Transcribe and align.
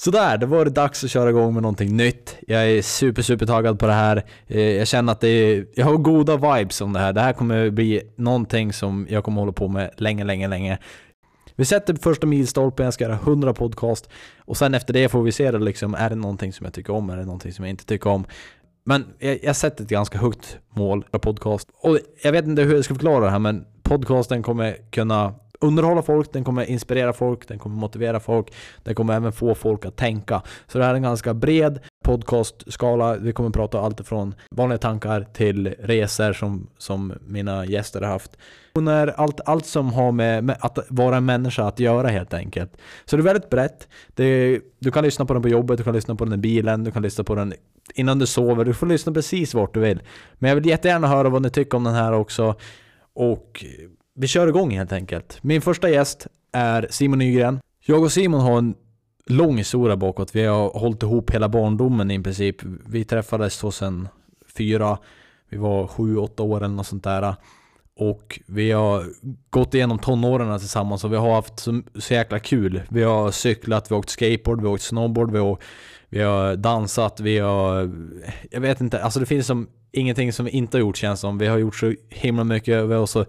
Sådär, 0.00 0.38
då 0.38 0.46
var 0.46 0.64
det 0.64 0.70
dags 0.70 1.04
att 1.04 1.10
köra 1.10 1.30
igång 1.30 1.54
med 1.54 1.62
någonting 1.62 1.96
nytt. 1.96 2.36
Jag 2.46 2.70
är 2.70 2.82
super, 2.82 3.22
super 3.22 3.46
taggad 3.46 3.78
på 3.78 3.86
det 3.86 3.92
här. 3.92 4.24
Eh, 4.46 4.60
jag 4.60 4.88
känner 4.88 5.12
att 5.12 5.20
det 5.20 5.28
är, 5.28 5.66
jag 5.74 5.86
har 5.86 5.96
goda 5.96 6.36
vibes 6.36 6.80
om 6.80 6.92
det 6.92 6.98
här. 6.98 7.12
Det 7.12 7.20
här 7.20 7.32
kommer 7.32 7.70
bli 7.70 8.02
någonting 8.16 8.72
som 8.72 9.06
jag 9.10 9.24
kommer 9.24 9.40
hålla 9.40 9.52
på 9.52 9.68
med 9.68 9.90
länge, 9.96 10.24
länge, 10.24 10.48
länge. 10.48 10.78
Vi 11.56 11.64
sätter 11.64 11.94
första 11.94 12.26
milstolpen, 12.26 12.84
jag 12.84 12.94
ska 12.94 13.04
göra 13.04 13.14
100 13.14 13.54
podcast 13.54 14.08
och 14.38 14.56
sen 14.56 14.74
efter 14.74 14.92
det 14.92 15.08
får 15.08 15.22
vi 15.22 15.32
se 15.32 15.50
det 15.50 15.58
liksom, 15.58 15.94
är 15.94 16.10
det 16.10 16.16
någonting 16.16 16.52
som 16.52 16.64
jag 16.64 16.74
tycker 16.74 16.92
om, 16.92 17.10
är 17.10 17.16
det 17.16 17.24
någonting 17.24 17.52
som 17.52 17.64
jag 17.64 17.70
inte 17.70 17.86
tycker 17.86 18.10
om? 18.10 18.24
Men 18.84 19.06
jag, 19.18 19.38
jag 19.42 19.56
sätter 19.56 19.84
ett 19.84 19.90
ganska 19.90 20.18
högt 20.18 20.58
mål 20.70 21.04
för 21.10 21.18
podcast. 21.18 21.68
Och 21.82 21.98
jag 22.22 22.32
vet 22.32 22.46
inte 22.46 22.62
hur 22.62 22.74
jag 22.74 22.84
ska 22.84 22.94
förklara 22.94 23.24
det 23.24 23.30
här, 23.30 23.38
men 23.38 23.64
podcasten 23.82 24.42
kommer 24.42 24.76
kunna 24.90 25.34
underhålla 25.60 26.02
folk, 26.02 26.32
den 26.32 26.44
kommer 26.44 26.64
inspirera 26.64 27.12
folk, 27.12 27.48
den 27.48 27.58
kommer 27.58 27.76
motivera 27.76 28.20
folk, 28.20 28.54
den 28.82 28.94
kommer 28.94 29.14
även 29.14 29.32
få 29.32 29.54
folk 29.54 29.84
att 29.84 29.96
tänka. 29.96 30.42
Så 30.66 30.78
det 30.78 30.84
här 30.84 30.90
är 30.90 30.94
en 30.94 31.02
ganska 31.02 31.34
bred 31.34 31.80
podcastskala. 32.04 33.16
Vi 33.16 33.32
kommer 33.32 33.50
prata 33.50 33.80
allt 33.80 34.08
från 34.08 34.34
vanliga 34.50 34.78
tankar 34.78 35.26
till 35.32 35.74
resor 35.78 36.32
som, 36.32 36.66
som 36.78 37.12
mina 37.26 37.66
gäster 37.66 38.00
har 38.00 38.08
haft. 38.08 38.36
Allt, 39.16 39.40
allt 39.44 39.66
som 39.66 39.92
har 39.92 40.12
med, 40.12 40.44
med 40.44 40.56
att 40.60 40.78
vara 40.88 41.16
en 41.16 41.24
människa 41.24 41.64
att 41.64 41.80
göra 41.80 42.08
helt 42.08 42.34
enkelt. 42.34 42.76
Så 43.04 43.16
det 43.16 43.20
är 43.20 43.24
väldigt 43.24 43.50
brett. 43.50 43.88
Det, 44.14 44.60
du 44.78 44.90
kan 44.90 45.04
lyssna 45.04 45.24
på 45.24 45.32
den 45.32 45.42
på 45.42 45.48
jobbet, 45.48 45.78
du 45.78 45.84
kan 45.84 45.94
lyssna 45.94 46.14
på 46.14 46.24
den 46.24 46.34
i 46.34 46.36
bilen, 46.36 46.84
du 46.84 46.90
kan 46.90 47.02
lyssna 47.02 47.24
på 47.24 47.34
den 47.34 47.54
innan 47.94 48.18
du 48.18 48.26
sover. 48.26 48.64
Du 48.64 48.74
får 48.74 48.86
lyssna 48.86 49.12
precis 49.12 49.54
vart 49.54 49.74
du 49.74 49.80
vill. 49.80 50.02
Men 50.34 50.48
jag 50.48 50.56
vill 50.56 50.66
jättegärna 50.66 51.08
höra 51.08 51.28
vad 51.28 51.42
ni 51.42 51.50
tycker 51.50 51.76
om 51.76 51.84
den 51.84 51.94
här 51.94 52.12
också. 52.12 52.54
Och 53.14 53.64
vi 54.20 54.26
kör 54.26 54.48
igång 54.48 54.70
helt 54.70 54.92
enkelt. 54.92 55.38
Min 55.42 55.62
första 55.62 55.90
gäst 55.90 56.26
är 56.52 56.86
Simon 56.90 57.18
Nygren. 57.18 57.60
Jag 57.84 58.02
och 58.02 58.12
Simon 58.12 58.40
har 58.40 58.58
en 58.58 58.74
lång 59.26 59.58
historia 59.58 59.96
bakåt. 59.96 60.34
Vi 60.34 60.44
har 60.44 60.70
hållit 60.70 61.02
ihop 61.02 61.30
hela 61.30 61.48
barndomen 61.48 62.10
i 62.10 62.22
princip. 62.22 62.56
Vi 62.86 63.04
träffades 63.04 63.58
2004. 63.58 64.98
Vi 65.48 65.56
var 65.56 65.86
7-8 65.86 66.40
år 66.40 66.56
eller 66.56 66.74
något 66.74 66.86
sånt 66.86 67.04
där. 67.04 67.34
Och 67.96 68.40
vi 68.46 68.70
har 68.70 69.04
gått 69.50 69.74
igenom 69.74 69.98
tonåren 69.98 70.58
tillsammans 70.58 71.04
och 71.04 71.12
vi 71.12 71.16
har 71.16 71.34
haft 71.34 71.58
så, 71.58 71.82
så 71.94 72.14
jäkla 72.14 72.38
kul. 72.38 72.82
Vi 72.88 73.02
har 73.02 73.30
cyklat, 73.30 73.90
vi 73.90 73.94
har 73.94 73.98
åkt 73.98 74.10
skateboard, 74.10 74.60
vi 74.60 74.66
har 74.66 74.74
åkt 74.74 74.82
snowboard, 74.82 75.32
vi 75.32 75.38
har, 75.38 75.58
vi 76.08 76.20
har 76.20 76.56
dansat, 76.56 77.20
vi 77.20 77.38
har... 77.38 77.90
Jag 78.50 78.60
vet 78.60 78.80
inte, 78.80 79.02
alltså 79.02 79.20
det 79.20 79.26
finns 79.26 79.46
som 79.46 79.68
ingenting 79.92 80.32
som 80.32 80.44
vi 80.44 80.50
inte 80.50 80.76
har 80.76 80.80
gjort 80.80 80.96
känns 80.96 81.20
som. 81.20 81.38
Vi 81.38 81.46
har 81.46 81.58
gjort 81.58 81.76
så 81.76 81.94
himla 82.08 82.44
mycket, 82.44 82.84
vi 82.84 82.94
har 82.94 83.06
så 83.06 83.24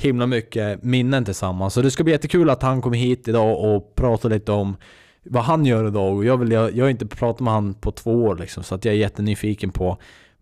himla 0.00 0.26
mycket 0.26 0.82
minnen 0.82 1.24
tillsammans. 1.24 1.74
Så 1.74 1.82
det 1.82 1.90
ska 1.90 2.04
bli 2.04 2.12
jättekul 2.12 2.50
att 2.50 2.62
han 2.62 2.82
kommer 2.82 2.96
hit 2.96 3.28
idag 3.28 3.74
och 3.74 3.94
pratar 3.94 4.30
lite 4.30 4.52
om 4.52 4.76
vad 5.22 5.42
han 5.42 5.66
gör 5.66 5.88
idag. 5.88 6.16
Och 6.16 6.24
jag, 6.24 6.36
vill, 6.36 6.52
jag, 6.52 6.76
jag 6.76 6.84
har 6.84 6.90
inte 6.90 7.06
pratat 7.06 7.40
med 7.40 7.52
han 7.52 7.74
på 7.74 7.92
två 7.92 8.24
år 8.24 8.36
liksom, 8.36 8.62
så 8.62 8.74
att 8.74 8.84
jag 8.84 8.94
är 8.94 8.98
jättenyfiken 8.98 9.70
på 9.70 9.98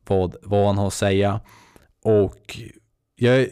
vad, 0.07 0.37
vad 0.43 0.67
han 0.67 0.79
har 0.79 0.87
att 0.87 0.93
säga. 0.93 1.41
Och 2.05 2.61
jag, 3.17 3.47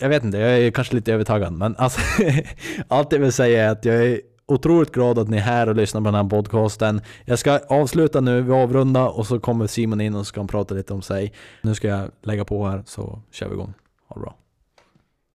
jag 0.00 0.08
vet 0.08 0.24
inte, 0.24 0.38
jag 0.38 0.58
är 0.58 0.70
kanske 0.70 0.94
lite 0.94 1.12
övertagad, 1.12 1.52
men 1.52 1.76
alltså, 1.76 2.00
allt 2.88 3.12
jag 3.12 3.18
vill 3.18 3.32
säga 3.32 3.64
är 3.64 3.70
att 3.70 3.84
jag 3.84 4.06
är 4.06 4.20
otroligt 4.46 4.92
glad 4.92 5.18
att 5.18 5.28
ni 5.28 5.36
är 5.36 5.40
här 5.40 5.68
och 5.68 5.76
lyssnar 5.76 6.00
på 6.00 6.04
den 6.04 6.14
här 6.14 6.30
podcasten. 6.30 7.00
Jag 7.24 7.38
ska 7.38 7.60
avsluta 7.68 8.20
nu, 8.20 8.42
vi 8.42 8.52
avrundar 8.52 9.18
och 9.18 9.26
så 9.26 9.40
kommer 9.40 9.66
Simon 9.66 10.00
in 10.00 10.14
och 10.14 10.20
så 10.20 10.24
ska 10.24 10.40
han 10.40 10.48
prata 10.48 10.74
lite 10.74 10.92
om 10.94 11.02
sig. 11.02 11.32
Nu 11.62 11.74
ska 11.74 11.88
jag 11.88 12.10
lägga 12.22 12.44
på 12.44 12.66
här 12.66 12.82
så 12.86 13.22
kör 13.30 13.48
vi 13.48 13.54
igång. 13.54 13.74
Ha 14.08 14.14
det 14.14 14.20
bra. 14.20 14.36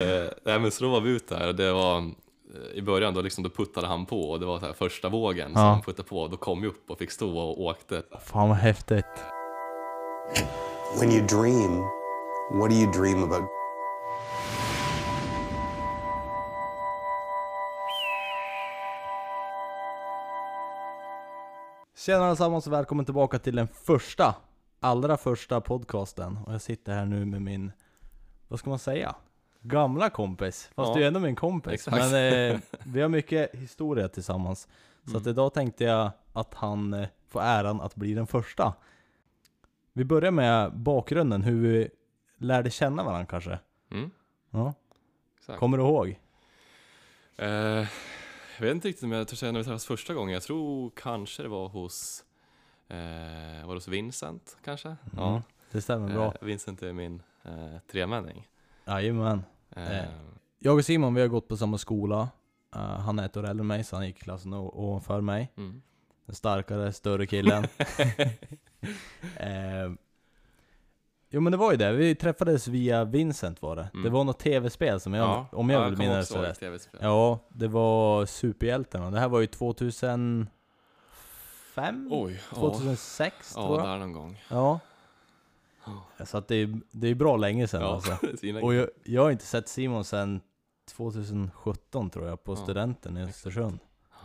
Eh, 0.03 0.29
nej 0.45 0.59
men 0.61 0.71
så 0.71 0.85
då 0.85 0.91
var 0.91 1.01
vi 1.01 1.11
ute 1.11 1.37
här 1.37 1.49
och 1.49 1.55
det 1.55 1.73
var 1.73 1.99
eh, 1.99 2.05
i 2.75 2.83
början 2.83 3.15
då, 3.15 3.21
liksom, 3.21 3.45
då 3.45 3.51
puttade 3.51 3.87
han 3.87 4.07
på 4.07 4.31
och 4.31 4.41
det 4.41 4.47
var 4.47 4.59
så 4.59 4.67
här, 4.67 4.73
första 4.73 5.09
vågen 5.09 5.53
som 5.53 5.63
Ja. 5.63 5.69
han 5.69 5.83
puttade 5.83 6.09
på. 6.09 6.29
Då 6.29 6.37
kom 6.37 6.61
vi 6.61 6.69
upp 6.69 6.91
och 6.91 6.99
fick 6.99 7.11
stå 7.11 7.39
och 7.39 7.61
åkte. 7.61 8.03
Fan 8.25 8.49
vad 8.49 8.59
häftigt. 8.59 9.05
When 11.01 11.11
you 11.13 11.27
dream, 11.27 11.81
what 12.61 12.71
do 12.71 12.77
you 12.77 12.93
dream 12.93 13.23
about? 13.25 13.49
Tjena 21.97 22.25
allesammans 22.27 22.67
och 22.67 22.73
välkommen 22.73 23.05
tillbaka 23.05 23.39
till 23.39 23.57
den 23.57 23.69
första, 23.69 24.35
allra 24.81 25.17
första 25.17 25.61
podcasten. 25.61 26.39
Och 26.47 26.55
jag 26.55 26.61
sitter 26.63 26.93
här 26.93 27.05
nu 27.05 27.25
med 27.25 27.43
min, 27.43 27.73
vad 28.49 28.59
ska 28.59 28.71
man 28.71 28.79
säga? 28.79 29.15
Gamla 29.63 30.11
kompis. 30.11 30.71
Fast 30.75 30.89
Ja, 30.89 30.95
du 30.95 31.03
är 31.03 31.09
ändå 31.09 31.21
min 31.21 31.37
kompis. 31.37 31.73
exakt. 31.73 31.97
Men 31.97 32.51
eh, 32.51 32.59
vi 32.85 33.01
har 33.01 33.09
mycket 33.09 33.55
historia 33.55 34.09
tillsammans. 34.09 34.69
Så 35.11 35.17
att 35.17 35.27
idag 35.27 35.55
tänkte 35.55 35.85
jag 35.85 36.11
att 36.33 36.55
han 36.55 36.95
eh, 36.95 37.09
får 37.29 37.41
äran 37.43 37.81
att 37.81 37.95
bli 37.95 38.15
den 38.15 38.27
första. 38.27 38.75
Vi 39.93 40.05
börjar 40.05 40.31
med 40.31 40.73
bakgrunden, 40.77 41.43
hur 41.43 41.61
vi 41.63 41.89
lärde 42.37 42.71
känna 42.71 43.05
varandra 43.05 43.27
kanske. 43.27 43.59
Mm, 43.91 44.11
Ja. 44.51 44.75
exakt. 45.39 45.59
Kommer 45.59 45.79
du 45.79 45.85
ihåg? 45.85 46.19
Eh, 47.37 47.49
jag 48.59 48.61
vet 48.67 48.71
inte 48.75 48.89
riktigt 48.89 49.05
om 49.05 49.13
jag 49.13 49.29
törs 49.29 49.39
säga 49.39 49.53
när 49.53 49.61
vi 49.61 49.65
träffades 49.65 49.87
första 49.87 50.15
gången. 50.15 50.35
Jag 50.35 50.43
tror 50.43 50.91
kanske 50.97 51.43
det 51.43 51.49
var 51.49 51.69
hos, 51.69 52.25
eh, 52.89 53.67
var 53.67 53.75
hos 53.75 53.89
Vincent 53.89 54.57
kanske? 54.65 54.97
Ja, 55.17 55.43
det 55.71 55.83
stämmer 55.83 56.15
bra. 56.15 56.27
Eh, 56.27 56.33
Vincent 56.47 56.83
är 56.83 56.93
min 56.93 57.23
eh, 57.45 57.79
tremänning. 57.93 58.49
Jajamän. 59.01 59.45
Eh, 59.77 59.99
Eh. 59.99 60.05
Jag 60.59 60.75
och 60.75 60.85
Simon 60.85 61.15
vi 61.15 61.21
har 61.21 61.29
gått 61.29 61.49
på 61.49 61.57
samma 61.57 61.79
skola. 61.79 62.29
Eh, 62.75 62.81
han 62.81 63.19
är 63.19 63.27
ett 63.27 63.37
år 63.37 63.45
äldre 63.45 63.63
än 63.63 63.67
mig 63.67 63.85
så 63.85 63.97
han 63.97 64.07
gick 64.07 64.19
i 64.19 64.21
klassen 64.21 64.53
ovanför 64.55 65.21
mig. 65.21 65.53
mm. 65.57 65.83
Den 66.27 66.35
starkare, 66.35 66.93
större 66.93 67.27
killen. 67.27 67.65
eh, 69.37 69.91
jo 71.31 71.41
men 71.41 71.51
det 71.53 71.57
var 71.57 71.71
ju 71.71 71.77
det, 71.77 71.93
vi 71.93 72.15
träffades 72.15 72.69
via 72.69 73.05
Vincent 73.05 73.63
var 73.63 73.77
det. 73.77 73.89
Mm. 73.95 74.05
Det 74.05 74.11
var 74.11 74.25
något 74.25 74.39
tv-spel 74.39 75.01
som 75.01 75.15
jag, 75.15 75.29
Ja, 75.29 75.47
om 75.53 75.71
jag 75.71 75.83
ja, 75.85 75.89
vill 75.89 75.99
minnas 75.99 76.29
det 76.29 76.43
rätt. 76.43 76.89
Ja, 77.01 77.39
det 77.49 77.69
var 77.69 78.27
Superhjältarna. 78.27 79.11
Det 79.11 79.21
här 79.21 79.29
var 79.29 79.41
ju 79.41 79.47
2005? 79.47 80.47
Oj, 82.11 82.41
ja, 82.51 82.57
2006 82.57 83.55
tror 83.55 83.67
ja 83.67 83.77
jag. 83.77 83.89
där 83.89 83.99
någon 83.99 84.13
gång. 84.13 84.41
Ja. 84.49 84.81
Så 86.25 86.39
att 86.39 86.49
det 86.49 86.57
är, 86.57 86.81
det 86.91 87.09
är 87.09 87.15
bra 87.15 87.37
länge 87.37 87.69
sedan 87.69 87.81
Ja, 87.83 87.95
alltså. 87.95 88.19
svinlänge. 88.39 88.67
Och 88.67 88.75
jag, 88.75 88.89
jag 89.05 89.23
har 89.23 89.31
inte 89.31 89.47
sett 89.47 89.69
Simon 89.69 90.05
sedan 90.05 90.41
2017 90.91 92.11
tror 92.11 92.27
jag, 92.29 92.45
på 92.45 92.53
Ja, 92.53 92.57
studenten 92.57 93.17
i. 93.17 93.23
Östersund. 93.23 93.79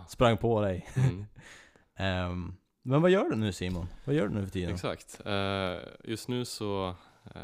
Sprang 0.08 0.38
på 0.38 0.62
dig. 0.62 0.88
Mm. 0.96 1.26
Ehm, 2.00 2.54
men 2.82 3.02
vad 3.02 3.12
gör 3.12 3.30
du 3.30 3.36
nu 3.36 3.52
Simon? 3.54 3.88
Vad 4.06 4.16
gör 4.16 4.28
du 4.28 4.34
nu 4.34 4.44
för 4.44 4.52
tiden? 4.52 4.74
Exakt. 4.74 5.22
Eh, 5.26 5.78
just 6.04 6.28
nu 6.28 6.46
så 6.46 6.96
eh, 7.36 7.42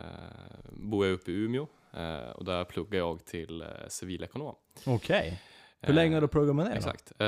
bor 0.72 1.06
jag 1.06 1.14
uppe 1.14 1.32
i 1.32 1.36
Umeå 1.36 1.68
eh, 1.94 2.30
och 2.30 2.46
där 2.46 2.64
pluggar 2.64 3.00
jag 3.00 3.26
till 3.26 3.62
eh, 3.62 3.68
civilekonom. 3.88 4.56
Okej. 4.86 5.42
Hur 5.82 5.94
länge 5.94 6.16
har 6.16 6.22
du 6.22 6.28
pluggat 6.28 6.56
med 6.56 6.66
det 6.66 6.70
då? 6.70 6.76
Exakt. 6.78 7.12
Eh, 7.20 7.28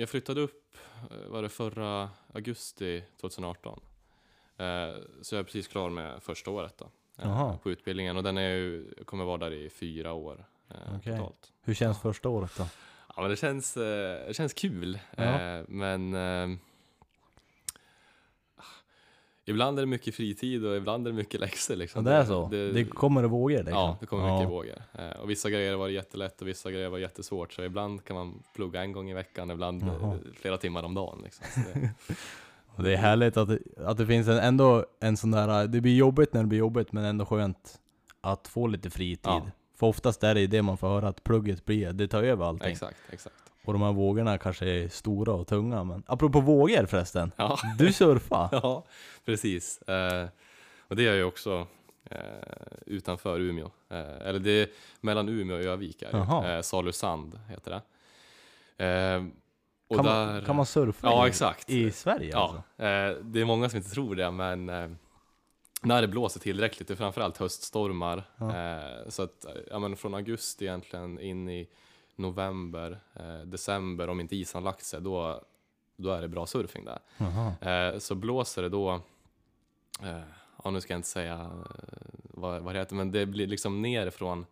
jag 0.00 0.08
flyttade 0.08 0.40
upp, 0.40 0.76
eh, 1.10 1.30
var 1.30 1.42
det 1.42 1.48
förra 1.48 2.10
augusti 2.34 3.04
2018. 3.20 3.80
Eh, 4.56 4.94
så 5.22 5.34
jag 5.34 5.40
är 5.40 5.44
precis 5.44 5.68
klar 5.68 5.90
med 5.90 6.22
första 6.22 6.50
året 6.50 6.74
då, 6.78 6.84
eh, 6.84 6.90
Jaha. 7.28 7.58
på 7.62 7.70
utbildningen 7.70 8.16
och 8.16 8.22
den 8.22 8.38
är 8.38 8.48
ju, 8.50 8.94
jag 8.96 9.06
kommer 9.06 9.24
vara 9.24 9.38
där 9.38 9.52
i 9.52 9.70
fyra 9.70 10.12
år 10.12 10.44
eh, 10.70 10.76
Okej. 10.96 11.16
totalt. 11.18 11.52
Hur 11.62 11.74
känns 11.74 12.00
första 12.00 12.28
året 12.28 12.52
då? 12.56 12.66
Ja 13.16 13.20
men 13.22 13.30
det 13.30 13.36
känns, 13.36 13.74
det 13.74 14.36
känns 14.36 14.52
kul, 14.54 14.98
Ja. 15.16 15.62
men 15.68 16.16
Ibland 19.44 19.78
är 19.78 19.82
det 19.82 19.86
mycket 19.86 20.14
fritid 20.14 20.64
och 20.66 20.76
ibland 20.76 21.06
är 21.06 21.10
det 21.10 21.16
mycket 21.16 21.40
läxor 21.40 21.74
Ja, 21.76 21.78
liksom. 21.78 22.04
det 22.04 22.12
är 22.12 22.24
så? 22.24 22.48
Det, 22.48 22.84
kommer 22.84 23.24
i 23.24 23.26
vågor 23.26 23.56
liksom? 23.56 23.72
Ja, 23.74 23.96
det 24.00 24.06
kommer 24.06 24.22
mycket 24.32 24.42
Ja. 24.42 24.48
vågor. 24.48 24.82
Eh, 24.92 25.20
och 25.20 25.30
vissa 25.30 25.50
grejer 25.50 25.76
var 25.76 25.88
jättelätt 25.88 26.42
och 26.42 26.48
vissa 26.48 26.70
grejer 26.70 26.88
var 26.88 26.98
jättesvårt. 26.98 27.52
Så 27.52 27.62
ibland 27.62 28.04
kan 28.04 28.16
man 28.16 28.42
plugga 28.54 28.82
en 28.82 28.92
gång 28.92 29.10
i 29.10 29.14
veckan, 29.14 29.50
ibland 29.50 29.82
Jaha. 29.82 30.18
flera 30.34 30.58
timmar 30.58 30.82
om 30.82 30.94
dagen. 30.94 31.20
Liksom. 31.24 31.44
Det, 32.76 32.92
är 32.92 32.96
härligt 32.96 33.36
att 33.36 33.48
det, 33.48 33.58
att 33.86 33.98
det 33.98 34.06
finns 34.06 34.28
en, 34.28 34.38
ändå 34.38 34.86
en 35.00 35.16
sån 35.16 35.30
där, 35.30 35.66
det 35.66 35.80
blir 35.80 35.96
jobbigt 35.96 36.32
när 36.32 36.40
det 36.40 36.46
blir 36.46 36.58
jobbigt 36.58 36.92
men 36.92 37.04
ändå 37.04 37.26
skönt 37.26 37.80
att 38.20 38.48
få 38.48 38.66
lite 38.66 38.90
fritid. 38.90 39.18
Ja. 39.24 39.46
För 39.78 39.86
oftast 39.86 40.24
är 40.24 40.34
det 40.34 40.40
ju 40.40 40.46
det 40.46 40.62
man 40.62 40.78
får 40.78 40.88
höra 40.88 41.08
att 41.08 41.24
plugget 41.24 41.64
blir, 41.64 41.92
det 41.92 42.08
tar 42.08 42.22
över 42.22 42.46
allting. 42.46 42.72
exakt, 42.72 42.96
exakt. 43.10 43.36
Och 43.64 43.72
de 43.72 43.82
här 43.82 43.92
vågorna 43.92 44.38
kanske 44.38 44.66
är 44.66 44.88
stora 44.88 45.32
och 45.32 45.46
tunga 45.46 45.84
men 45.84 46.02
Apropå 46.06 46.40
vågor 46.40 46.86
förresten, 46.86 47.32
Ja, 47.36 47.58
du 47.78 47.92
surfar? 47.92 48.48
ja 48.62 48.84
precis. 49.24 49.82
Eh, 49.82 50.28
och 50.88 50.96
det 50.96 51.02
gör 51.02 51.14
jag 51.14 51.28
också 51.28 51.66
eh, 52.10 52.18
utanför 52.86 53.40
Umeå. 53.40 53.70
Eh, 53.90 54.28
eller 54.28 54.38
det 54.38 54.50
är 54.50 54.68
mellan 55.00 55.28
Umeå 55.28 55.56
och 55.56 55.62
Övik. 55.62 56.02
Är 56.02 56.42
det. 56.42 56.54
Eh, 56.54 56.62
Salusand 56.62 57.40
heter 57.48 57.70
det. 57.70 57.82
Och 59.92 59.96
Kan, 59.96 60.04
där, 60.04 60.32
man, 60.32 60.44
kan 60.44 60.56
man 60.56 60.66
surfa 60.66 61.06
Ja, 61.06 61.26
i, 61.26 61.28
exakt. 61.28 61.70
i 61.70 61.90
Sverige 61.90 62.30
Ja, 62.32 62.38
alltså? 62.42 62.82
eh, 62.84 63.24
det 63.24 63.40
är 63.40 63.44
många 63.44 63.68
som 63.68 63.76
inte 63.76 63.90
tror 63.90 64.14
det, 64.14 64.30
men 64.30 64.68
eh, 64.68 64.90
när 65.82 66.02
det 66.02 66.08
blåser 66.08 66.40
tillräckligt, 66.40 66.88
det 66.88 66.94
är 66.94 66.96
framförallt 66.96 67.36
höststormar. 67.38 68.24
Ja. 68.36 68.56
Eh, 68.56 69.08
så 69.08 69.22
att, 69.22 69.44
eh, 69.44 69.50
ja, 69.70 69.78
men 69.78 69.96
från 69.96 70.14
augusti 70.14 70.64
egentligen 70.64 71.20
in 71.20 71.48
i 71.48 71.68
november, 72.16 73.00
eh, 73.14 73.40
december, 73.40 74.08
om 74.08 74.20
inte 74.20 74.36
isen 74.36 74.64
lagt 74.64 74.84
sig, 74.84 75.00
då, 75.00 75.42
då 75.96 76.10
är 76.10 76.20
det 76.22 76.28
bra 76.28 76.46
surfing 76.46 76.84
där. 76.84 76.98
Eh, 77.92 77.98
så 77.98 78.14
blåser 78.14 78.62
det 78.62 78.68
då, 78.68 79.00
ja 80.64 80.70
nu 80.70 80.80
ska 80.80 80.92
jag 80.92 80.98
inte 80.98 81.08
säga 81.08 81.50
vad, 82.24 82.62
vad 82.62 82.74
det 82.74 82.78
heter, 82.78 82.94
men 82.94 83.12
det 83.12 83.26
blir 83.26 83.46
liksom 83.46 83.82
nerifrån, 83.82 84.46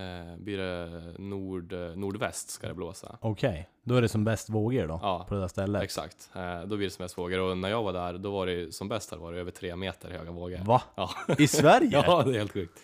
eh, 0.00 0.36
blir 0.36 0.58
det 0.58 1.14
nord, 1.18 1.72
eh, 1.72 1.78
nordväst 1.80 2.50
ska 2.50 2.68
det 2.68 2.74
blåsa. 2.74 3.18
Okej, 3.20 3.68
då 3.84 3.94
är 3.94 4.02
det 4.02 4.08
som 4.08 4.24
bäst 4.24 4.48
vågor 4.50 4.86
då? 4.86 4.98
Ja. 5.02 5.26
På 5.28 5.34
det 5.34 5.40
där 5.40 5.48
stället? 5.48 5.82
Exakt, 5.82 6.30
eh, 6.34 6.60
då 6.60 6.76
blir 6.76 6.86
det 6.86 6.90
som 6.90 7.02
mest 7.02 7.18
vågor 7.18 7.38
och 7.40 7.58
när 7.58 7.68
jag 7.68 7.82
var 7.82 7.92
där, 7.92 8.18
då 8.18 8.30
var 8.30 8.46
det 8.46 8.74
som 8.74 8.88
bäst 8.88 9.10
där 9.10 9.16
var 9.16 9.32
det 9.32 9.40
över 9.40 9.50
tre 9.50 9.76
meter 9.76 10.10
höga 10.10 10.30
vågor. 10.30 10.58
Va? 10.64 10.82
Ja. 10.94 11.10
I 11.38 11.46
Sverige? 11.48 11.90
ja, 12.06 12.22
det 12.22 12.30
är 12.30 12.38
helt 12.38 12.52
sjukt. 12.52 12.78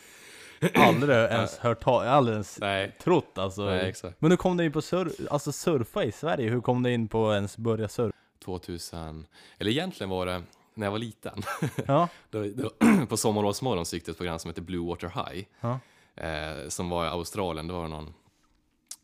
Aldrig 0.75 1.17
ens 1.17 1.59
hört 1.59 1.81
ta- 1.81 2.05
aldrig 2.05 2.33
ens 2.35 2.59
Nej, 2.61 2.97
trott 3.03 3.39
alltså. 3.39 3.65
nej 3.65 3.89
exakt. 3.89 4.21
Men 4.21 4.31
hur 4.31 4.37
kom 4.37 4.57
du 4.57 4.65
in 4.65 4.73
på 4.73 4.83
sur 4.83 5.13
alltså 5.31 5.53
surfa 5.53 6.05
i 6.05 6.13
Sverige? 6.13 6.51
Hur 6.51 6.61
kom 6.61 6.83
du 6.83 6.93
in 6.93 7.09
på 7.09 7.33
ens 7.35 7.57
börja 7.59 7.89
surfa? 7.89 8.17
2000, 8.45 9.27
eller 9.59 9.71
egentligen 9.71 10.11
var 10.11 10.27
det 10.27 10.43
när 10.75 10.87
jag 10.87 10.91
var 10.91 10.99
liten. 10.99 11.43
Ja, 11.87 12.09
Då, 12.31 12.45
då, 12.55 12.71
på 13.09 13.17
Sommarlovsmorgon 13.17 13.87
så 13.87 13.97
gick 13.97 14.05
det 14.07 14.11
ett 14.11 14.17
program 14.19 14.39
som 14.39 14.49
heter 14.51 14.63
Blue 14.63 14.87
Water 14.89 15.09
High. 15.09 15.47
Ja. 15.61 15.79
Eh, 16.17 16.69
som 16.69 16.89
var 16.91 17.05
i 17.05 17.09
Australien. 17.09 17.67
Det 17.67 17.73
var 17.73 17.89
någon, 17.89 18.15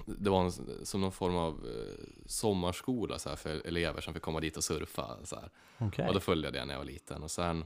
det 0.06 0.30
var 0.30 0.44
en, 0.44 0.52
som 0.86 1.00
någon 1.00 1.12
form 1.12 1.36
av 1.36 1.52
eh, 1.52 2.04
sommarskola 2.26 3.18
så 3.18 3.28
här, 3.28 3.36
för 3.36 3.66
elever 3.66 4.00
som 4.00 4.14
fick 4.14 4.22
komma 4.22 4.40
dit 4.40 4.56
och 4.56 4.64
surfa. 4.64 5.16
Så 5.24 5.38
okej. 5.78 6.08
Och 6.08 6.14
då 6.14 6.20
följde 6.20 6.46
jag 6.46 6.54
det 6.54 6.64
när 6.64 6.74
jag 6.74 6.78
var 6.78 6.86
liten. 6.86 7.22
Och 7.22 7.30
sen, 7.30 7.64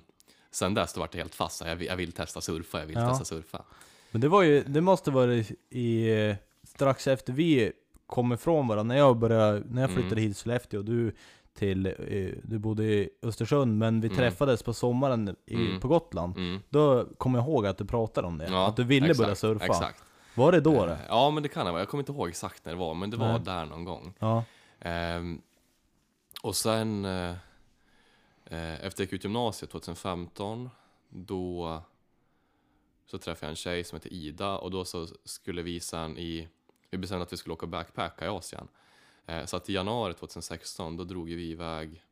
sen 0.51 0.75
dess 0.75 0.93
då 0.93 1.01
var 1.01 1.09
det 1.13 1.19
helt 1.19 1.35
fast. 1.35 1.63
här, 1.63 1.69
Jag 1.69 1.77
vill, 1.77 1.87
jag 1.87 1.97
vill 1.97 2.13
testa 2.13 2.41
surfa, 2.41 2.79
jag 2.81 2.87
vill 2.87 2.97
Ja. 2.97 3.09
testa 3.09 3.25
surfa. 3.25 3.65
Men 4.11 4.21
det 4.21 4.29
var 4.29 4.43
ju, 4.43 4.63
det 4.63 4.81
måste 4.81 5.11
vara 5.11 5.35
i, 5.71 6.35
strax 6.63 7.07
efter 7.07 7.33
vi 7.33 7.73
kom 8.07 8.33
ifrån 8.33 8.69
varandra, 8.69 8.95
när 8.95 9.01
jag 9.01 9.17
började, 9.17 9.63
när 9.69 9.83
jag 9.83 9.91
flyttade 9.91 10.13
Mm. 10.15 10.23
hit 10.25 10.37
till 10.37 10.43
Sollefteå, 10.43 10.83
du 10.83 11.15
till, 11.57 11.87
eh, 11.87 11.93
du 12.45 12.59
bodde 12.59 12.85
i 12.85 13.09
Östersund, 13.23 13.79
men 13.79 14.01
vi 14.01 14.07
Mm. 14.09 14.17
träffades 14.17 14.63
på 14.63 14.73
sommaren 14.73 15.37
i, 15.47 15.55
Mm. 15.55 15.81
på 15.81 15.89
Gotland. 15.89 16.37
Mm. 16.37 16.61
Då 16.69 17.05
kommer 17.19 17.39
jag 17.39 17.49
ihåg 17.49 17.67
att 17.67 17.79
du 17.79 17.85
pratade 17.85 18.27
om 18.27 18.39
det, 18.39 18.49
Ja, 18.51 18.69
att 18.69 18.77
du 18.77 18.85
ville 18.85 19.07
exakt, 19.07 19.19
börja 19.19 19.35
surfa. 19.35 19.65
Exakt. 19.65 20.03
Var 20.35 20.53
det 20.53 20.61
då 20.61 20.75
Eh, 20.75 20.87
det? 20.87 20.99
Ja, 21.09 21.31
men 21.31 21.43
det 21.43 21.49
kan 21.49 21.67
det 21.67 21.73
vara. 21.73 21.81
Jag 21.81 21.89
kommer 21.89 22.03
inte 22.03 22.13
ihåg 22.13 22.29
exakt 22.29 22.65
när 22.65 22.73
det 22.73 22.79
var, 22.79 22.95
men 22.95 23.11
det 23.11 23.17
var 23.17 23.29
Nej. 23.33 23.41
där 23.41 23.67
någon 23.67 23.85
gång. 23.85 24.15
Ja. 24.19 24.45
Ehm, 24.81 25.41
och 26.43 26.57
sen 26.57 27.05
eh, 27.05 27.31
eh, 28.45 28.85
efter 28.87 29.03
jag 29.03 29.07
gick 29.07 29.13
ut 29.13 29.25
gymnasiet 29.25 29.71
2015 29.71 30.71
då 31.09 31.83
så 33.11 33.19
träffade 33.19 33.47
jag 33.47 33.51
en 33.51 33.57
tjej 33.57 33.85
som 33.85 33.97
heter 33.97 34.13
Ida 34.13 34.59
och 34.59 34.71
då 34.71 34.85
så 34.85 35.07
skulle 35.25 35.63
vi 35.63 35.81
sen 35.81 36.19
i 36.19 36.49
vi 36.91 36.99
bestämde 36.99 37.23
att 37.23 37.33
vi 37.33 37.37
skulle 37.37 37.53
åka 37.53 37.67
backpacka 37.67 38.25
i 38.25 38.29
Asien. 38.29 38.69
Eh, 39.27 39.45
så 39.45 39.57
att 39.57 39.69
i 39.69 39.73
januari 39.73 40.15
2016 40.15 40.97
då 40.97 41.05
drog 41.05 41.27
vi 41.27 41.51
iväg 41.51 42.03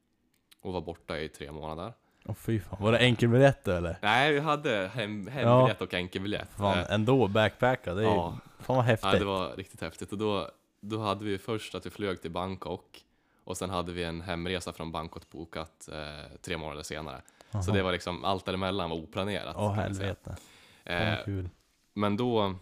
och 0.61 0.73
var 0.73 0.81
borta 0.81 1.19
i 1.19 1.29
tre 1.29 1.53
månader. 1.53 1.93
Åh 2.27 2.35
fy 2.35 2.61
fan, 2.61 2.83
var 2.83 2.93
det 2.93 2.99
enkelbiljett 2.99 3.69
eller? 3.69 3.99
Nej, 4.03 4.33
vi 4.33 4.41
hade 4.41 4.91
hem, 4.95 5.27
hembiljett 5.27 5.81
och 5.81 5.95
enkelbiljett. 5.95 6.49
Fan, 6.57 6.79
Eh, 6.79 6.93
ändå 6.93 7.29
bacpacka, 7.29 7.95
det 7.95 8.03
är 8.03 8.07
ja. 8.07 8.39
fan 8.61 8.77
vad 8.77 8.85
häftigt. 8.85 9.13
Ja, 9.13 9.19
det 9.19 9.25
var 9.25 9.57
riktigt 9.57 9.81
häftigt. 9.81 10.13
Och 10.13 10.19
då, 10.19 10.51
då 10.81 10.99
hade 11.01 11.25
vi 11.25 11.39
först 11.39 11.75
att 11.75 11.87
vi 11.87 11.91
flög 11.91 12.23
till 12.23 12.31
Bangkok 12.31 13.05
och 13.45 13.57
sen 13.57 13.71
hade 13.71 13.93
vi 13.93 14.05
en 14.05 14.21
hemresa 14.21 14.73
från 14.73 14.93
Bangkok 14.93 15.31
bokat 15.31 15.89
eh, 15.93 16.37
tre 16.43 16.57
månader 16.57 16.83
senare. 16.83 17.23
Så 17.51 17.59
Jaha. 17.59 17.77
det 17.77 17.83
var 17.83 17.93
liksom, 17.93 18.25
allt 18.25 18.45
däremellan 18.45 18.91
var 18.91 18.97
oplanerat. 18.97 19.55
Åh 19.59 19.75
säga. 19.75 19.83
helvete, 19.83 20.37
Eh, 20.85 21.25
kul. 21.25 21.49
men 21.95 22.17
då 22.17 22.55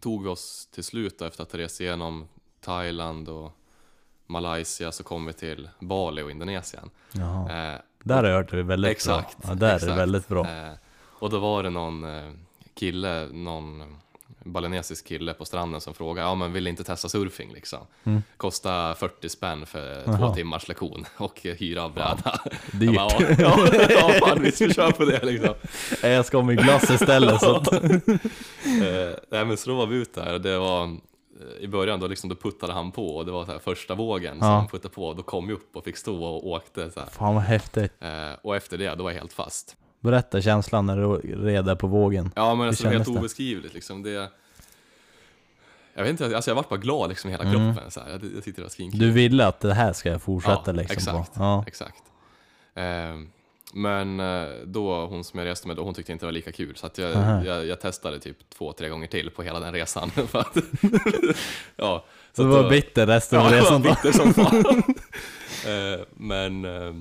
tog 0.00 0.22
vi 0.22 0.28
oss 0.28 0.66
till 0.66 0.84
slut 0.84 1.18
då, 1.18 1.24
efter 1.24 1.42
att 1.42 1.52
ha 1.52 1.58
rest 1.58 1.80
igenom 1.80 2.28
Thailand 2.64 3.28
och 3.28 3.52
Malaysia 4.26 4.92
så 4.92 5.02
kom 5.04 5.26
vi 5.26 5.32
till 5.32 5.68
Bali 5.78 6.22
och 6.22 6.30
Indonesien. 6.30 6.90
Eh, 7.14 7.80
Där 8.02 8.16
har 8.22 8.24
jag 8.24 8.36
hört 8.36 8.50
det 8.50 8.58
är 8.58 8.62
väldigt 8.62 8.90
exakt, 8.90 9.38
bra. 9.38 9.50
Ja, 9.50 9.54
där 9.54 9.66
är 9.66 9.70
det 9.70 9.76
exakt. 9.76 9.98
väldigt 9.98 10.28
bra. 10.28 10.40
Eh, 10.50 10.72
och 11.02 11.30
då 11.30 11.38
var 11.38 11.62
det 11.62 11.70
någon 11.70 12.04
eh, 12.04 12.32
kille, 12.74 13.28
någon 13.32 13.96
balinesisk 14.44 15.06
kille 15.06 15.34
på 15.34 15.44
stranden 15.44 15.80
som 15.80 15.94
frågade, 15.94 16.28
ja 16.28 16.34
men 16.34 16.52
vill 16.52 16.66
inte 16.66 16.84
testa 16.84 17.08
surfing 17.08 17.52
liksom? 17.52 17.78
Mm. 18.04 18.22
Kostar 18.36 18.94
40 18.94 19.28
spänn 19.28 19.66
för 19.66 20.02
Jaha. 20.06 20.18
två 20.18 20.34
timmars 20.34 20.68
lektion 20.68 21.04
och 21.16 21.40
hyra 21.42 21.82
av 21.84 21.92
bräda. 21.94 22.40
Dyrt. 22.72 22.96
bara, 22.96 23.10
ja, 23.38 23.66
ja, 23.72 23.86
ja 23.90 24.12
fan, 24.26 24.42
vi 24.42 24.52
ska 24.52 24.68
köra 24.74 24.90
på 24.92 25.04
det 25.04 25.24
liksom. 25.24 25.54
Jag 26.02 26.26
ska 26.26 26.36
ha 26.36 26.44
min 26.44 26.56
glass 26.56 26.90
istället 26.90 27.40
så 27.40 27.56
att... 27.56 27.72
Eh, 27.72 27.80
nej 29.30 29.44
men 29.44 29.56
så 29.56 29.70
då 29.70 29.76
var 29.76 29.86
vi 29.86 29.96
ute 29.96 30.24
där 30.24 30.32
och 30.34 30.40
det 30.40 30.58
var 30.58 30.96
i 31.60 31.66
början 31.68 32.00
då, 32.00 32.06
liksom, 32.06 32.28
då 32.30 32.36
puttade 32.36 32.72
han 32.72 32.92
på 32.92 33.16
och 33.16 33.26
det 33.26 33.32
var 33.32 33.44
så 33.44 33.52
här, 33.52 33.58
första 33.58 33.94
vågen 33.94 34.38
som 34.38 34.48
Ja. 34.48 34.54
han 34.54 34.68
puttade 34.68 34.94
på, 34.94 35.14
då 35.14 35.22
kom 35.22 35.48
jag 35.48 35.56
upp 35.56 35.76
och 35.76 35.84
fick 35.84 35.96
stå 35.96 36.24
och 36.24 36.46
åkte 36.46 36.90
så 36.90 37.00
här. 37.00 37.06
Fan 37.06 37.34
vad 37.34 37.44
häftigt. 37.44 37.92
Eh, 38.00 38.32
och 38.42 38.56
efter 38.56 38.78
det, 38.78 38.94
då 38.94 39.04
var 39.04 39.10
jag 39.10 39.18
helt 39.18 39.32
fast. 39.32 39.76
Berätta 40.00 40.40
känslan 40.42 40.86
när 40.86 40.96
du 40.96 41.08
red 41.46 41.64
där 41.64 41.74
på 41.74 41.86
vågen. 41.86 42.30
Ja 42.36 42.54
men 42.54 42.66
alltså, 42.68 42.82
det 42.82 42.88
var 42.88 42.94
helt 42.96 43.12
det? 43.12 43.18
obeskrivligt 43.18 43.74
liksom. 43.74 44.02
Det, 44.02 44.30
jag 45.94 46.02
vet 46.02 46.10
inte, 46.10 46.36
alltså 46.36 46.50
jag 46.50 46.54
vart 46.56 46.68
bara 46.68 46.80
glad 46.80 47.08
liksom 47.08 47.30
i 47.30 47.32
hela 47.32 47.44
Mm. 47.44 47.74
kroppen. 47.74 47.90
Så 47.90 48.00
här. 48.00 48.10
Jag, 48.10 48.24
jag 48.36 48.44
tyckte 48.44 48.60
det 48.60 48.62
var 48.64 48.68
svinkul. 48.70 49.00
Du 49.00 49.10
ville 49.10 49.46
att 49.46 49.60
det 49.60 49.74
här 49.74 49.92
ska 49.92 50.08
jag 50.08 50.22
fortsätta 50.22 50.62
Ja, 50.66 50.72
liksom 50.72 50.96
exakt. 50.96 51.34
på? 51.34 51.42
Ja. 51.42 51.64
Exakt. 51.66 52.02
Eh, 52.74 52.82
men 53.72 54.20
eh, 54.20 54.48
då, 54.64 55.06
hon 55.06 55.24
som 55.24 55.38
jag 55.38 55.46
reste 55.46 55.66
med, 55.68 55.76
då, 55.76 55.84
hon 55.84 55.94
tyckte 55.94 56.12
inte 56.12 56.22
det 56.24 56.26
var 56.28 56.32
lika 56.32 56.52
kul. 56.52 56.76
Så 56.76 56.86
att 56.86 56.98
jag, 56.98 57.46
jag, 57.46 57.66
jag 57.66 57.80
testade 57.80 58.18
typ 58.20 58.50
två, 58.50 58.72
tre 58.72 58.88
gånger 58.88 59.06
till 59.06 59.30
på 59.30 59.42
hela 59.42 59.60
den 59.60 59.72
resan. 59.72 60.10
För 60.10 60.38
att, 60.38 60.56
ja, 61.76 62.04
Så 62.32 62.42
du 62.42 62.48
var 62.48 62.62
då- 62.62 62.68
bitter 62.68 63.06
resten 63.06 63.38
Ja, 63.38 63.44
av 63.44 63.50
var 63.50 63.58
resan 63.58 63.82
då? 63.82 63.88
bitter 63.90 64.12
som 64.12 64.34
fan. 64.34 64.82
Eh, 65.66 66.00
Men 66.10 66.64
eh, 66.64 66.94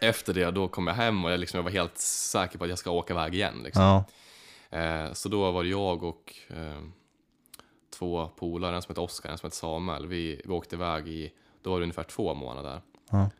efter 0.00 0.34
det, 0.34 0.50
då 0.50 0.68
kom 0.68 0.86
jag 0.86 0.94
hem 0.94 1.24
och 1.24 1.30
jag, 1.30 1.40
liksom, 1.40 1.58
jag 1.58 1.62
var 1.64 1.70
helt 1.70 1.98
säker 1.98 2.58
på 2.58 2.64
att 2.64 2.70
jag 2.70 2.78
ska 2.78 2.90
åka 2.90 3.12
iväg 3.14 3.34
igen. 3.34 3.60
Liksom. 3.64 3.82
Ja. 3.82 4.04
Så 5.14 5.28
då 5.28 5.50
var 5.50 5.62
det 5.62 5.68
jag 5.68 6.02
och 6.02 6.34
två 7.98 8.28
polare, 8.38 8.76
en 8.76 8.82
som 8.82 8.90
heter 8.92 9.02
Oskar, 9.02 9.30
en 9.30 9.38
som 9.38 9.46
heter 9.46 9.56
Samuel. 9.56 10.06
Vi, 10.06 10.40
vi 10.44 10.52
åkte 10.52 10.76
iväg 10.76 11.08
i, 11.08 11.32
då 11.62 11.70
var 11.70 11.78
det 11.78 11.82
ungefär 11.82 12.02
två 12.02 12.34
månader. 12.34 12.80
Ja. 13.10 13.30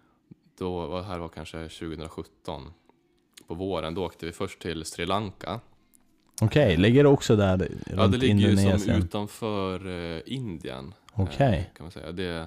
Då 0.58 0.86
var, 0.86 1.02
här 1.02 1.18
var 1.18 1.28
kanske 1.28 1.68
2017 1.68 2.72
på 3.46 3.54
våren. 3.54 3.94
Då 3.94 4.04
åkte 4.04 4.26
vi 4.26 4.32
först 4.32 4.58
till 4.60 4.84
Sri 4.84 5.06
Lanka. 5.06 5.60
Okej, 6.42 6.76
ligger 6.76 7.02
det 7.02 7.08
också 7.08 7.36
där 7.36 7.56
runt 7.58 7.70
Ja, 7.96 8.06
det 8.06 8.18
ligger 8.18 8.34
ju 8.34 8.56
som 8.56 8.64
Indonesien? 8.64 9.02
utanför 9.02 9.86
eh, 10.16 10.20
Indien. 10.26 10.94
Okej. 11.12 11.58
Eh, 11.58 11.76
kan 11.76 11.84
man 11.84 11.90
säga. 11.90 12.12
Det, 12.12 12.46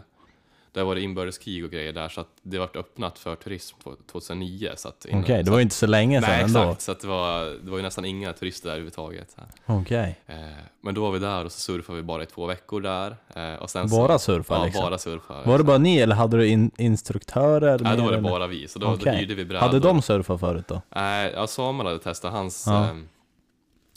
där 0.72 0.84
var 0.84 0.96
det 0.96 1.02
inbördeskrig 1.02 1.66
och 1.66 1.72
grejer 1.72 1.94
där, 1.94 2.10
så 2.10 2.22
att 2.22 2.28
det 2.42 2.60
vart 2.60 2.76
öppnat 2.76 3.20
för 3.20 3.36
turism 3.36 3.78
på 3.84 3.96
2009. 4.12 4.70
Så 4.76 4.88
att 4.88 5.06
innan- 5.06 5.24
Okej, 5.24 5.38
det 5.38 5.46
så 5.46 5.52
var 5.52 5.58
ju 5.58 5.64
inte 5.64 5.76
så 5.76 5.88
länge 5.88 6.22
sedan 6.22 6.30
Nej, 6.30 6.44
ändå. 6.44 6.60
exakt. 6.60 6.82
Så 6.82 6.92
att 6.92 7.00
det, 7.00 7.08
var, 7.08 7.46
det 7.46 7.72
var 7.72 7.78
ju 7.78 7.84
nästan 7.84 8.06
inga 8.06 8.34
turister 8.34 8.68
där 8.68 8.74
överhuvudtaget. 8.76 9.36
Okej. 9.66 10.20
Eh, 10.28 10.36
men 10.82 10.94
då 10.96 11.02
var 11.02 11.12
vi 11.12 11.20
där 11.20 11.46
och 11.46 11.52
så 11.52 11.60
surfade 11.60 11.96
vi 11.98 12.04
bara 12.04 12.24
i 12.24 12.26
två 12.26 12.46
veckor 12.46 12.82
där. 12.82 13.18
Eh, 13.36 13.54
och 13.54 13.70
sen 13.70 13.90
Bara 13.90 14.20
så, 14.20 14.26
surfa 14.26 14.54
ja, 14.56 14.66
liksom? 14.66 14.82
bara 14.84 14.98
surfa. 14.98 15.44
Var 15.44 15.58
det 15.58 15.64
bara 15.64 15.78
ni 15.78 15.98
eller 15.98 16.16
hade 16.16 16.38
du 16.38 16.48
in 16.48 16.72
instruktörer? 16.78 17.80
Nej, 17.80 17.98
då 17.98 18.04
var 18.04 18.12
det 18.12 18.18
eller? 18.18 18.30
bara 18.30 18.48
vi. 18.48 18.68
Så 18.68 18.80
då, 18.80 18.88
Okej. 18.94 19.16
hyrde 19.18 19.36
vi 19.36 19.46
brädor. 19.46 19.62
Hade 19.68 19.80
de 19.80 20.02
surfat 20.02 20.40
förut 20.40 20.68
då? 20.68 20.82
Nej, 20.96 21.32
ja, 21.36 21.48
Samuel 21.48 21.88
hade 21.88 22.00
testat. 22.00 22.32
Hans, 22.32 22.64
Ja. 22.68 22.84
eh, 22.84 22.96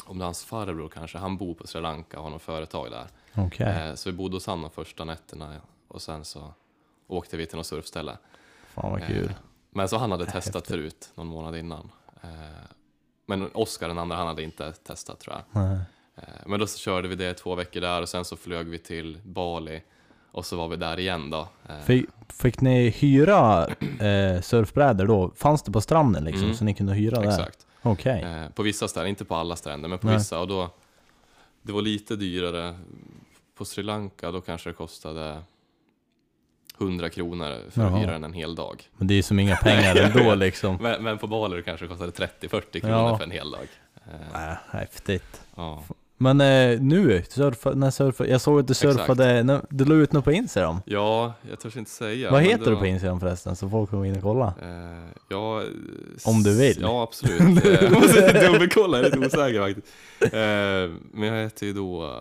om 0.05 0.19
det 0.19 0.23
är 0.23 0.25
hans 0.25 0.45
farbror 0.45 0.89
kanske, 0.89 1.19
han 1.19 1.37
bor 1.37 1.55
på 1.55 1.67
Sri 1.67 1.81
Lanka 1.81 2.17
och 2.19 2.25
har 2.25 2.31
något 2.31 2.43
företag 2.43 2.91
där. 2.91 3.07
Okej. 3.47 3.67
Eh, 3.89 3.95
så 3.95 4.11
vi 4.11 4.17
bodde 4.17 4.37
hos 4.37 4.47
honom 4.47 4.63
de 4.63 4.71
första 4.85 5.05
nätterna 5.05 5.55
och 5.89 6.03
sen 6.03 6.25
så 6.25 6.55
åkte 7.13 7.37
vi 7.37 7.47
till 7.47 7.57
något 7.57 7.67
surfställe. 7.67 8.19
Fan 8.75 8.91
vad 8.93 9.01
Eh, 9.01 9.07
kul. 9.07 9.33
Men 9.71 9.89
så 9.89 9.97
han 9.97 10.11
hade 10.11 10.25
testat 10.25 10.45
Häftigt. 10.55 10.67
förut, 10.67 11.11
någon 11.15 11.27
månad 11.27 11.57
innan. 11.57 11.91
Eh, 12.23 12.29
men 13.27 13.51
Oskar, 13.55 13.89
den 13.89 13.99
andra, 13.99 14.17
han 14.17 14.27
hade 14.27 14.43
inte 14.43 14.73
testat 14.73 15.21
tror 15.21 15.37
jag. 15.37 15.63
Nej. 15.63 15.79
Eh, 16.17 16.23
men 16.47 16.61
då 16.61 16.67
så 16.67 16.79
körde 16.79 17.09
vi 17.09 17.15
det 17.15 17.35
två 17.35 17.55
veckor 17.55 17.81
där 17.81 18.03
och 18.03 18.09
sen 18.09 18.25
så 18.25 18.37
flög 18.37 18.67
vi 18.69 18.79
till 18.79 19.19
Bali. 19.25 19.83
Och 20.33 20.47
så 20.47 20.57
var 20.57 20.69
vi 20.69 20.77
där 20.77 20.99
igen 20.99 21.31
då. 21.31 21.49
Eh, 21.69 21.79
Fick, 21.79 22.07
fick 22.29 22.61
ni 22.61 22.89
hyra 22.91 23.67
eh, 24.01 24.41
surfbrädor 24.41 25.07
då? 25.07 25.33
Fanns 25.37 25.63
det 25.63 25.73
på 25.73 25.81
stranden 25.81 26.25
liksom? 26.25 26.45
Mm. 26.45 26.57
Så 26.57 26.65
ni 26.65 26.75
kunde 26.75 26.95
hyra 26.95 27.21
där? 27.21 27.29
Exakt. 27.29 27.67
Okej. 27.83 28.23
Eh, 28.23 28.49
på 28.51 28.63
vissa 28.63 28.89
ställen, 28.89 29.09
inte 29.09 29.25
på 29.25 29.35
alla 29.35 29.57
stränder, 29.57 29.89
men 29.89 29.99
på 29.99 30.07
Nej. 30.07 30.17
vissa. 30.17 30.41
Och 30.41 30.49
då, 30.49 30.71
det 31.63 31.73
var 31.73 31.83
lite 31.83 32.17
dyrare. 32.17 32.79
På 33.55 33.65
Sri 33.65 33.83
Lanka 33.83 34.31
då 34.31 34.41
kanske 34.41 34.71
det 34.71 34.75
kostade 34.75 35.43
100 36.85 37.11
kronor 37.11 37.71
för 37.71 37.83
Jaha. 37.83 37.95
att 37.97 38.03
hyra 38.03 38.13
den 38.13 38.25
en 38.25 38.33
hel 38.33 38.55
dag. 38.55 38.83
Men 38.97 39.07
det 39.07 39.15
är 39.15 39.17
ju 39.17 39.23
som 39.23 39.39
inga 39.39 39.57
pengar 39.57 39.97
ändå 40.17 40.35
liksom. 40.35 40.79
Men, 40.81 41.03
men 41.03 41.19
på 41.19 41.27
Bali 41.27 41.57
det 41.57 41.63
kanske 41.63 41.87
kostade 41.87 42.11
30-40 42.13 42.81
kronor 42.81 42.95
Ja. 42.97 43.17
för 43.17 43.25
en 43.25 43.31
hel 43.31 43.51
dag. 43.51 43.67
Eh, 44.07 44.51
Äh, 44.51 44.57
häftigt. 44.71 45.41
ja. 45.57 45.83
Men 46.23 46.41
eh, 46.41 46.81
nu, 46.81 47.23
surfa, 47.29 47.71
när 47.71 47.91
surfa, 47.91 48.27
jag 48.27 48.41
såg 48.41 48.61
att 48.61 48.69
du 48.69 48.75
surfade, 48.75 49.43
när, 49.43 49.61
du 49.71 49.85
la 49.85 49.95
ut 49.95 50.13
något 50.13 50.25
på 50.25 50.33
Instagram. 50.33 50.77
ja, 50.85 51.33
jag 51.51 51.61
törs 51.61 51.77
inte 51.77 51.91
säga. 51.91 52.31
Vad 52.31 52.43
heter 52.43 52.65
du 52.65 52.71
var- 52.71 52.79
på 52.81 52.87
Instagram 52.87 53.21
förresten? 53.21 53.57
Så 53.57 53.69
folk 53.71 53.91
kommer 53.91 54.07
in 54.07 54.17
och 54.17 54.23
kolla. 54.23 54.55
Eh, 54.63 55.09
ja, 55.29 55.63
Om 56.25 56.43
du 56.43 56.59
vill. 56.59 56.79
Ja, 56.81 57.03
absolut. 57.03 57.41
Eh, 57.65 57.85
Jag 57.85 57.93
måste 57.93 58.49
dubbelkolla, 58.53 58.97
jag 58.99 59.07
är 59.07 59.11
lite 59.11 59.27
osäker 59.27 59.61
faktiskt. 59.61 59.87
Eh, 60.21 60.31
men 61.13 61.29
jag 61.29 61.43
heter 61.45 61.67
ju 61.67 61.73
då 61.73 62.05
uh, 62.07 62.13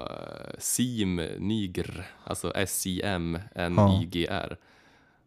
Sim 0.58 1.16
Nigr, 1.40 2.04
alltså 2.24 2.52
S-I-M-N-I-G-R. 3.56 4.58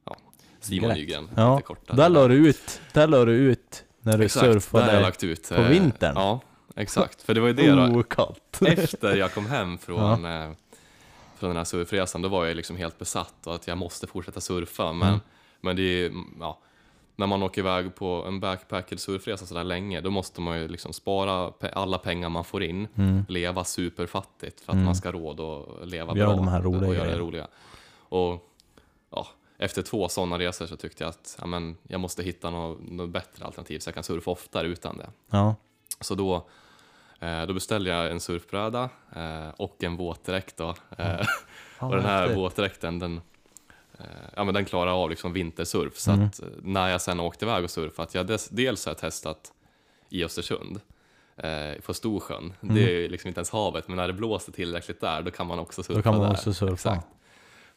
Ja, 0.07 0.17
Simon 0.61 0.89
Grätt. 0.89 0.99
Nygren. 0.99 1.29
Ja, 1.37 1.57
lite 1.57 1.67
kortare. 1.67 1.97
där 1.97 2.09
la 2.09 2.29
du 2.29 2.35
ut, 2.49 2.81
där 2.93 3.07
la 3.07 3.25
du 3.25 3.33
ut 3.33 3.85
när 4.01 4.19
du 4.19 4.25
Exakt, 4.25 4.43
där 4.43 4.49
har 4.49 4.55
jag 4.55 4.63
surfade 4.63 5.01
lagt 5.01 5.25
ut. 5.25 5.49
på 5.49 5.55
eh, 5.55 5.69
vintern. 5.69 6.13
Ja, 6.17 6.41
exakt. 6.77 7.23
För 7.23 7.35
det 7.35 7.41
var 7.41 7.49
ju 7.49 7.55
det 7.55 7.71
då. 7.71 7.83
Oh. 7.83 8.71
Efter 8.73 9.17
jag 9.17 9.35
kom 9.35 9.47
hem 9.47 9.79
från, 9.79 10.25
eh, 10.25 10.51
från 11.37 11.49
den 11.51 11.57
här 11.57 11.65
surfresan, 11.65 12.23
då 12.23 12.29
var 12.29 12.45
jag 12.45 12.57
liksom 12.57 12.77
helt 12.77 12.99
besatt 12.99 13.47
och 13.47 13.55
att 13.55 13.67
jag 13.67 13.79
måste 13.79 14.07
fortsätta 14.07 14.41
surfa. 14.41 14.93
Men, 14.93 15.09
Mm. 15.09 15.21
men 15.61 15.77
det 15.77 15.83
är, 15.83 16.13
ja, 16.41 16.59
när 17.17 17.27
man 17.27 17.43
åker 17.43 17.61
iväg 17.61 17.95
på 17.95 18.25
en 18.29 18.41
backpacked 18.41 19.01
surfresa 19.01 19.47
sådär 19.47 19.65
länge, 19.65 20.01
då 20.01 20.11
måste 20.11 20.41
man 20.41 20.59
ju 20.61 20.69
liksom 20.69 20.93
spara 20.93 21.49
pe- 21.51 21.73
alla 21.75 21.99
pengar 21.99 22.29
man 22.29 22.45
får 22.45 22.63
in, 22.63 22.89
Mm. 22.97 23.25
leva 23.29 23.65
superfattigt 23.65 24.61
för 24.61 24.73
att 24.73 24.79
man 24.79 24.95
ska 24.97 25.13
råd 25.13 25.41
att 25.41 25.89
leva 25.89 26.17
Göra 26.17 26.27
bra 26.29 26.37
de 26.37 26.49
här 26.49 26.63
roliga 26.63 26.89
och 26.89 26.95
göra 26.95 27.11
det 27.11 27.19
roliga. 27.19 27.47
Och 28.09 28.51
ja, 29.11 29.27
efter 29.59 29.83
två 29.83 30.09
sådana 30.09 30.39
resor 30.39 30.67
så 30.67 30.77
tyckte 30.77 31.05
jag 31.05 31.09
att 31.09 31.37
ja, 31.41 31.47
men, 31.47 31.77
jag 31.89 32.01
måste 32.01 32.23
hitta 32.23 32.51
något, 32.51 32.79
något 32.91 33.09
bättre 33.11 33.45
alternativ 33.45 33.79
så 33.79 33.89
jag 33.89 33.95
kan 33.95 34.05
surfa 34.05 34.31
oftare 34.31 34.67
utan 34.67 34.97
det. 34.97 35.11
Ja. 35.31 35.55
Så 36.05 36.15
då, 36.15 36.47
eh, 37.21 37.43
då 37.47 37.55
beställde 37.55 37.91
jag 37.91 38.11
en 38.11 38.21
surfbräda 38.21 38.89
eh, 39.17 39.49
och 39.57 39.85
en 39.85 39.97
våtdräkt. 39.97 40.57
Då. 40.57 40.75
Eh, 40.99 41.27
och 41.79 41.91
den 41.97 42.05
här 42.05 42.35
våtdräkten 42.35 42.99
den, 42.99 43.21
eh, 43.99 44.05
ja, 44.37 44.45
men 44.45 44.55
den 44.55 44.65
klarar 44.65 45.03
av 45.03 45.11
liksom 45.11 45.33
vintersurf. 45.33 45.97
Så 45.99 46.11
Mm. 46.13 46.27
att 46.27 46.41
eh, 46.43 46.49
när 46.63 46.89
jag 46.89 47.01
sen 47.01 47.21
åkte 47.21 47.45
iväg 47.45 47.65
och 47.65 47.71
surfat, 47.71 48.15
jag 48.15 48.27
des, 48.27 48.49
dels 48.49 48.87
har 48.87 48.91
jag 48.91 48.99
testat 48.99 49.53
i 50.09 50.25
Östersund 50.25 50.81
eh, 51.37 51.81
på 51.87 51.95
Storsjön. 51.95 52.53
Det 52.61 53.05
är 53.05 53.09
liksom 53.09 53.29
inte 53.29 53.39
ens 53.39 53.51
havet, 53.51 53.89
men 53.89 53.97
när 53.97 54.07
det 54.07 54.13
blåser 54.13 54.53
tillräckligt 54.53 55.01
där, 55.01 55.23
då 55.23 55.31
kan 55.31 55.47
man 55.47 55.59
också 55.59 55.83
surfa 55.83 55.99
Då 55.99 56.03
kan 56.03 56.15
man 56.17 56.23
där. 56.27 56.33
också 56.33 56.53
surfa. 56.55 56.75
Exakt. 56.75 57.07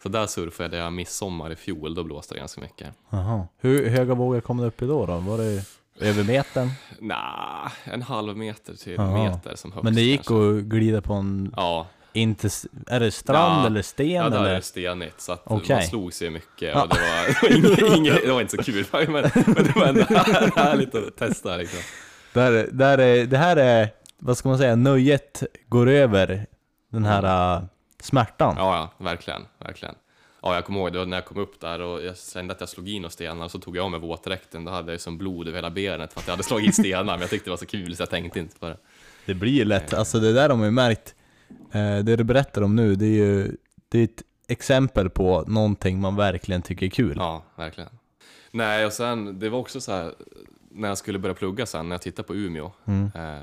Så 0.03 0.09
där 0.09 0.27
surfade 0.27 0.77
jag 0.77 0.93
midsommar 0.93 1.51
i 1.51 1.55
fjol, 1.55 1.95
då 1.95 2.03
blåste 2.03 2.33
det 2.33 2.39
ganska 2.39 2.61
mycket. 2.61 2.93
Jaha. 3.09 3.47
Hur 3.57 3.89
höga 3.89 4.13
vågor 4.13 4.41
kom 4.41 4.57
det 4.57 4.65
upp 4.67 4.81
i 4.81 4.85
då? 4.85 5.05
då? 5.05 5.17
Var 5.17 5.37
det 5.37 5.63
över 5.99 6.23
metern? 6.23 6.69
Nah, 6.99 7.71
en 7.83 8.01
halv 8.01 8.37
meter 8.37 8.73
till 8.73 8.93
Jaha. 8.97 9.23
meter 9.23 9.55
som 9.55 9.71
högst 9.71 9.83
Men 9.83 9.95
det 9.95 10.01
gick 10.01 10.23
kanske. 10.27 10.57
att 10.59 10.63
glida 10.63 11.01
på 11.01 11.13
en, 11.13 11.53
Ja, 11.55 11.87
inte, 12.13 12.49
är 12.87 12.99
det 12.99 13.11
strand 13.11 13.61
Ja. 13.63 13.65
eller 13.65 13.81
sten 13.81 14.07
Ja, 14.09 14.23
är 14.23 14.27
eller? 14.31 14.53
det 14.55 14.61
stenigt 14.61 15.21
så 15.21 15.31
att 15.31 15.41
Okej. 15.45 15.75
man 15.75 15.83
slog 15.85 16.13
sig 16.13 16.29
mycket 16.29 16.69
Ja. 16.73 16.81
och 16.83 16.89
det 16.89 16.95
var, 16.95 17.75
det 17.77 17.81
var, 17.83 17.95
inget, 17.97 18.21
det 18.25 18.31
var 18.31 18.41
inte 18.41 18.57
så 18.57 18.63
kul 18.63 18.85
men, 18.91 19.07
men 19.11 19.63
det 19.63 19.75
var 19.75 19.85
ändå 19.85 20.01
här- 20.09 20.51
härligt 20.55 20.95
att 20.95 21.15
testa 21.17 21.57
liksom. 21.57 21.79
Där, 22.33 22.69
där 22.71 22.97
är, 22.97 23.25
det 23.25 23.37
här 23.37 23.57
är, 23.57 23.89
vad 24.19 24.37
ska 24.37 24.49
man 24.49 24.57
säga, 24.57 24.75
nöjet 24.75 25.43
går 25.67 25.89
över 25.89 26.45
den 26.91 27.05
här 27.05 27.55
äh, 27.57 27.63
smärtan. 28.01 28.55
Ja, 28.57 28.91
ja, 28.99 29.05
verkligen, 29.05 29.41
verkligen. 29.59 29.95
Ja, 30.41 30.55
jag 30.55 30.65
kommer 30.65 30.79
ihåg 30.79 30.93
det 30.93 31.05
när 31.05 31.17
jag 31.17 31.25
kom 31.25 31.37
upp 31.37 31.59
där 31.59 31.81
och 31.81 32.03
jag 32.03 32.17
kände 32.17 32.53
att 32.53 32.59
jag 32.59 32.69
slog 32.69 32.89
in 32.89 33.05
och 33.05 33.11
stenar 33.11 33.45
och 33.45 33.51
så 33.51 33.59
tog 33.59 33.77
jag 33.77 33.85
av 33.85 33.91
mig 33.91 33.99
våtdräkten, 33.99 34.65
då 34.65 34.71
hade 34.71 34.91
jag 34.91 35.01
som 35.01 35.17
blod 35.17 35.47
över 35.47 35.57
hela 35.57 35.69
benet 35.69 36.13
för 36.13 36.19
att 36.19 36.27
jag 36.27 36.33
hade 36.33 36.43
slagit 36.43 36.69
i 36.69 36.73
stenar 36.73 37.03
men 37.03 37.19
jag 37.21 37.29
tyckte 37.29 37.45
det 37.45 37.49
var 37.49 37.57
så 37.57 37.65
kul 37.65 37.95
så 37.95 38.01
jag 38.01 38.09
tänkte 38.09 38.39
inte 38.39 38.59
på 38.59 38.65
det. 38.65 38.77
Det 39.25 39.33
blir 39.33 39.51
ju 39.51 39.65
lätt, 39.65 39.93
alltså 39.93 40.19
det 40.19 40.33
där 40.33 40.49
har 40.49 40.55
man 40.57 40.65
ju 40.65 40.71
märkt. 40.71 41.15
Eh, 41.71 41.97
det 41.97 42.15
du 42.15 42.23
berättar 42.23 42.61
om 42.61 42.75
nu, 42.75 42.95
det 42.95 43.05
är 43.05 43.09
ju 43.09 43.55
det 43.89 43.99
är 43.99 44.03
ett 44.03 44.23
exempel 44.47 45.09
på 45.09 45.43
någonting 45.47 45.99
man 46.01 46.15
verkligen 46.15 46.61
tycker 46.61 46.85
är 46.85 46.89
kul. 46.89 47.13
Ja, 47.19 47.43
verkligen. 47.55 47.89
Nej, 48.51 48.85
och 48.85 48.93
sen, 48.93 49.39
det 49.39 49.49
var 49.49 49.59
också 49.59 49.81
så 49.81 49.91
här, 49.91 50.13
när 50.71 50.87
jag 50.87 50.97
skulle 50.97 51.19
börja 51.19 51.35
plugga 51.35 51.65
sen, 51.65 51.89
när 51.89 51.93
jag 51.93 52.01
tittade 52.01 52.27
på 52.27 52.35
Umeå, 52.35 52.71
Mm. 52.85 53.11
eh, 53.15 53.41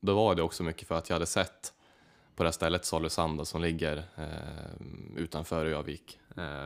då 0.00 0.14
var 0.14 0.34
det 0.34 0.42
också 0.42 0.62
mycket 0.62 0.88
för 0.88 0.94
att 0.98 1.08
jag 1.08 1.14
hade 1.14 1.26
sett 1.26 1.72
på 2.36 2.42
det 2.42 2.46
här 2.46 2.52
stället, 2.52 2.84
Salusanda, 2.84 3.44
som 3.44 3.62
ligger 3.62 3.96
eh, 4.16 5.16
utanför 5.16 5.66
Övik, 5.66 6.18
eh, 6.36 6.64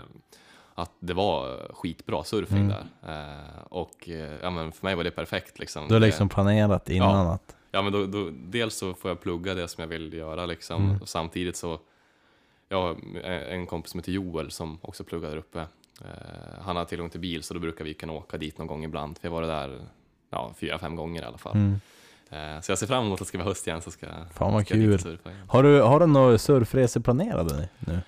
att 0.74 0.90
det 0.98 1.14
var 1.14 1.66
skitbra 1.74 2.24
surfing 2.24 2.58
Mm. 2.58 2.68
där. 2.68 2.86
Eh, 3.08 3.62
och 3.68 4.08
eh, 4.08 4.32
ja, 4.42 4.50
men 4.50 4.72
för 4.72 4.86
mig 4.86 4.94
var 4.94 5.04
det 5.04 5.10
perfekt. 5.10 5.58
Liksom. 5.58 5.88
Du 5.88 5.94
har 5.94 6.00
liksom 6.00 6.28
planerat 6.28 6.88
innan 6.90 7.26
att... 7.26 7.56
Ja, 7.70 7.82
men 7.82 7.92
då, 7.92 8.06
då, 8.06 8.30
dels 8.32 8.76
så 8.76 8.94
får 8.94 9.10
jag 9.10 9.20
plugga 9.20 9.54
det 9.54 9.68
som 9.68 9.82
jag 9.82 9.88
vill 9.88 10.12
göra 10.12 10.46
liksom, 10.46 10.84
Mm. 10.84 11.02
och 11.02 11.08
samtidigt 11.08 11.56
så 11.56 11.78
jag 12.68 12.82
har 12.82 12.96
en 13.24 13.66
kompis 13.66 13.90
som 13.90 14.00
heter 14.00 14.12
Joel 14.12 14.50
som 14.50 14.78
också 14.82 15.04
pluggar 15.04 15.30
där 15.30 15.36
uppe. 15.36 15.60
Eh, 16.00 16.60
han 16.62 16.76
har 16.76 16.84
tillgång 16.84 17.10
till 17.10 17.20
bil 17.20 17.42
så 17.42 17.54
då 17.54 17.60
brukar 17.60 17.84
vi 17.84 17.94
kunna 17.94 18.12
åka 18.12 18.38
dit 18.38 18.58
någon 18.58 18.66
gång 18.66 18.84
ibland. 18.84 19.18
Vi 19.22 19.28
har 19.28 19.34
varit 19.34 19.48
där 19.48 19.80
ja, 20.30 20.54
fyra, 20.56 20.78
fem 20.78 20.96
gånger 20.96 21.22
i 21.22 21.24
alla 21.24 21.38
fall. 21.38 21.56
Mm. 21.56 21.80
Eh, 22.30 22.60
så 22.60 22.70
jag 22.72 22.78
ser 22.78 22.86
fram 22.86 23.04
emot 23.04 23.14
att 23.14 23.18
det 23.18 23.24
ska 23.28 23.38
vara 23.38 23.48
höst 23.48 23.66
igen 23.66 23.82
så 23.82 23.90
ska, 23.90 24.06
Fan 24.32 24.52
vad 24.52 24.64
ska 24.66 24.74
kul. 24.74 24.98
surfa 24.98 25.30
igen. 25.30 25.42
Har 25.48 25.62
du, 25.62 25.80
har 25.80 26.00
du 26.00 26.06
några 26.06 26.38
surfresor 26.38 27.00
planerade 27.00 27.68
nu? 27.86 28.00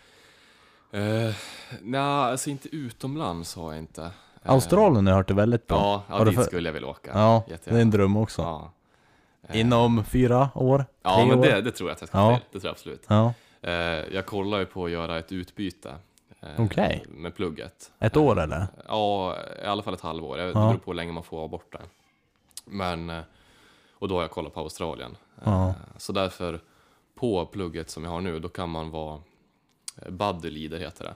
Eh, 0.92 1.34
Nej, 1.82 2.00
alltså 2.00 2.50
inte 2.50 2.76
utomlands 2.76 3.56
har 3.56 3.72
jag 3.72 3.78
inte. 3.78 4.02
Eh, 4.02 4.10
Australien 4.52 5.06
har 5.06 5.12
jag 5.12 5.16
hört 5.16 5.30
är 5.30 5.34
väldigt 5.34 5.66
bra. 5.66 5.76
Ja, 5.76 6.02
ja 6.08 6.18
Har 6.18 6.24
dit 6.24 6.34
för- 6.34 6.42
skulle 6.42 6.68
jag 6.68 6.72
vilja 6.74 6.88
åka. 6.88 7.10
Ja, 7.14 7.42
det 7.46 7.52
Jättegärna. 7.52 7.78
är 7.78 7.82
en 7.82 7.90
dröm 7.90 8.16
också. 8.16 8.42
Ja. 8.42 8.72
Inom 9.52 10.04
fyra 10.04 10.48
år? 10.54 10.84
Ja, 11.02 11.26
men 11.26 11.38
år? 11.38 11.42
det, 11.44 11.60
det 11.60 11.70
tror 11.70 11.90
jag 11.90 11.94
att 11.94 12.00
jag 12.02 12.08
ska 12.08 12.18
Ja. 12.18 12.36
till. 12.36 12.44
Det 12.52 12.60
tror 12.60 12.68
jag 12.68 12.72
absolut. 12.72 13.04
Ja, 13.08 13.32
Eh, 13.62 13.72
jag 14.14 14.26
kollar 14.26 14.58
ju 14.58 14.66
på 14.66 14.84
att 14.84 14.90
göra 14.90 15.18
ett 15.18 15.32
utbyte 15.32 15.92
eh, 16.40 16.48
Okej. 16.64 17.04
med 17.08 17.36
plugget. 17.36 17.90
ett 17.98 18.16
år 18.16 18.40
eller? 18.40 18.66
Ja, 18.88 19.36
i 19.62 19.66
alla 19.66 19.82
fall 19.82 19.94
ett 19.94 20.00
halvår. 20.00 20.36
Det 20.36 20.52
beror 20.52 20.74
på 20.74 20.90
hur 20.90 20.94
länge 20.94 21.12
man 21.12 21.22
får 21.24 21.36
vara 21.36 21.48
borta. 21.48 21.78
Men, 22.64 23.12
och 23.98 24.08
då 24.08 24.14
har 24.14 24.22
jag 24.22 24.30
kollat 24.30 24.54
på 24.54 24.60
Australien. 24.60 25.16
Ja. 25.44 25.68
Eh, 25.68 25.74
Så 25.96 26.12
därför, 26.12 26.60
på 27.14 27.46
plugget 27.46 27.90
som 27.90 28.04
jag 28.04 28.10
har 28.10 28.20
nu, 28.20 28.38
då 28.38 28.48
kan 28.48 28.70
man 28.70 28.90
vara 28.90 29.20
eh, 30.02 30.10
buddy 30.10 30.50
leader 30.50 30.78
heter 30.78 31.04
det. 31.04 31.14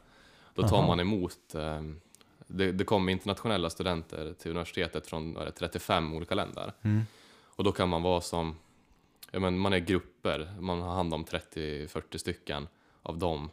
Då 0.55 0.69
tar 0.69 0.77
Aha. 0.77 0.87
man 0.87 1.01
emot, 1.01 1.55
eh, 1.55 1.83
det, 2.47 2.73
det 2.73 2.85
kommer 2.85 3.13
internationella 3.13 3.71
studenter 3.71 4.35
till 4.39 4.51
universitetet 4.51 5.07
från 5.07 5.35
det, 5.35 5.51
35 5.53 6.15
olika 6.15 6.35
länder. 6.35 6.73
Mm. 6.83 7.03
Och 7.57 7.65
då 7.65 7.73
kan 7.73 7.89
man 7.89 8.03
vara 8.03 8.21
som, 8.21 8.59
men 9.33 9.59
man 9.59 9.73
är 9.73 9.79
grupper, 9.79 10.55
man 10.61 10.83
har 10.83 10.95
hand 10.95 11.15
om 11.15 11.25
30-40 11.25 12.19
stycken 12.19 12.69
av 13.03 13.19
dem 13.19 13.51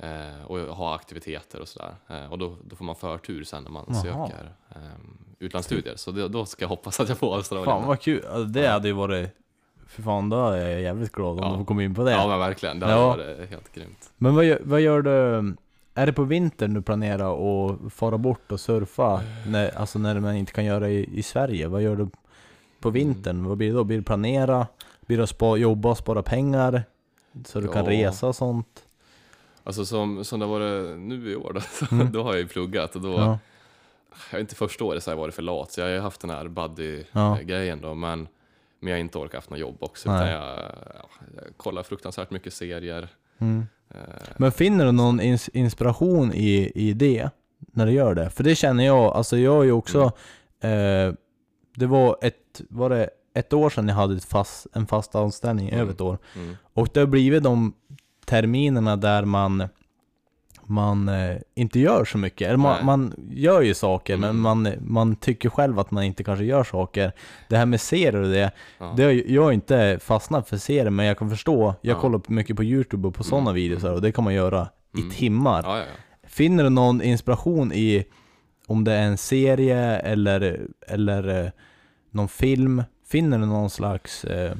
eh, 0.00 0.44
och 0.46 0.58
ha 0.58 0.94
aktiviteter 0.94 1.60
och 1.60 1.68
sådär. 1.68 1.94
Eh, 2.08 2.32
och 2.32 2.38
då, 2.38 2.56
då 2.64 2.76
får 2.76 2.84
man 2.84 2.96
förtur 2.96 3.44
sen 3.44 3.62
när 3.62 3.70
man 3.70 3.84
Jaha. 3.88 4.02
söker 4.02 4.52
eh, 4.70 4.76
utlandsstudier. 5.38 5.96
Så 5.96 6.10
det, 6.10 6.28
då 6.28 6.44
ska 6.46 6.62
jag 6.64 6.68
hoppas 6.68 7.00
att 7.00 7.08
jag 7.08 7.18
får 7.18 7.34
Australien. 7.36 7.64
Fan 7.66 7.86
vad 7.88 8.00
kul, 8.00 8.24
Alltså, 8.26 8.44
det 8.44 8.68
hade 8.68 8.88
ju 8.88 8.94
varit... 8.94 9.30
För 9.86 10.02
fan, 10.02 10.28
då 10.28 10.46
är 10.50 10.68
jag 10.68 10.80
jävligt 10.80 11.12
glad 11.12 11.30
om 11.38 11.44
Ja. 11.44 11.50
du 11.52 11.56
får 11.58 11.64
komma 11.64 11.82
in 11.82 11.94
på 11.94 12.04
det. 12.04 12.10
Ja 12.12 12.26
men 12.28 12.38
verkligen, 12.38 12.80
det 12.80 12.86
hade 12.86 12.98
Ja. 12.98 13.06
varit 13.08 13.50
helt 13.50 13.72
grymt. 13.74 14.12
Men 14.16 14.34
vad 14.34 14.44
gör, 14.44 14.60
vad 14.64 14.80
gör 14.80 15.02
du? 15.02 15.54
Är 15.94 16.06
det 16.06 16.12
på 16.12 16.22
vintern 16.24 16.74
du 16.74 16.82
planerar 16.82 17.30
att 17.64 17.92
fara 17.92 18.18
bort 18.18 18.52
och 18.52 18.60
surfa? 18.60 19.20
När, 19.46 19.76
alltså 19.78 19.98
när 19.98 20.20
man 20.20 20.34
inte 20.36 20.52
kan 20.52 20.64
göra 20.64 20.80
det 20.80 20.90
i, 20.90 21.18
i 21.18 21.22
Sverige? 21.22 21.68
Vad 21.68 21.82
gör 21.82 21.96
du 21.96 22.08
på 22.80 22.90
vintern? 22.90 23.44
Vad 23.48 23.58
blir 23.58 23.68
det 23.68 23.74
då? 23.76 23.84
Blir 23.84 23.96
det 23.96 24.02
planera? 24.02 24.66
Blir 25.06 25.18
det 25.18 25.26
spa, 25.26 25.56
jobba 25.56 25.90
och 25.90 25.98
spara 25.98 26.22
pengar? 26.22 26.82
Så 27.44 27.60
du 27.60 27.68
kan 27.68 27.84
Ja. 27.84 27.90
resa 27.90 28.26
och 28.26 28.36
sånt? 28.36 28.84
Alltså 29.68 29.84
som, 29.84 30.24
som 30.24 30.40
det 30.40 30.46
har 30.46 30.58
varit 30.58 30.98
nu 30.98 31.30
i 31.30 31.36
år 31.36 31.52
då, 31.52 31.60
Mm. 31.96 32.12
då 32.12 32.22
har 32.22 32.30
jag 32.32 32.40
ju 32.40 32.48
pluggat 32.48 32.96
och 32.96 33.02
då, 33.02 33.12
Ja. 33.12 33.38
jag 34.32 34.40
inte 34.40 34.54
första 34.54 34.84
året 34.84 35.02
så 35.02 35.10
har 35.10 35.16
jag 35.16 35.20
varit 35.20 35.34
för 35.34 35.42
lat, 35.42 35.72
så 35.72 35.80
jag 35.80 35.86
har 35.86 35.92
ju 35.92 36.00
haft 36.00 36.20
den 36.20 36.30
här 36.30 36.42
Ja. 36.44 36.48
buddy-grejen 36.48 37.80
då, 37.80 37.94
men, 37.94 38.28
men 38.80 38.90
jag 38.90 38.96
har 38.96 39.00
inte 39.00 39.18
orkat 39.18 39.34
haft 39.34 39.50
något 39.50 39.58
jobb 39.58 39.76
också, 39.80 40.08
utan 40.08 40.28
jag, 40.28 40.42
ja, 40.58 40.72
jag 41.36 41.44
kollar 41.56 41.82
fruktansvärt 41.82 42.30
mycket 42.30 42.52
serier. 42.54 43.08
Mm. 43.38 43.66
Eh, 43.90 43.98
Men 44.36 44.52
finner 44.52 44.84
du 44.86 44.92
någon 44.92 45.20
ins 45.20 45.48
inspiration 45.48 46.32
i, 46.34 46.72
i 46.74 46.92
det? 46.92 47.30
När 47.58 47.86
du 47.86 47.92
gör 47.92 48.14
det? 48.14 48.30
För 48.30 48.44
det 48.44 48.54
känner 48.54 48.86
jag, 48.86 48.98
alltså 49.16 49.36
jag 49.38 49.60
är 49.60 49.64
ju 49.64 49.72
också 49.72 50.02
eh, 50.60 51.12
Det 51.76 51.86
var 51.86 52.16
ett, 52.22 52.60
var 52.70 52.90
det 52.90 53.10
ett 53.34 53.52
år 53.52 53.70
sedan 53.70 53.88
jag 53.88 53.94
hade 53.94 54.16
ett 54.16 54.24
fast, 54.24 54.66
en 54.72 54.86
fast 54.86 55.14
anställning, 55.14 55.68
Mm. 55.68 55.80
över 55.80 55.92
ett 55.92 56.00
år 56.00 56.18
mm, 56.36 56.56
Och 56.72 56.88
det 56.92 57.00
har 57.00 57.06
blivit 57.06 57.42
de 57.42 57.72
terminerna 58.28 58.96
där 58.96 59.24
man 59.24 59.68
man 60.70 61.08
eh, 61.08 61.36
inte 61.54 61.80
gör 61.80 62.04
så 62.04 62.18
mycket. 62.18 62.48
Eller 62.48 62.56
man, 62.56 62.84
man 62.84 63.14
gör 63.30 63.60
ju 63.62 63.74
saker, 63.74 64.16
men 64.16 64.30
Mm. 64.30 64.40
man, 64.42 64.68
man 64.80 65.16
tycker 65.16 65.48
själv 65.50 65.78
att 65.78 65.90
man 65.90 66.04
inte 66.04 66.24
kanske 66.24 66.44
gör 66.44 66.64
saker. 66.64 67.12
Det 67.48 67.56
här 67.56 67.66
med 67.66 67.80
serier 67.80 68.16
och 68.16 68.28
det, 68.28 68.50
ja. 68.78 68.94
det 68.96 69.12
jag 69.12 69.42
har 69.44 69.52
inte 69.52 69.98
fastnat 70.02 70.48
för 70.48 70.56
serier, 70.56 70.90
men 70.90 71.06
jag 71.06 71.18
kan 71.18 71.30
förstå. 71.30 71.74
Jag 71.80 71.96
Ja. 71.96 72.00
kollar 72.00 72.20
mycket 72.28 72.56
på 72.56 72.64
Youtube 72.64 73.08
och 73.08 73.14
på 73.14 73.24
sådana 73.24 73.50
Mm. 73.50 73.54
videos 73.54 73.84
och 73.84 74.02
det 74.02 74.12
kan 74.12 74.24
man 74.24 74.34
göra 74.34 74.68
Mm. 74.94 75.08
i 75.08 75.12
timmar. 75.14 75.62
Ja. 75.66 75.82
Finner 76.26 76.64
du 76.64 76.70
någon 76.70 77.02
inspiration 77.02 77.72
i 77.72 78.04
om 78.66 78.84
det 78.84 78.92
är 78.92 79.02
en 79.06 79.18
serie 79.18 79.98
eller, 79.98 80.60
eller 80.88 81.44
eh, 81.44 81.50
någon 82.10 82.28
film? 82.28 82.82
Finner 83.06 83.38
du 83.38 83.46
någon 83.46 83.70
slags... 83.70 84.24
Eh, 84.24 84.52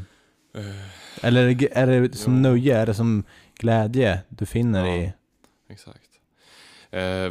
Eh, 0.56 1.24
eller 1.26 1.46
är 1.78 1.86
det- 2.00 2.14
som 2.16 2.42
nöje? 2.42 2.78
Är 2.78 2.86
det 2.86 2.94
som 2.94 3.24
glädje 3.58 4.20
du 4.28 4.46
finner 4.46 4.86
Ja. 4.86 4.96
i... 4.96 5.12
Exakt. 5.68 6.10
Eh, 6.90 7.26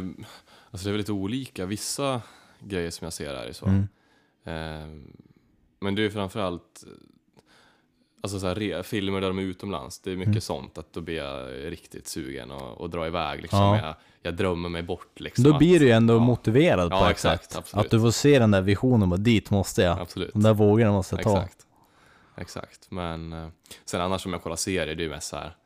alltså 0.70 0.84
det 0.84 0.90
är 0.90 0.92
väl 0.92 0.98
lite 0.98 1.12
olika. 1.12 1.66
Vissa 1.66 2.22
grejer 2.60 2.90
som 2.90 3.04
jag 3.04 3.12
ser 3.12 3.34
är 3.34 3.52
så. 3.52 3.66
Mm. 3.66 3.88
Eh, 4.44 4.88
men 5.80 5.94
det 5.94 6.04
är 6.04 6.10
framförallt 6.10 6.84
Alltså 8.20 8.40
så 8.40 8.46
här, 8.46 8.82
filmer 8.82 9.20
där 9.20 9.28
de 9.28 9.38
är 9.38 9.42
utomlands, 9.42 9.98
det 10.00 10.12
är 10.12 10.16
mycket 10.16 10.44
sånt 10.44 10.78
att 10.78 10.92
då 10.92 11.00
blir 11.00 11.16
jag 11.16 11.48
riktigt 11.72 12.08
sugen 12.08 12.50
och, 12.50 12.80
och 12.80 12.90
dra 12.90 13.06
iväg 13.06 13.42
liksom. 13.42 13.58
Ja. 13.58 13.76
Jag, 13.76 13.94
jag 14.22 14.36
drömmer 14.36 14.68
mig 14.68 14.82
bort 14.82 15.20
liksom. 15.20 15.44
Då 15.44 15.58
blir 15.58 15.74
att- 15.74 15.80
du 15.80 15.86
ju 15.86 15.92
ändå 15.92 16.14
ja, 16.14 16.18
motiverad 16.18 16.90
på 16.90 16.96
Ja, 16.96 17.10
ett 17.10 17.18
sätt. 17.18 17.56
absolut. 17.56 17.84
Att 17.86 17.90
du 17.90 18.00
får 18.00 18.10
se 18.10 18.38
den 18.38 18.50
där 18.50 18.60
visionen, 18.62 19.10
bara 19.10 19.16
dit 19.16 19.50
måste 19.50 19.82
jag. 19.82 19.98
Absolut. 19.98 20.32
De 20.32 20.42
där 20.42 20.54
vågorna 20.54 20.92
måste 20.92 21.14
jag 21.16 21.24
ta. 21.24 21.36
Exakt. 21.42 21.66
Exakt. 22.36 22.90
Men 22.90 23.32
eh, 23.32 23.48
sen 23.84 24.00
annars 24.00 24.26
om 24.26 24.32
jag 24.32 24.42
kollar 24.42 24.56
serier, 24.56 24.86
det 24.96 25.02
är 25.02 25.04
ju 25.04 25.10
mest 25.10 25.28
så 25.28 25.36
här. 25.36 25.56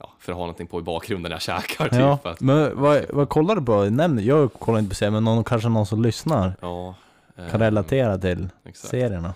Ja, 0.00 0.12
för 0.18 0.32
att 0.32 0.36
ha 0.38 0.42
någonting 0.42 0.66
på 0.66 0.78
i 0.78 0.82
bakgrunden 0.82 1.30
när 1.30 1.34
jag 1.36 1.42
käkar 1.42 1.88
typ. 1.88 2.00
Ja, 2.00 2.18
Att, 2.24 2.40
men 2.40 2.80
vad, 2.80 3.04
vad 3.10 3.28
kollar 3.28 3.56
du 3.56 3.62
på? 3.62 3.84
Nämn, 3.84 4.24
jag 4.24 4.52
kollar 4.52 4.78
inte 4.78 4.88
på 4.88 4.94
serier, 4.94 5.10
men 5.10 5.24
någon, 5.24 5.44
kanske 5.44 5.68
någon 5.68 5.86
som 5.86 6.02
lyssnar 6.02 6.52
ja, 6.60 6.94
kan 7.36 7.44
eh, 7.46 7.58
relatera 7.58 8.18
till 8.18 8.48
exakt. 8.64 8.90
serierna. 8.90 9.34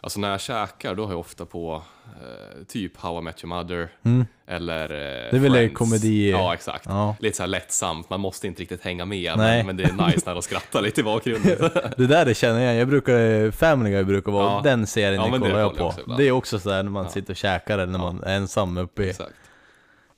Alltså 0.00 0.20
när 0.20 0.30
jag 0.30 0.40
käkar, 0.40 0.94
då 0.94 1.04
har 1.04 1.10
jag 1.10 1.20
ofta 1.20 1.44
på 1.46 1.82
eh, 2.06 2.64
typ 2.68 2.96
How 2.96 3.18
I 3.18 3.22
Met 3.22 3.44
Your 3.44 3.56
Mother 3.56 3.88
Mm. 4.04 4.26
eller 4.46 4.82
eh, 4.84 4.88
Det 5.30 5.36
är 5.36 5.38
väl 5.38 5.52
Friends. 5.52 5.74
komedi- 5.78 6.30
Ja, 6.30 6.54
exakt. 6.54 6.84
Ja. 6.88 7.16
Lite 7.20 7.36
så 7.36 7.42
här 7.42 7.48
lättsamt, 7.48 8.10
man 8.10 8.20
måste 8.20 8.46
inte 8.46 8.62
riktigt 8.62 8.82
hänga 8.82 9.04
med, 9.04 9.36
men, 9.36 9.66
men 9.66 9.76
det 9.76 9.84
är 9.84 10.06
nice 10.06 10.22
när 10.26 10.34
de 10.34 10.42
skrattar 10.42 10.82
lite 10.82 11.00
i 11.00 11.04
bakgrunden. 11.04 11.70
Det 11.96 12.06
där 12.06 12.24
det 12.24 12.34
känner 12.34 12.60
jag, 12.60 12.74
jag 12.76 12.88
brukar, 12.88 13.50
Family 13.50 13.90
Guy 13.90 14.04
brukar 14.04 14.32
vara 14.32 14.44
Ja. 14.52 14.60
den 14.64 14.86
serien 14.86 15.14
Ja, 15.14 15.28
jag 15.30 15.40
kollar 15.40 15.58
jag 15.60 15.76
på. 15.76 15.84
också 15.84 16.00
det 16.18 16.28
är 16.28 16.32
också 16.32 16.58
sådär 16.58 16.82
när 16.82 16.90
man 16.90 17.10
sitter 17.10 17.32
och 17.32 17.36
käkar 17.36 17.78
eller 17.78 17.92
när 17.92 17.98
man 17.98 18.22
är 18.22 18.36
ensam 18.36 18.76
uppe 18.78 19.02
i 19.04 19.10
exakt. 19.10 19.30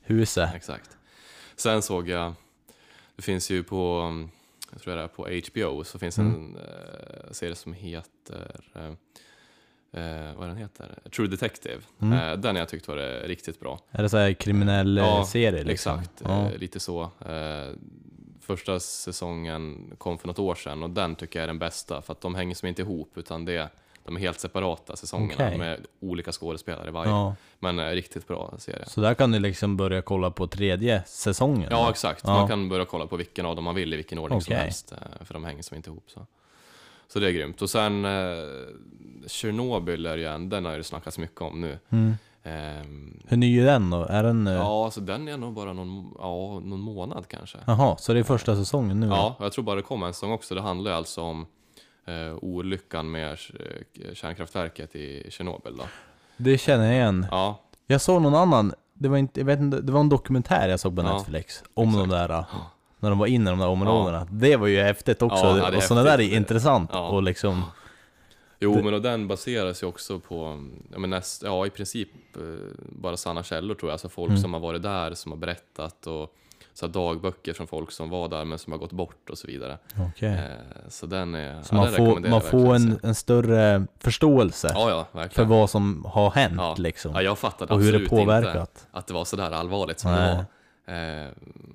Huset. 0.05 0.49
Exakt. 0.55 0.97
Sen 1.55 1.81
såg 1.81 2.09
jag, 2.09 2.33
det 3.15 3.21
finns 3.21 3.51
ju 3.51 3.63
på, 3.63 4.11
jag 4.71 4.81
tror 4.81 4.95
det 4.95 5.01
är 5.01 5.07
på 5.07 5.27
HBO, 5.51 5.83
så 5.83 5.99
finns 5.99 6.17
Mm. 6.17 6.33
en 6.35 6.55
eh, 6.55 7.31
serie 7.31 7.55
som 7.55 7.73
heter, 7.73 8.61
eh, 8.75 8.85
eh, 10.03 10.33
vad 10.35 10.47
den 10.47 10.57
heter? 10.57 10.99
True 11.15 11.27
Detective. 11.27 11.81
Mm. 12.01 12.19
Eh, 12.19 12.37
den 12.37 12.55
jag 12.55 12.69
tyckt 12.69 12.87
var 12.87 13.27
riktigt 13.27 13.59
bra. 13.59 13.79
Är 13.91 14.03
det 14.03 14.09
såhär 14.09 14.33
kriminell 14.33 14.97
Ja, 14.97 15.17
ja, 15.17 15.25
serie 15.25 15.63
liksom? 15.63 15.99
Exakt, 15.99 16.21
Ja. 16.25 16.49
eh, 16.51 16.57
lite 16.57 16.79
så. 16.79 17.01
Eh, 17.25 17.73
första 18.41 18.79
säsongen 18.79 19.91
kom 19.97 20.17
för 20.17 20.27
något 20.27 20.39
år 20.39 20.55
sedan 20.55 20.83
och 20.83 20.89
den 20.89 21.15
tycker 21.15 21.39
jag 21.39 21.43
är 21.43 21.47
den 21.47 21.59
bästa 21.59 22.01
för 22.01 22.13
att 22.13 22.21
de 22.21 22.35
hänger 22.35 22.55
som 22.55 22.67
inte 22.67 22.81
ihop 22.81 23.17
utan 23.17 23.45
det, 23.45 23.69
de 24.05 24.15
är 24.15 24.19
helt 24.19 24.39
separata 24.39 24.95
säsongerna 24.95 25.45
Okej. 25.45 25.57
med 25.57 25.85
olika 25.99 26.31
skådespelare 26.31 26.87
i 26.87 26.91
varje. 26.91 27.11
ja. 27.11 27.35
Men 27.59 27.79
eh, 27.79 27.85
riktigt 27.89 28.27
bra 28.27 28.53
serie. 28.57 28.85
Så 28.87 29.01
där 29.01 29.13
kan 29.13 29.31
du 29.31 29.39
liksom 29.39 29.77
börja 29.77 30.01
kolla 30.01 30.31
på 30.31 30.47
tredje 30.47 31.03
säsongen? 31.05 31.67
Ja, 31.71 31.83
då? 31.83 31.89
exakt. 31.89 32.21
Ja. 32.27 32.33
Man 32.33 32.47
kan 32.47 32.69
börja 32.69 32.85
kolla 32.85 33.07
på 33.07 33.15
vilken 33.15 33.45
av 33.45 33.55
dem 33.55 33.63
man 33.65 33.75
vill 33.75 33.93
i 33.93 33.95
vilken 33.95 34.19
ordning 34.19 34.41
som 34.41 34.53
Okej. 34.53 34.63
helst. 34.63 34.91
eh, 34.91 35.25
För 35.25 35.33
de 35.33 35.43
hänger 35.45 35.61
som 35.63 35.77
inte 35.77 35.89
ihop. 35.89 36.03
Så, 36.07 36.25
så 37.07 37.19
det 37.19 37.27
är 37.27 37.31
grymt. 37.31 37.61
Och 37.61 37.69
sen 37.69 38.05
eh, 38.05 38.11
Chernobyl 39.27 40.05
är 40.05 40.17
ju 40.17 40.25
en, 40.25 40.49
den 40.49 40.65
har 40.65 40.73
ju 40.75 40.83
snackats 40.83 41.17
mycket 41.17 41.41
om 41.41 41.61
nu. 41.61 41.79
Mm. 41.89 42.13
Ehm, 42.43 43.19
Hur 43.27 43.37
ny 43.37 43.59
är 43.59 43.65
den 43.65 43.89
då? 43.89 44.03
Är 44.03 44.23
den... 44.23 44.47
eh, 44.47 44.53
ja, 44.53 44.91
så 44.91 44.99
den 44.99 45.27
är 45.27 45.37
nog 45.37 45.53
bara 45.53 45.73
någon, 45.73 46.13
ja, 46.19 46.59
någon 46.63 46.79
månad 46.79 47.27
kanske. 47.27 47.57
Jaha, 47.67 47.97
så 47.97 48.13
det 48.13 48.19
är 48.19 48.23
första 48.23 48.55
säsongen 48.55 48.99
nu? 48.99 49.07
Ja, 49.07 49.35
jag 49.39 49.51
tror 49.51 49.63
bara 49.63 49.75
det 49.75 49.81
kommer 49.81 50.07
en 50.07 50.13
säsong 50.13 50.31
också. 50.31 50.55
Det 50.55 50.61
handlar 50.61 50.91
ju 50.91 50.97
alltså 50.97 51.21
om 51.21 51.45
eh, 52.05 52.35
olyckan 52.41 53.11
med 53.11 53.31
eh, 53.31 54.13
kärnkraftverket 54.13 54.95
i 54.95 55.27
Tjernobyl 55.31 55.77
då. 55.77 55.83
Det 56.37 56.57
känner 56.57 56.85
jag 56.85 56.93
igen. 56.93 57.25
Ja, 57.31 57.59
Jag 57.87 58.01
såg 58.01 58.21
någon 58.21 58.35
annan, 58.35 58.73
det 58.93 59.09
var, 59.09 59.17
inte, 59.17 59.39
jag 59.39 59.45
vet 59.45 59.59
inte, 59.59 59.81
det 59.81 59.91
var 59.91 59.99
en 59.99 60.09
dokumentär 60.09 60.69
jag 60.69 60.79
såg 60.79 60.95
på 60.95 61.01
Ja, 61.01 61.13
Netflix 61.17 61.63
om 61.73 61.89
exakt. 61.89 62.09
de 62.09 62.15
där, 62.15 62.45
när 62.99 63.09
de 63.09 63.19
var 63.19 63.27
inne 63.27 63.49
i 63.49 63.51
de 63.51 63.59
där 63.59 63.67
områdena. 63.67 64.27
Det 64.31 64.55
var 64.55 64.67
ju 64.67 64.81
häftigt 64.81 65.21
också, 65.21 65.45
Ja, 65.45 65.57
ja, 65.71 65.77
och 65.77 65.83
sådana 65.83 66.03
där 66.09 66.19
är 66.21 66.35
intressant 66.35 66.89
Ja. 66.93 67.07
och 67.09 67.23
liksom, 67.23 67.63
Jo, 68.59 68.75
Det- 68.75 68.83
men 68.83 68.93
och 68.93 69.01
den 69.01 69.27
baseras 69.27 69.83
ju 69.83 69.87
också 69.87 70.19
på, 70.19 70.67
ja, 70.91 70.99
men 70.99 71.09
näst, 71.09 71.43
ja 71.43 71.65
i 71.65 71.69
princip 71.69 72.09
eh, 72.35 72.41
bara 72.79 73.17
sanna 73.17 73.43
källor 73.43 73.75
tror 73.75 73.89
jag. 73.89 73.93
Alltså 73.93 74.09
folk 74.09 74.29
Mm. 74.29 74.41
som 74.41 74.53
har 74.53 74.59
varit 74.59 74.83
där, 74.83 75.13
som 75.13 75.31
har 75.31 75.39
berättat 75.39 76.07
och 76.07 76.33
så 76.73 76.87
dagböcker 76.87 77.53
från 77.53 77.67
folk 77.67 77.91
som 77.91 78.09
var 78.09 78.27
där 78.29 78.45
men 78.45 78.59
som 78.59 78.71
har 78.71 78.79
gått 78.79 78.91
bort 78.91 79.29
och 79.29 79.37
så 79.37 79.47
vidare. 79.47 79.77
okej. 80.09 80.29
Eh, 80.29 80.89
så 80.89 81.05
den 81.05 81.35
är, 81.35 81.61
Så 81.63 81.75
ja, 81.75 81.77
man 81.77 81.85
den 81.85 81.95
får, 81.95 82.19
man 82.29 82.41
får 82.41 82.75
en, 82.75 82.99
en 83.03 83.15
större 83.15 83.87
förståelse 83.99 84.71
Ja, 84.73 85.07
ja, 85.13 85.27
för 85.31 85.43
vad 85.45 85.69
som 85.69 86.05
har 86.09 86.31
hänt 86.31 86.77
liksom. 86.79 87.11
Ja, 87.15 87.21
jag 87.21 87.37
fattade 87.39 87.73
och 87.73 87.79
hur 87.79 87.91
det 87.91 87.97
absolut 87.97 88.11
inte 88.11 88.25
påverkat. 88.25 88.87
att 88.91 89.07
det 89.07 89.13
var 89.13 89.25
sådär 89.25 89.51
allvarligt 89.51 89.99
som 89.99 90.11
Nej. 90.11 90.29
det 90.29 90.35
var. 90.35 91.23
Eh, 91.23 91.27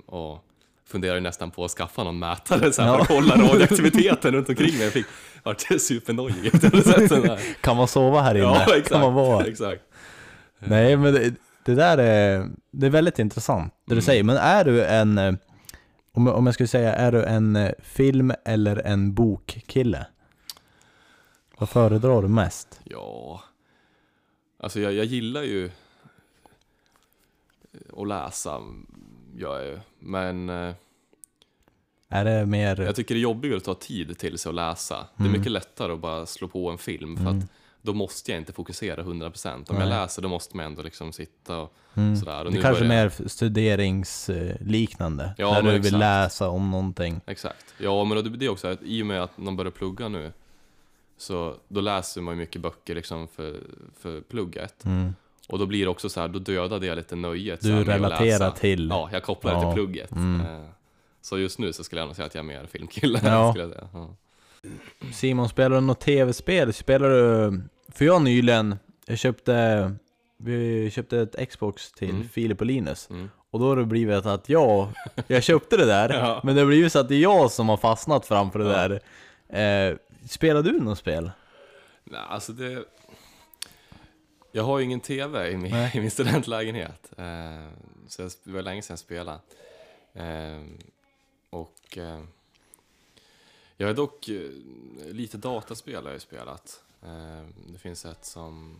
och 0.06 0.44
funderar 0.86 1.14
ju 1.14 1.20
nästan 1.20 1.50
på 1.50 1.64
att 1.64 1.70
skaffa 1.70 2.04
någon 2.04 2.18
mätare 2.18 2.72
så 2.72 2.82
här, 2.82 2.94
för 2.94 3.00
att 3.02 3.08
kolla 3.08 3.34
radioaktiviteten 3.34 4.32
runt 4.34 4.48
omkring 4.48 4.72
mig. 4.74 4.82
Jag 4.84 4.92
fick, 4.92 5.06
vart 5.42 5.60
supernojig 5.80 6.46
efter 6.54 6.76
att 6.78 6.84
sett 6.86 7.08
den 7.08 7.22
där. 7.22 7.40
Kan 7.60 7.76
man 7.76 7.88
sova 7.88 8.20
här 8.20 8.34
inne? 8.34 8.42
Ja, 8.44 8.62
exakt. 8.62 8.88
Kan 8.88 9.00
man 9.00 9.14
vara? 9.14 9.46
exakt. 9.46 9.82
Nej 10.58 10.96
men 10.96 11.14
det, 11.14 11.34
det 11.64 11.74
där 11.74 11.98
är, 11.98 12.46
det 12.70 12.86
är 12.86 12.90
väldigt 12.90 13.18
intressant, 13.18 13.72
det 13.84 13.90
du 13.90 13.94
Mm. 13.94 14.02
säger. 14.02 14.24
Men 14.24 14.36
är 14.36 14.64
du 14.64 14.84
en, 14.84 15.18
eh, 15.18 15.34
om, 16.12 16.28
om 16.28 16.46
jag 16.46 16.54
skulle 16.54 16.66
säga, 16.66 16.94
är 16.94 17.12
du 17.12 17.24
en 17.24 17.56
eh, 17.56 17.70
film 17.82 18.32
eller 18.44 18.76
en 18.86 19.14
bokkille? 19.14 20.06
Vad 21.58 21.68
föredrar 21.68 22.22
du 22.22 22.28
mest? 22.28 22.80
Ja, 22.84 23.40
alltså 24.62 24.80
jag, 24.80 24.92
jag 24.92 25.04
gillar 25.04 25.42
ju 25.42 25.70
att 27.96 28.08
läsa, 28.08 28.60
jag 29.36 29.64
ju. 29.64 29.78
Men 29.98 30.48
eh, 30.48 30.74
Är 32.12 32.24
det 32.24 32.46
mer... 32.46 32.80
jag 32.80 32.96
tycker 32.96 33.14
det 33.14 33.18
är 33.18 33.22
jobbigare 33.22 33.56
att 33.56 33.64
ta 33.64 33.74
tid 33.74 34.18
till 34.18 34.38
sig 34.38 34.48
att 34.50 34.54
läsa. 34.54 35.06
Det 35.16 35.22
är 35.22 35.26
Mm. 35.26 35.38
mycket 35.38 35.52
lättare 35.52 35.92
att 35.92 35.98
bara 36.00 36.26
slå 36.26 36.48
på 36.48 36.70
en 36.70 36.78
film 36.78 37.16
för 37.16 37.24
Mm. 37.26 37.38
att 37.38 37.44
då 37.82 37.92
måste 37.94 38.30
jag 38.32 38.40
inte 38.40 38.52
fokusera 38.52 39.02
100%. 39.02 39.70
Om 39.70 39.76
Nej. 39.76 39.88
jag 39.88 40.02
läser 40.02 40.22
då 40.22 40.28
måste 40.28 40.56
man 40.56 40.66
ändå 40.66 40.82
liksom 40.82 41.12
sitta 41.12 41.58
och 41.58 41.74
Mm. 41.94 42.16
sådär. 42.16 42.44
Och 42.44 42.52
Det 42.52 42.60
kanske 42.60 42.84
börjar- 42.84 43.04
mer 43.04 43.28
studeringsliknande, 43.28 45.34
Ja, 45.38 45.52
när 45.52 45.62
du 45.62 45.68
vill 45.70 45.78
exakt. 45.80 45.98
läsa 45.98 46.48
om 46.48 46.70
någonting. 46.70 47.20
Exakt. 47.26 47.74
Ja, 47.78 48.04
men 48.04 48.24
det 48.24 48.30
det 48.36 48.46
är 48.46 48.50
också 48.50 48.68
att 48.68 48.82
i 48.82 49.02
och 49.02 49.06
med 49.06 49.22
att 49.22 49.38
man 49.38 49.56
börjar 49.56 49.70
plugga 49.72 50.08
nu 50.08 50.32
så 51.18 51.54
då 51.68 51.80
läser 51.80 52.20
man 52.20 52.34
ju 52.34 52.38
mycket 52.40 52.62
böcker 52.62 52.94
liksom 52.94 53.28
för, 53.28 53.56
för 54.00 54.20
plugget. 54.20 54.84
Mm. 54.84 55.14
Och 55.48 55.58
då 55.58 55.66
blir 55.66 55.84
det 55.84 55.90
också 55.90 56.08
så 56.08 56.20
här, 56.20 56.28
då 56.28 56.38
dödade 56.38 56.86
jag 56.86 56.96
lite 56.96 57.16
nöjet. 57.16 57.60
Du 57.60 57.84
relaterar 57.84 58.50
till... 58.50 58.88
Ja, 58.90 59.08
jag 59.12 59.22
kopplar 59.22 59.54
det 59.54 59.60
Ja. 59.60 59.72
till 59.72 59.82
plugget. 59.82 60.12
Mm. 60.12 60.42
Så 61.22 61.38
just 61.38 61.58
nu 61.58 61.72
så 61.72 61.84
skulle 61.84 62.00
jag 62.00 62.06
nog 62.06 62.16
säga 62.16 62.26
att 62.26 62.34
jag 62.34 62.42
är 62.42 62.46
mer 62.46 62.66
filmkille. 62.66 63.20
Ja. 63.24 63.52
Skulle 63.52 63.64
jag 63.64 63.72
säga. 63.72 63.88
Ja. 63.92 64.16
Simon, 65.12 65.48
spelar 65.48 65.76
du 65.76 65.80
något 65.80 66.00
tv-spel? 66.00 66.72
Spelar 66.72 67.08
du... 67.10 67.60
För 67.88 68.04
jag 68.04 68.22
nyligen, 68.22 68.76
jag 69.06 69.18
köpte... 69.18 69.92
Vi 70.36 70.90
köpte 70.90 71.18
ett 71.20 71.48
Xbox 71.50 71.92
till 71.92 72.10
Mm. 72.10 72.28
Filip 72.28 72.60
och 72.60 72.66
Linus. 72.66 73.10
Mm. 73.10 73.30
Och 73.50 73.60
då 73.60 73.68
har 73.68 73.76
det 73.76 73.84
blivit 73.84 74.26
att 74.26 74.48
jag, 74.48 74.88
jag 75.26 75.42
köpte 75.42 75.76
det 75.76 75.84
där, 75.86 76.08
Ja. 76.14 76.40
men 76.44 76.54
det 76.54 76.60
har 76.60 76.66
blivit 76.66 76.92
så 76.92 76.98
att 76.98 77.08
det 77.08 77.14
är 77.14 77.20
jag 77.20 77.50
som 77.50 77.68
har 77.68 77.76
fastnat 77.76 78.26
framför 78.26 78.58
det 78.58 78.64
Ja. 78.64 78.88
där. 79.48 79.90
Eh, 79.90 79.96
spelar 80.28 80.62
du 80.62 80.80
något 80.80 80.98
spel? 80.98 81.30
Nej, 82.04 82.20
alltså 82.28 82.52
det... 82.52 82.84
Jag 84.52 84.62
har 84.62 84.78
ju 84.78 84.84
ingen 84.84 85.00
TV 85.00 85.50
i 85.50 85.56
min, 85.56 85.74
i 85.94 86.00
min 86.00 86.10
studentlägenhet. 86.10 87.12
Eh, 87.18 87.68
så 88.08 88.22
jag, 88.22 88.30
det 88.44 88.52
var 88.52 88.62
länge 88.62 88.82
sedan 88.82 88.92
jag 88.92 88.98
spelade. 88.98 89.38
Eh, 90.14 90.60
och 91.50 91.98
eh, 91.98 92.20
jag 93.76 93.86
har 93.86 93.94
dock 93.94 94.28
eh, 94.28 94.40
lite 95.12 95.36
dataspel 95.36 96.04
har 96.04 96.12
jag 96.12 96.20
spelat. 96.20 96.82
Eh, 97.02 97.46
det 97.72 97.78
finns 97.78 98.04
ett 98.04 98.24
som, 98.24 98.76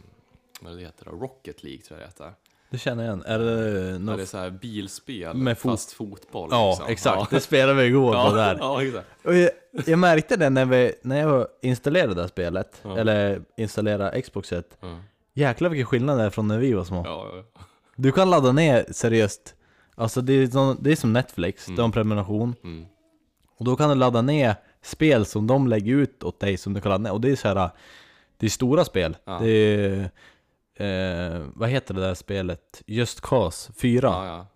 vad 0.60 0.76
det 0.76 0.80
heter 0.80 1.04
då? 1.04 1.10
Rocket 1.10 1.62
League 1.62 1.82
tror 1.82 2.00
jag 2.00 2.08
det 2.08 2.10
heter. 2.10 2.32
Det 2.70 2.78
känner 2.78 3.04
jag 3.04 3.10
igen. 3.10 3.24
Är 3.26 3.38
det 3.38 3.90
Ja, 3.90 3.98
något... 3.98 4.16
det 4.16 4.22
är 4.22 4.26
så 4.26 4.38
här 4.38 4.50
bilspel 4.50 5.36
Med 5.36 5.58
fot- 5.58 5.70
fast 5.72 5.92
fotboll. 5.92 6.48
Ja, 6.52 6.70
liksom. 6.70 6.86
exakt. 6.92 7.30
Det 7.30 7.40
spelade 7.40 7.74
vi 7.82 7.86
igår 7.88 8.14
Ja, 8.14 8.30
på 8.30 8.36
där. 8.36 8.56
ja, 8.60 8.82
exakt. 8.82 9.08
Och 9.24 9.34
jag, 9.34 9.50
jag 9.86 9.98
märkte 9.98 10.36
det 10.36 10.50
när, 10.50 10.64
vi, 10.64 10.94
när 11.02 11.20
jag 11.20 11.46
installerade 11.62 12.14
det 12.14 12.20
här 12.20 12.28
spelet, 12.28 12.80
Ja. 12.82 12.98
eller 12.98 13.42
installerade 13.56 14.22
Xboxet. 14.22 14.76
Ja, 14.80 14.98
Jäklar 15.32 15.68
vilken 15.70 15.86
skillnad 15.86 16.18
det 16.18 16.24
är 16.24 16.30
från 16.30 16.48
när 16.48 16.58
vi 16.58 16.72
var 16.72 16.84
små. 16.84 17.02
ja, 17.04 17.30
ja. 17.54 17.60
Du 17.96 18.12
kan 18.12 18.30
ladda 18.30 18.52
ner 18.52 18.86
seriöst, 18.92 19.54
alltså 19.94 20.20
det 20.20 20.32
är, 20.32 20.46
som, 20.46 20.76
det 20.80 20.92
är 20.92 20.96
som 20.96 21.12
Netflix, 21.12 21.66
Mm. 21.68 21.76
du 21.76 21.82
har 21.82 21.86
en 21.88 21.92
prenumeration. 21.92 22.54
Mm. 22.64 22.86
Och 23.58 23.64
då 23.64 23.76
kan 23.76 23.88
du 23.88 23.94
ladda 23.94 24.22
ner 24.22 24.54
spel 24.82 25.26
som 25.26 25.46
de 25.46 25.66
lägger 25.68 25.94
ut 25.94 26.22
åt 26.22 26.40
dig 26.40 26.56
som 26.56 26.74
du 26.74 26.80
kan 26.80 26.90
ladda 26.90 27.02
ner. 27.02 27.12
Och 27.12 27.20
det 27.20 27.30
är 27.30 27.36
så 27.36 27.48
här, 27.48 27.70
det 28.36 28.46
är 28.46 28.50
stora 28.50 28.84
spel. 28.84 29.16
Ja. 29.24 29.38
Det 29.42 29.50
är, 29.50 30.10
eh, 30.74 31.42
vad 31.54 31.68
heter 31.68 31.94
det 31.94 32.00
där 32.00 32.14
spelet? 32.14 32.82
Just 32.86 33.20
Cause 33.20 33.72
4. 33.72 34.08
ja, 34.08 34.26
ja. 34.26 34.46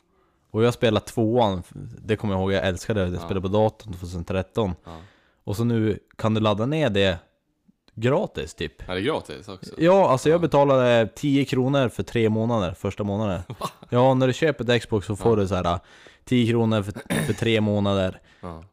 Och 0.51 0.65
jag 0.65 0.75
spelade 0.75 1.07
tvåan, 1.07 1.63
det 2.05 2.17
kommer 2.17 2.35
jag 2.35 2.41
ihåg, 2.41 2.53
jag 2.53 2.67
älskade 2.67 3.01
det. 3.01 3.07
Jag 3.07 3.15
Ja. 3.15 3.19
spelade 3.21 3.41
på 3.41 3.49
datorn 3.49 3.93
2013. 3.93 4.75
ja. 4.85 4.97
Och 5.45 5.57
så 5.57 5.65
nu 5.65 5.99
kan 6.17 6.35
du 6.35 6.41
ladda 6.41 6.67
ner 6.67 6.91
det 6.91 7.19
gratis 7.95 8.55
typ. 8.55 8.89
Är 8.89 8.95
det 8.95 9.01
gratis 9.03 9.49
också? 9.49 9.71
Ja, 9.79 10.11
alltså 10.11 10.29
jag 10.29 10.37
Ja. 10.37 10.41
betalade 10.41 11.09
10 11.15 11.45
kronor 11.45 11.89
för 11.89 12.03
tre 12.03 12.29
månader, 12.29 12.75
första 12.79 13.05
månaden. 13.05 13.41
Ja, 13.89 14.15
när 14.15 14.27
du 14.27 14.33
köper 14.33 14.71
ett 14.75 14.83
Xbox 14.83 15.07
så 15.07 15.17
får 15.17 15.37
du 15.37 15.49
så 15.49 15.55
här 15.55 15.79
10 16.25 16.51
kronor 16.51 16.83
för, 16.83 16.93
för 17.27 17.33
tre 17.33 17.61
månader. 17.61 18.21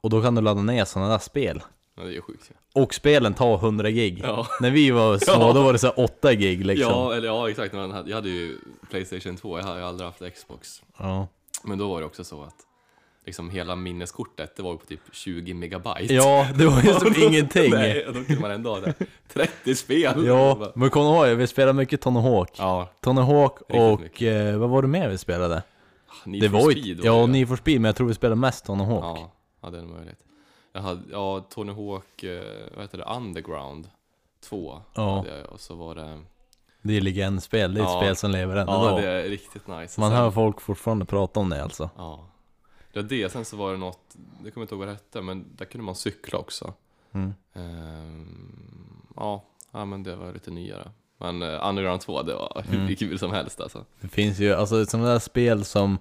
Och 0.02 0.10
då 0.10 0.22
kan 0.22 0.36
du 0.36 0.42
ladda 0.42 0.62
ner 0.62 0.86
sådana 0.86 1.12
där 1.12 1.18
spel. 1.20 1.62
Ja, 1.98 2.04
det 2.04 2.10
är 2.10 2.14
ju 2.14 2.22
sjukt 2.22 2.50
ju. 2.52 2.82
Och 2.82 2.94
spelen 2.94 3.34
tar 3.34 3.56
100 3.58 3.90
gig. 3.92 4.22
Ja. 4.24 4.48
När 4.62 4.72
vi 4.72 4.92
var 4.92 5.18
små 5.22 5.34
Ja. 5.48 5.54
då 5.54 5.64
var 5.64 5.74
det 5.74 5.80
så 5.80 5.88
här 5.88 6.00
8 6.00 6.34
gig 6.34 6.66
liksom. 6.66 6.92
Ja, 6.92 7.14
eller 7.16 7.28
ja 7.28 7.50
exakt. 7.50 7.76
Hade, 7.76 8.10
jag 8.10 8.16
hade 8.16 8.30
ju 8.30 8.58
Playstation 8.90 9.38
2, 9.38 9.60
jag 9.60 9.78
ju 9.78 9.84
aldrig 9.84 10.08
haft 10.10 10.36
Xbox. 10.36 10.82
Ja. 10.98 11.28
Men 11.64 11.78
då 11.78 11.90
var 11.90 12.00
det 12.00 12.06
också 12.06 12.24
så 12.24 12.44
att 12.44 12.56
liksom 13.26 13.50
hela 13.50 13.76
minneskortet, 13.76 14.56
det 14.56 14.64
var 14.64 14.72
ju 14.72 14.78
på 14.78 14.86
typ 14.86 15.00
20 15.12 15.54
megabyte. 15.54 16.14
Ja, 16.14 16.48
det 16.56 16.66
var 16.66 16.82
ju 16.82 16.94
som 17.00 17.14
ingenting. 17.28 17.72
Nej, 17.72 18.04
då 18.08 18.14
kunde 18.24 18.42
man 18.42 18.52
ändå 18.52 18.70
ha 18.70 18.80
det. 18.80 18.94
30 19.34 19.76
spel! 19.76 20.26
Ja, 20.26 20.72
men 20.76 20.90
kommer 20.90 21.22
du 21.24 21.28
ihåg? 21.30 21.38
Vi 21.38 21.48
spelade 21.48 21.74
mycket 21.74 22.02
Tony 22.02 22.20
Hawk. 22.20 22.52
Ja, 22.58 22.90
Tony 23.02 23.22
Hawk 23.22 23.62
och 23.62 24.22
eh, 24.24 24.58
vad 24.58 24.70
var 24.70 24.82
det 24.82 24.88
mer 24.88 25.10
vi 25.10 25.18
spelade? 25.18 25.64
Need 26.26 26.42
det 26.42 26.50
for 26.50 26.58
var 26.58 26.72
Speed 26.72 26.86
ju, 26.86 27.00
ja. 27.04 27.26
Need 27.26 27.48
for 27.48 27.56
Speed, 27.56 27.82
men 27.82 27.90
jag 27.90 27.96
tror 27.96 28.08
vi 28.08 28.14
spelade 28.14 28.36
mest 28.42 28.66
Tony 28.66 28.84
Hawk. 28.84 29.04
Ja, 29.04 29.32
ja, 29.62 29.70
det 29.70 29.78
är 29.78 29.84
möjligt. 29.84 30.20
Jag 30.74 30.82
hade, 30.82 31.02
ja, 31.12 31.40
Tony 31.50 31.74
Hawk, 31.74 32.24
eh, 32.24 32.42
vad 32.76 32.82
heter 32.84 32.98
det, 32.98 33.04
Underground 33.04 33.90
2 34.50 34.82
Ja. 34.94 35.26
jag, 35.28 35.52
och 35.54 35.60
så 35.60 35.76
var 35.76 35.96
det... 35.96 36.20
Det 36.82 36.98
är 36.98 37.02
legendspel, 37.02 37.74
det 37.74 37.80
är 37.80 37.84
ett 37.84 37.90
Ja. 37.92 38.00
spel 38.02 38.16
som 38.16 38.32
lever 38.32 38.56
än 38.56 38.68
Ja, 38.68 38.88
idag. 38.88 39.02
det 39.02 39.08
är 39.08 39.24
riktigt 39.30 39.68
nice. 39.68 40.00
Man 40.00 40.10
Sen- 40.10 40.18
hör 40.18 40.32
folk 40.32 40.62
fortfarande 40.62 41.06
prata 41.06 41.40
om 41.40 41.50
det 41.50 41.64
alltså. 41.64 41.90
Ja. 41.98 42.28
Det 42.94 43.02
var 43.02 43.10
det, 43.10 43.30
sen 43.32 43.46
så 43.46 43.58
var 43.58 43.72
det 43.72 43.78
något, 43.78 44.00
det 44.44 44.52
kommer 44.52 44.62
jag 44.62 44.64
inte 44.64 44.76
ihåg 44.76 44.80
vad 44.80 44.88
det 44.88 44.92
hette, 44.94 45.22
men 45.22 45.46
där 45.56 45.66
kunde 45.66 45.86
man 45.86 45.96
cykla 45.96 46.40
också. 46.40 46.74
Mm. 47.12 47.34
Ehm, 47.54 49.02
ja, 49.16 49.44
ja, 49.72 49.86
men 49.86 50.04
det 50.04 50.16
var 50.16 50.34
lite 50.34 50.52
nyare. 50.52 50.92
Men 51.18 51.42
eh, 51.42 51.68
Underground 51.70 52.02
2, 52.02 52.22
det 52.22 52.34
var 52.34 52.64
hur 52.68 52.80
Mm. 52.82 52.96
kul 52.96 53.20
som 53.20 53.32
helst 53.32 53.62
alltså. 53.62 53.86
Det 54.02 54.08
finns 54.08 54.40
ju, 54.40 54.54
alltså 54.54 54.86
sådana 54.86 55.10
där 55.10 55.20
spel 55.20 55.66
som 55.66 55.98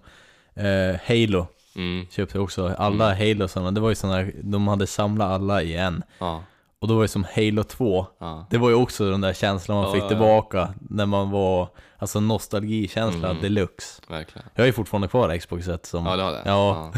eh, 0.55 0.97
Halo 1.07 1.47
Mm, 1.77 2.07
köpte 2.11 2.37
jag 2.39 2.45
också. 2.45 2.69
Alla 2.79 3.15
Halo 3.15 3.49
sådana, 3.49 3.71
det 3.71 3.81
var 3.81 3.89
ju 3.89 3.95
sådana, 3.95 4.31
de 4.43 4.69
hade 4.69 4.87
samlat 4.87 5.29
alla 5.29 5.63
i 5.63 5.77
en. 5.77 6.03
ja, 6.19 6.45
Och 6.81 6.89
då 6.89 6.95
var 6.95 7.03
det 7.03 7.09
som 7.09 7.27
Halo 7.35 7.63
2. 7.65 8.07
ja. 8.19 8.47
Det 8.51 8.59
var 8.59 8.69
ju 8.69 8.75
också 8.75 9.11
den 9.11 9.21
där 9.21 9.33
känslan 9.33 9.77
man 9.79 9.87
Ja, 9.87 9.93
fick 9.93 10.03
ja. 10.03 10.09
tillbaka 10.09 10.75
när 10.81 11.07
man 11.07 11.31
var, 11.31 11.69
alltså 11.99 12.21
nostalgikänsla 12.21 13.31
Mm. 13.31 13.43
deluxe. 13.43 14.03
Verkligen. 14.09 14.49
Jag 14.55 14.63
har 14.63 14.67
ju 14.67 14.73
fortfarande 14.73 15.09
kvar 15.09 15.39
Xboxet 15.39 15.87
som... 15.87 16.07
Ja, 16.07 16.17
det 16.17 16.23
har 16.23 16.33
det? 16.33 16.43
Ja. 16.45 16.93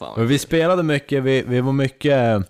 Ja. 0.00 0.14
Men 0.16 0.26
vi 0.26 0.38
spelade 0.38 0.82
mycket, 0.82 1.22
vi, 1.22 1.42
vi 1.42 1.60
var 1.60 1.72
mycket... 1.72 2.48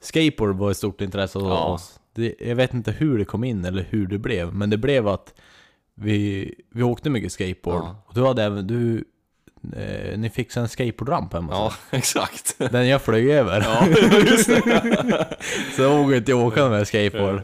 Skateboard 0.00 0.56
var 0.56 0.70
ett 0.70 0.76
stort 0.76 1.00
intresse 1.00 1.38
hos 1.38 1.52
oss. 1.52 2.00
Det, 2.14 2.34
jag 2.40 2.56
vet 2.56 2.74
inte 2.74 2.90
hur 2.92 3.18
det 3.18 3.24
kom 3.24 3.44
in 3.44 3.64
eller 3.64 3.82
hur 3.90 4.06
det 4.06 4.18
blev, 4.18 4.54
men 4.54 4.70
det 4.70 4.76
blev 4.78 5.08
att 5.08 5.34
vi, 5.94 6.54
vi 6.70 6.82
åkte 6.82 7.10
mycket 7.10 7.32
skateboard. 7.32 7.84
Och 8.06 8.14
du 8.14 8.26
hade 8.26 8.42
även, 8.42 8.66
du... 8.66 9.04
Eh, 9.76 10.18
ni 10.18 10.30
fixade 10.30 10.64
en 10.64 10.68
skateboardramp 10.68 11.32
hemma 11.32 11.52
Ja, 11.52 11.72
exakt. 11.98 12.54
Den 12.58 12.88
jag 12.88 13.02
flög 13.02 13.30
över. 13.30 13.60
Ja, 13.60 13.86
just 14.20 14.46
det. 14.46 15.28
så 15.76 15.82
jag 15.82 15.90
vågade 15.98 16.16
inte 16.16 16.34
åka 16.34 16.68
med 16.68 16.88
skateboard. 16.88 17.42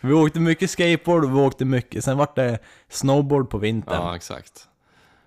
Vi 0.00 0.12
åkte 0.12 0.40
mycket 0.40 0.70
skateboard, 0.70 1.24
vi 1.32 1.40
åkte 1.40 1.64
mycket, 1.64 2.04
sen 2.04 2.18
vart 2.18 2.36
det 2.36 2.58
snowboard 2.88 3.50
på 3.50 3.58
vintern. 3.58 4.02
Ja, 4.02 4.16
exakt. 4.16 4.52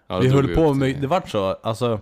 Ja, 0.07 0.19
vi 0.19 0.29
höll 0.29 0.55
på 0.55 0.61
upp 0.69 0.77
mycket, 0.77 1.01
det 1.01 1.07
vart 1.07 1.29
så, 1.29 1.57
alltså 1.63 1.99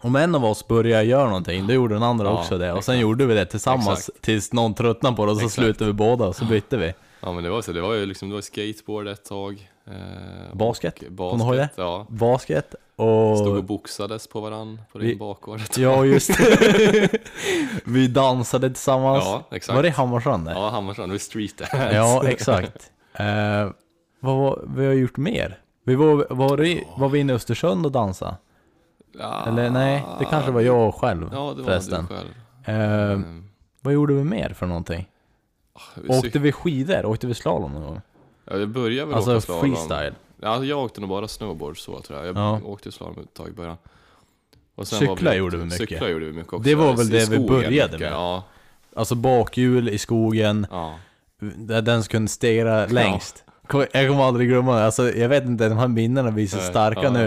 om 0.00 0.16
en 0.16 0.34
av 0.34 0.44
oss 0.44 0.68
började 0.68 1.04
göra 1.04 1.26
någonting, 1.26 1.66
då 1.66 1.72
gjorde 1.72 1.94
den 1.94 2.02
andra 2.02 2.26
Ja, 2.26 2.32
också 2.38 2.58
det. 2.58 2.72
Och 2.72 2.84
sen 2.84 2.94
exakt. 2.94 3.02
gjorde 3.02 3.26
vi 3.26 3.34
det 3.34 3.46
tillsammans 3.46 3.98
Exakt. 3.98 4.22
tills 4.22 4.52
någon 4.52 4.74
tröttnade 4.74 5.16
på 5.16 5.24
det 5.26 5.30
och 5.32 5.38
så 5.38 5.44
Exakt. 5.46 5.54
slutade 5.64 5.90
vi 5.90 5.92
båda 5.92 6.24
och 6.24 6.36
så 6.36 6.44
bytte 6.44 6.76
vi. 6.76 6.94
Ja 7.26 7.32
men 7.32 7.44
det 7.44 7.50
var 7.50 7.62
så, 7.62 7.72
det 7.72 7.80
var 7.80 7.94
ju 7.94 8.06
liksom, 8.06 8.28
det 8.28 8.34
var 8.34 8.42
skateboard 8.42 9.08
ett 9.08 9.24
tag. 9.24 9.70
Eh, 9.86 9.92
Basket? 10.56 11.02
och 11.02 11.16
Kommer 11.30 11.36
du 11.36 11.42
ihåg 11.44 11.56
det? 11.56 11.68
Ja. 11.76 12.06
Basket 12.08 12.74
Stod 12.94 13.06
och 13.48 13.56
och... 13.56 13.64
boxades 13.64 14.26
på 14.26 14.40
varann 14.40 14.80
på 14.92 14.98
Vi- 14.98 15.06
din 15.08 15.18
bakgård 15.18 15.60
ett 15.60 15.72
tag. 15.72 15.84
Ja 15.84 16.04
just 16.04 16.38
det. 16.38 17.08
vi 17.84 18.08
dansade 18.08 18.68
tillsammans. 18.68 19.24
Ja, 19.24 19.42
exakt. 19.50 19.76
Var 19.76 19.82
det 19.82 19.88
i 19.88 19.90
Hammarstrand 19.90 20.46
det? 20.46 20.52
Ja, 20.52 20.68
Hammarstrand, 20.70 21.10
det 21.10 21.14
var 21.14 21.18
street 21.18 21.58
dance. 21.58 21.90
Ja, 21.94 22.28
exakt. 22.28 22.90
Eh, 23.18 23.68
vad 24.20 24.36
var, 24.36 24.64
vi 24.76 24.86
har 24.86 24.92
gjort 24.92 25.16
mer? 25.16 25.58
Vi 25.84 25.94
var, 25.94 26.26
var, 26.30 26.56
det, 26.56 26.84
var 26.96 27.08
vi 27.08 27.18
inne 27.18 27.32
i 27.32 27.36
Östersund 27.36 27.86
och 27.86 27.92
dansade? 27.92 28.36
Ja, 29.18 29.44
Eller 29.46 29.70
nej, 29.70 30.04
det 30.18 30.24
kanske 30.24 30.50
var 30.50 30.60
jag 30.60 30.94
själv 30.94 31.30
Ja, 31.32 31.52
det 31.56 31.62
var 31.62 31.68
förresten. 31.70 32.06
du 32.08 32.14
själv. 32.14 32.28
Eh, 32.80 33.10
Mm. 33.12 33.44
vad 33.80 33.94
gjorde 33.94 34.14
vi 34.14 34.24
mer 34.24 34.50
för 34.50 34.66
någonting? 34.66 35.08
Vi 35.94 36.08
Åkte 36.08 36.28
cyk- 36.38 36.42
vi 36.42 36.52
skidor? 36.52 37.06
Åkte 37.06 37.26
vi 37.26 37.34
slalom 37.34 37.72
någon 37.72 37.82
gång? 37.82 38.00
Ja, 38.44 38.56
jag 38.56 38.68
började 38.68 39.06
väl 39.06 39.14
Alltså 39.14 39.30
åka 39.30 39.40
slalom. 39.40 39.60
freestyle? 39.62 40.14
Ja, 40.40 40.48
alltså, 40.48 40.64
jag 40.64 40.78
åkte 40.84 41.00
nog 41.00 41.10
bara 41.10 41.28
snowboard 41.28 41.78
så 41.78 42.00
tror 42.00 42.18
jag. 42.18 42.28
Jag 42.28 42.36
Ja. 42.36 42.60
åkte 42.64 42.92
slalom 42.92 43.18
ett 43.22 43.34
tag 43.34 43.48
i 43.48 43.52
början. 43.52 43.76
Och 44.74 44.88
Cykla 44.88 45.06
var 45.24 45.30
vi- 45.30 45.36
gjorde 45.36 45.56
vi 45.56 45.64
mycket. 45.64 45.78
Cykla 45.78 46.08
gjorde 46.08 46.24
vi 46.26 46.32
mycket 46.32 46.52
också. 46.52 46.62
Det 46.68 46.74
var 46.74 46.96
väl 46.96 47.06
I 47.06 47.10
det 47.10 47.30
vi 47.30 47.38
började 47.38 47.70
mycket. 47.70 48.00
med. 48.00 48.12
Ja, 48.12 48.44
Alltså 48.96 49.14
bakhjul 49.14 49.88
i 49.88 49.98
skogen, 49.98 50.66
ja. 50.70 50.94
där 51.56 51.82
den 51.82 52.02
som 52.02 52.10
kunde 52.10 52.28
stegra 52.28 52.86
längst. 52.86 53.44
Kom- 53.66 53.86
Jag 53.92 54.08
kommer 54.08 54.24
aldrig 54.24 54.48
glömma 54.48 54.76
det, 54.76 54.84
alltså 54.84 55.10
jag 55.12 55.28
vet 55.28 55.44
inte, 55.44 55.68
de 55.68 55.78
här 55.78 55.88
minnena 55.88 56.30
blir 56.30 56.46
så 56.46 56.58
starka 56.58 57.02
ja. 57.02 57.10
nu. 57.10 57.26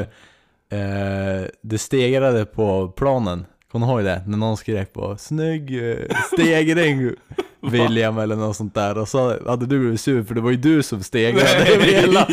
Eh, 0.77 1.47
det 1.61 1.77
stegrade 1.77 2.45
på 2.45 2.87
planen, 2.87 3.45
kommer 3.71 3.87
ihåg 3.87 4.03
det? 4.03 4.21
När 4.27 4.37
någon 4.37 4.57
skrek 4.57 4.93
på 4.93 5.17
'Snygg 5.17 5.91
eh, 5.91 5.97
stegring' 6.37 7.15
William 7.71 8.17
eller 8.17 8.35
något 8.35 8.55
sånt 8.55 8.75
där. 8.75 8.97
Och 8.97 9.07
så 9.07 9.49
hade 9.49 9.65
du 9.65 9.79
blivit 9.79 10.01
sur 10.01 10.23
för 10.23 10.35
det 10.35 10.41
var 10.41 10.51
ju 10.51 10.57
du 10.57 10.83
som 10.83 11.03
stegrade 11.03 11.85
hela. 11.85 12.23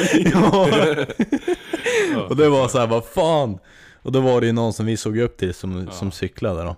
Och 2.29 2.37
det 2.37 2.49
var 2.49 2.69
så 2.69 2.79
här, 2.79 2.87
vad 2.87 3.05
fan? 3.05 3.59
Och 4.03 4.13
då 4.13 4.21
var 4.21 4.41
det 4.41 4.47
ju 4.47 4.53
någon 4.53 4.73
som 4.73 4.87
vi 4.87 4.97
såg 4.97 5.19
upp 5.19 5.37
till 5.37 5.55
som, 5.55 5.85
Ja. 5.87 5.93
som 5.93 6.13
cyklade 6.13 6.63
då. 6.63 6.77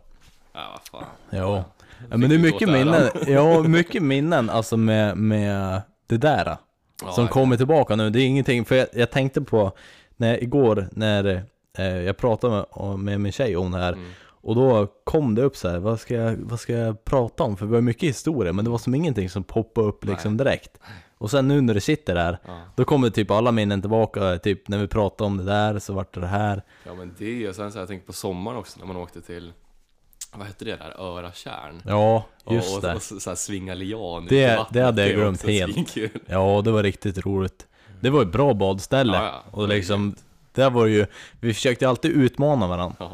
Ja, 0.55 0.61
vad 0.73 1.01
fan. 1.03 1.09
Ja, 1.31 1.39
ja. 1.57 1.65
Men 2.17 2.29
det 2.29 2.35
är 2.37 2.39
mycket 2.39 2.69
minnen, 2.69 3.09
ja 3.27 3.63
mycket 3.63 4.03
minnen 4.03 4.51
alltså 4.51 4.77
med, 4.77 5.17
med 5.17 5.83
det 6.07 6.17
där 6.17 6.57
Ja, 7.05 7.13
Som 7.13 7.29
kommer 7.29 7.57
tillbaka 7.57 7.97
nu, 7.97 8.11
det 8.11 8.21
är 8.21 8.27
ingenting, 8.27 8.65
för 8.65 8.75
jag, 8.75 8.87
jag 8.93 9.11
tänkte 9.11 9.41
på 9.41 9.73
när, 10.17 10.43
igår 10.43 10.89
när 10.93 11.43
eh, 11.79 11.85
jag 11.87 12.17
pratade 12.17 12.65
med, 12.77 12.99
med 12.99 13.21
min 13.21 13.33
tjej 13.33 13.57
om 13.57 13.71
det 13.71 13.79
här. 13.79 13.93
Mm. 13.93 14.11
Och 14.41 14.55
då 14.55 14.87
kom 15.05 15.35
det 15.35 15.43
upp 15.43 15.57
så 15.57 15.69
här, 15.69 15.79
vad 15.79 16.01
ska, 16.01 16.15
jag, 16.15 16.37
vad 16.37 16.61
ska 16.61 16.73
jag 16.73 17.05
prata 17.05 17.45
om? 17.45 17.57
För 17.57 17.67
det 17.67 17.73
var 17.73 17.81
mycket 17.81 18.09
historia, 18.09 18.53
men 18.53 18.65
det 18.65 18.71
var 18.71 18.79
som 18.79 18.95
ingenting 18.95 19.31
som 19.31 19.45
poppade 19.45 19.87
upp 19.87 20.05
liksom 20.05 20.37
direkt 20.37 20.79
Och 21.19 21.31
sen 21.31 21.49
nu 21.49 21.61
när 21.61 21.75
det 21.75 21.81
sitter 21.81 22.15
där, 22.15 22.39
Ja. 22.47 22.59
då 22.77 22.85
kommer 22.85 23.11
typ 23.11 23.31
alla 23.31 23.53
minnen 23.53 23.81
tillbaka, 23.81 24.39
typ 24.39 24.69
när 24.69 24.79
vi 24.79 24.87
pratade 24.89 25.27
om 25.27 25.37
det 25.37 25.45
där 25.45 25.79
så 25.79 25.93
vart 25.93 26.15
det 26.15 26.21
det 26.21 26.27
här 26.27 26.63
ja, 26.87 26.95
men 26.95 27.15
det 27.19 27.49
och 27.49 27.55
sen 27.55 27.73
så 27.73 27.79
har 27.79 27.81
jag 27.83 27.89
tänkt 27.89 28.07
på 28.07 28.13
sommaren 28.13 28.57
också 28.59 28.79
när 28.79 28.87
man 28.87 28.97
åkte 28.97 29.21
till 29.21 29.53
vad 30.35 30.47
hette 30.47 30.65
det 30.65 30.77
där? 30.77 30.95
Öratjärn? 31.01 31.83
Ja, 31.87 32.25
just 32.51 32.71
och, 32.71 32.77
och, 32.77 32.83
det 32.83 32.95
och 32.95 33.03
så, 33.03 33.21
så 33.21 33.31
här 33.31 33.35
svinga 33.35 33.75
lian 33.75 34.27
Det- 34.29 34.67
det 34.73 34.81
hade 34.83 35.07
jag 35.07 35.15
glömt 35.17 35.43
helt. 35.47 35.73
svinkul. 35.75 36.21
Ja, 36.27 36.63
det 36.65 36.71
var 36.71 36.83
riktigt 36.83 37.27
roligt. 37.27 37.67
Det 38.01 38.11
var 38.11 38.23
ett 38.23 38.33
bra 38.33 38.55
badställe. 38.55 39.17
Ja, 39.17 39.25
ja. 39.25 39.43
Och 39.51 39.69
liksom, 39.69 40.15
där 40.53 40.71
var 40.71 40.85
det 40.87 40.91
ju, 40.93 41.07
vi 41.41 41.55
försökte 41.55 41.89
alltid 41.89 42.11
utmana 42.11 42.69
varandra. 42.69 42.97
Ja. 43.01 43.11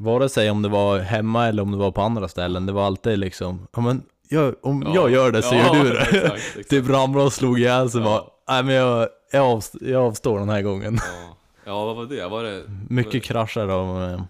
Vare 0.00 0.28
sig 0.28 0.50
om 0.50 0.62
det 0.62 0.68
var 0.68 0.98
hemma 0.98 1.46
eller 1.48 1.62
om 1.62 1.70
det 1.70 1.76
var 1.78 1.90
på 1.90 2.02
andra 2.02 2.28
ställen, 2.28 2.66
det 2.66 2.72
var 2.72 2.86
alltid 2.86 3.18
liksom, 3.18 3.66
ja 3.76 3.80
men, 3.80 4.02
jag, 4.28 4.54
om 4.62 4.82
Ja. 4.86 4.94
jag 4.94 5.10
gör 5.10 5.32
det 5.32 5.42
så 5.42 5.54
Ja, 5.54 5.76
gör 5.76 5.84
du 5.84 5.90
det. 5.90 6.00
exakt, 6.12 6.32
exakt. 6.46 6.70
typ 6.70 6.88
ramlade 6.88 7.26
och 7.26 7.32
slog 7.32 7.58
ihjäl 7.60 7.90
sig 7.90 8.00
Ja. 8.00 8.04
bara, 8.04 8.22
nej 8.54 8.62
men 8.64 8.74
jag, 8.74 9.08
jag, 9.32 9.44
avst 9.46 9.74
jag 9.80 10.02
avstår 10.04 10.38
den 10.38 10.48
här 10.48 10.62
gången. 10.62 10.98
Ja. 11.00 11.36
ja, 11.64 11.84
vad 11.84 11.96
var 11.96 12.04
det? 12.06 12.28
Var 12.28 12.42
det... 12.44 12.62
Mycket 12.88 13.22
krascher 13.22 13.68
av 13.68 14.02
eh, 14.10 14.22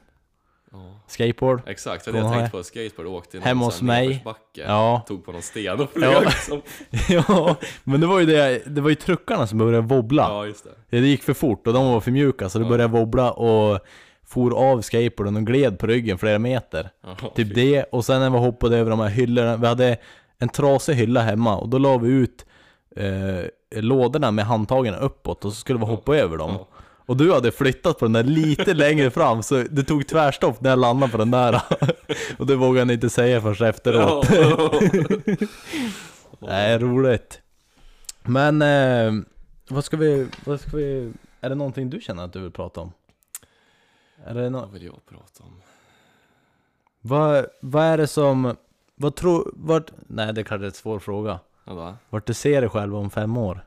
skateboard. 1.09 1.61
Exakt, 1.67 2.07
jag 2.07 2.15
Kommer 2.15 2.25
hade 2.29 2.37
du 2.37 2.41
tänkt 2.41 2.55
ihåg 2.55 2.61
på 2.63 2.67
skateboard 2.67 3.07
åkte 3.07 3.37
i 3.37 3.41
Hemma 3.41 3.65
hos 3.65 3.81
här 3.81 3.87
mig. 3.87 4.25
Ja. 4.53 5.03
Tog 5.09 5.25
på 5.25 5.33
någon 5.33 5.43
sten 5.43 5.81
och 5.81 5.91
flög 5.93 6.13
Ja. 6.15 6.21
liksom. 6.21 6.63
ja, 7.29 7.57
men 7.85 8.01
det 8.01 8.07
var 8.07 8.21
ju 8.21 8.27
det, 8.27 8.63
det 8.67 8.81
var 8.81 8.89
ju 8.89 8.95
truckarna 8.95 9.47
som 9.47 9.59
började 9.59 9.81
wobbla. 9.87 10.23
Ja, 10.23 10.47
just 10.47 10.65
det. 10.91 10.99
Det 11.01 11.07
gick 11.07 11.23
för 11.23 11.35
fort 11.35 11.67
och 11.67 11.73
de 11.73 11.87
var 11.93 12.01
för 12.01 12.11
mjuka 12.11 12.49
så 12.49 12.59
det 12.59 12.65
Ja. 12.65 12.69
började 12.69 12.93
wobbla 12.93 13.31
och 13.33 13.81
for 14.31 14.55
av 14.73 14.81
skateboarden 14.83 15.37
och 15.37 15.47
gled 15.47 15.79
på 15.79 15.87
ryggen 15.87 16.19
flera 16.19 16.39
meter. 16.39 16.91
Ja, 17.07 17.17
Typ 17.37 17.49
fy- 17.49 17.55
det, 17.55 17.83
och 17.85 18.05
sen 18.05 18.21
när 18.21 18.31
vi 18.31 18.39
hoppade 18.39 18.77
över 18.77 18.91
de 18.91 19.01
här 19.01 19.09
hyllorna, 19.09 19.57
vi 19.57 19.67
hade 19.67 19.97
en 20.39 20.49
trasig 20.49 20.95
hylla 20.95 21.21
hemma 21.23 21.57
och 21.57 21.69
då 21.69 21.79
la 21.79 21.99
vi 21.99 22.09
ut 22.09 22.47
eh, 22.97 23.81
lådorna 23.83 24.31
med 24.31 24.45
handtagen 24.47 24.95
uppåt 24.95 25.45
och 25.45 25.53
så 25.53 25.57
skulle 25.61 25.79
vi 25.79 25.85
hoppa 25.85 26.17
över 26.17 26.37
dem. 26.37 26.51
Ja. 26.59 26.67
Och 27.07 27.17
du 27.17 27.33
hade 27.33 27.53
flyttat 27.53 27.99
på 27.99 28.05
den 28.05 28.13
där 28.13 28.23
lite 28.23 28.75
längre 28.75 29.11
fram 29.11 29.43
så 29.43 29.65
det 29.71 29.83
tog 29.83 30.07
tvärstopp 30.07 30.61
när 30.61 30.71
jag 30.71 30.79
landade 30.79 31.13
på 31.13 31.19
den 31.19 31.31
där. 31.31 31.63
och 32.39 32.47
det 32.47 32.57
vågade 32.57 32.79
jag 32.93 32.97
inte 32.97 33.11
säga 33.11 33.41
förrän 33.41 33.69
efteråt. 33.69 34.29
Ja. 34.31 34.71
Nej, 36.49 36.79
roligt. 36.79 37.41
Men, 38.23 38.63
eh, 38.63 39.13
vad 39.69 39.85
ska 39.85 39.97
vi, 39.97 40.27
vad 40.45 40.61
ska 40.61 40.77
vi, 40.77 41.13
är 41.41 41.49
det 41.49 41.55
någonting 41.55 41.91
du 41.91 42.01
känner 42.01 42.25
att 42.25 42.33
du 42.33 42.41
vill 42.41 42.51
prata 42.51 42.81
om? 42.81 42.93
Är 44.25 44.35
det 44.35 44.51
no 44.51 44.57
Vad 44.59 44.71
vill 44.71 44.85
jag 44.85 45.07
prata 45.07 45.45
om? 45.45 45.63
vad, 47.01 47.47
vad 47.61 47.85
är 47.85 47.99
det 47.99 48.07
som, 48.07 48.57
vad 48.95 49.17
tror, 49.17 49.51
vart, 49.57 49.93
nej 50.07 50.35
det 50.35 50.45
kanske 50.45 50.65
är 50.65 50.69
en 50.69 50.73
svår 50.75 50.99
fråga. 50.99 51.41
Va? 51.65 51.97
Vart 52.11 52.27
du 52.27 52.35
ser 52.35 52.61
dig 52.61 52.71
själv 52.71 52.97
om 52.97 53.11
fem 53.11 53.37
år? 53.37 53.67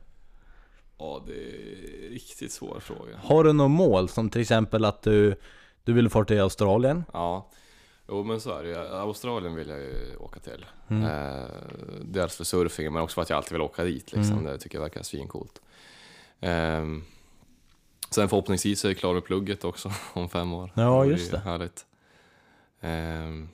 ja, 0.97 1.23
det 1.27 1.33
är 1.33 2.05
en 2.05 2.09
riktigt 2.11 2.51
svår 2.51 2.79
fråga. 2.79 3.17
Har 3.23 3.43
du 3.43 3.53
något 3.53 3.71
mål 3.71 4.09
som 4.09 4.29
till 4.29 4.41
exempel 4.41 4.85
att 4.85 5.01
du, 5.01 5.35
du 5.83 5.93
vill 5.93 6.09
få 6.09 6.23
till 6.23 6.41
Australien? 6.41 7.03
Ja, 7.13 7.49
Jo 8.07 8.23
men 8.23 8.39
så 8.41 8.57
är 8.57 8.63
det 8.63 8.69
ju. 8.69 8.77
Australien 8.77 9.55
vill 9.55 9.69
jag 9.69 9.79
ju 9.79 10.15
åka 10.19 10.39
till. 10.39 10.65
Mm. 10.87 11.03
Eh, 11.03 11.47
dels 12.01 12.35
för 12.35 12.43
surfingen 12.43 12.93
men 12.93 13.01
också 13.01 13.15
för 13.15 13.21
att 13.21 13.29
jag 13.29 13.37
alltid 13.37 13.51
vill 13.51 13.61
åka 13.61 13.83
dit 13.83 14.11
liksom. 14.11 14.37
Mm. 14.37 14.43
Det 14.51 14.57
tycker 14.57 14.77
jag 14.77 14.81
verkar 14.83 15.03
svincoolt. 15.03 15.61
Eh, 16.39 16.83
sen 18.13 18.29
förhoppningsvis 18.29 18.85
är 18.85 18.89
jag 18.89 18.97
klar 18.97 19.13
med 19.13 19.23
plugget 19.25 19.63
också 19.63 19.91
om 20.13 20.29
fem 20.29 20.53
år. 20.53 20.71
Ja, 20.73 21.05
just 21.05 21.27
ju 21.27 21.31
det. 21.31 21.39
Härligt. 21.39 21.85
Eh, 22.81 23.47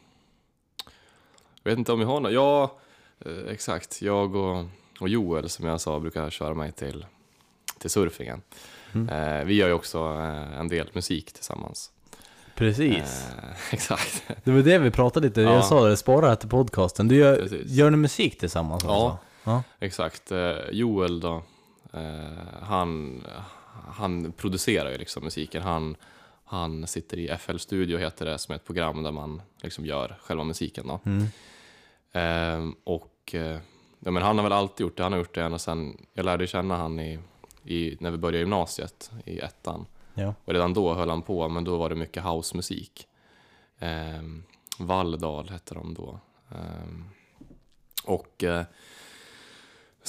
jag 1.63 1.71
vet 1.71 1.77
inte 1.77 1.91
om 1.91 1.99
vi 1.99 2.05
har 2.05 2.19
något. 2.19 2.31
Ja, 2.31 2.77
eh, 3.25 3.51
exakt. 3.51 4.01
Jag 4.01 4.35
och, 4.35 4.65
och 4.99 5.09
Joel 5.09 5.49
som 5.49 5.65
jag 5.65 5.81
sa 5.81 5.99
brukar 5.99 6.29
köra 6.29 6.53
mig 6.53 6.71
till, 6.71 7.05
till 7.79 7.89
surfingen. 7.89 8.41
Mm. 8.93 9.09
Eh, 9.09 9.45
vi 9.45 9.53
gör 9.53 9.67
ju 9.67 9.73
också 9.73 9.97
eh, 9.99 10.59
en 10.59 10.67
del 10.67 10.89
musik 10.93 11.31
tillsammans. 11.33 11.91
Precis. 12.55 13.27
Exakt. 13.71 14.23
Det 14.43 14.51
var 14.51 14.59
det 14.59 14.77
vi 14.77 14.91
pratade 14.91 15.27
lite, 15.27 15.41
Ja. 15.41 15.53
jag 15.53 15.65
sa 15.65 15.87
det, 15.87 15.97
spara 15.97 16.29
det 16.29 16.35
till 16.35 16.49
podcasten. 16.49 17.07
Du 17.07 17.15
gör, 17.15 17.35
Precis. 17.35 17.71
gör 17.71 17.89
ni 17.89 17.97
musik 17.97 18.39
tillsammans 18.39 18.83
Ja. 18.83 19.17
Ja. 19.43 19.63
Exakt. 19.79 20.31
Joel 20.71 21.19
då, 21.19 21.43
han, 22.61 23.21
han 23.87 24.31
producerar 24.31 24.91
ju 24.91 24.97
liksom 24.97 25.23
musiken. 25.23 25.61
Han, 25.61 25.95
han 26.45 26.87
sitter 26.87 27.17
i 27.19 27.37
FL 27.37 27.57
Studio 27.57 27.97
heter 27.97 28.25
det, 28.25 28.37
som 28.37 28.53
är 28.53 28.55
ett 28.55 28.65
program 28.65 29.03
där 29.03 29.11
man 29.11 29.41
liksom 29.61 29.85
gör 29.85 30.17
själva 30.21 30.43
musiken 30.43 30.87
då. 30.87 30.99
Mm. 31.05 31.27
Eh, 32.11 32.73
och 32.83 33.35
eh, 33.35 33.59
ja, 33.99 34.11
men 34.11 34.23
han 34.23 34.37
har 34.37 34.43
väl 34.43 34.53
alltid 34.53 34.83
gjort 34.83 34.97
det. 34.97 35.03
Han 35.03 35.11
har 35.11 35.19
gjort 35.19 35.35
det 35.35 35.43
ända 35.43 35.59
sedan 35.59 35.97
jag 36.13 36.25
lärde 36.25 36.47
känna 36.47 36.77
han 36.77 36.99
i, 36.99 37.19
i, 37.63 37.97
när 37.99 38.11
vi 38.11 38.17
började 38.17 38.39
gymnasiet 38.39 39.11
i 39.25 39.39
ettan. 39.39 39.85
Ja. 40.13 40.33
Och 40.45 40.53
redan 40.53 40.73
då 40.73 40.93
höll 40.93 41.09
han 41.09 41.21
på, 41.21 41.49
men 41.49 41.63
då 41.63 41.77
var 41.77 41.89
det 41.89 41.95
mycket 41.95 42.23
housemusik. 42.23 43.07
Eh, 43.79 44.23
Valldal 44.79 45.49
hette 45.49 45.73
de 45.73 45.93
då. 45.93 46.19
Eh, 46.51 46.89
och 48.03 48.43
eh, 48.43 48.63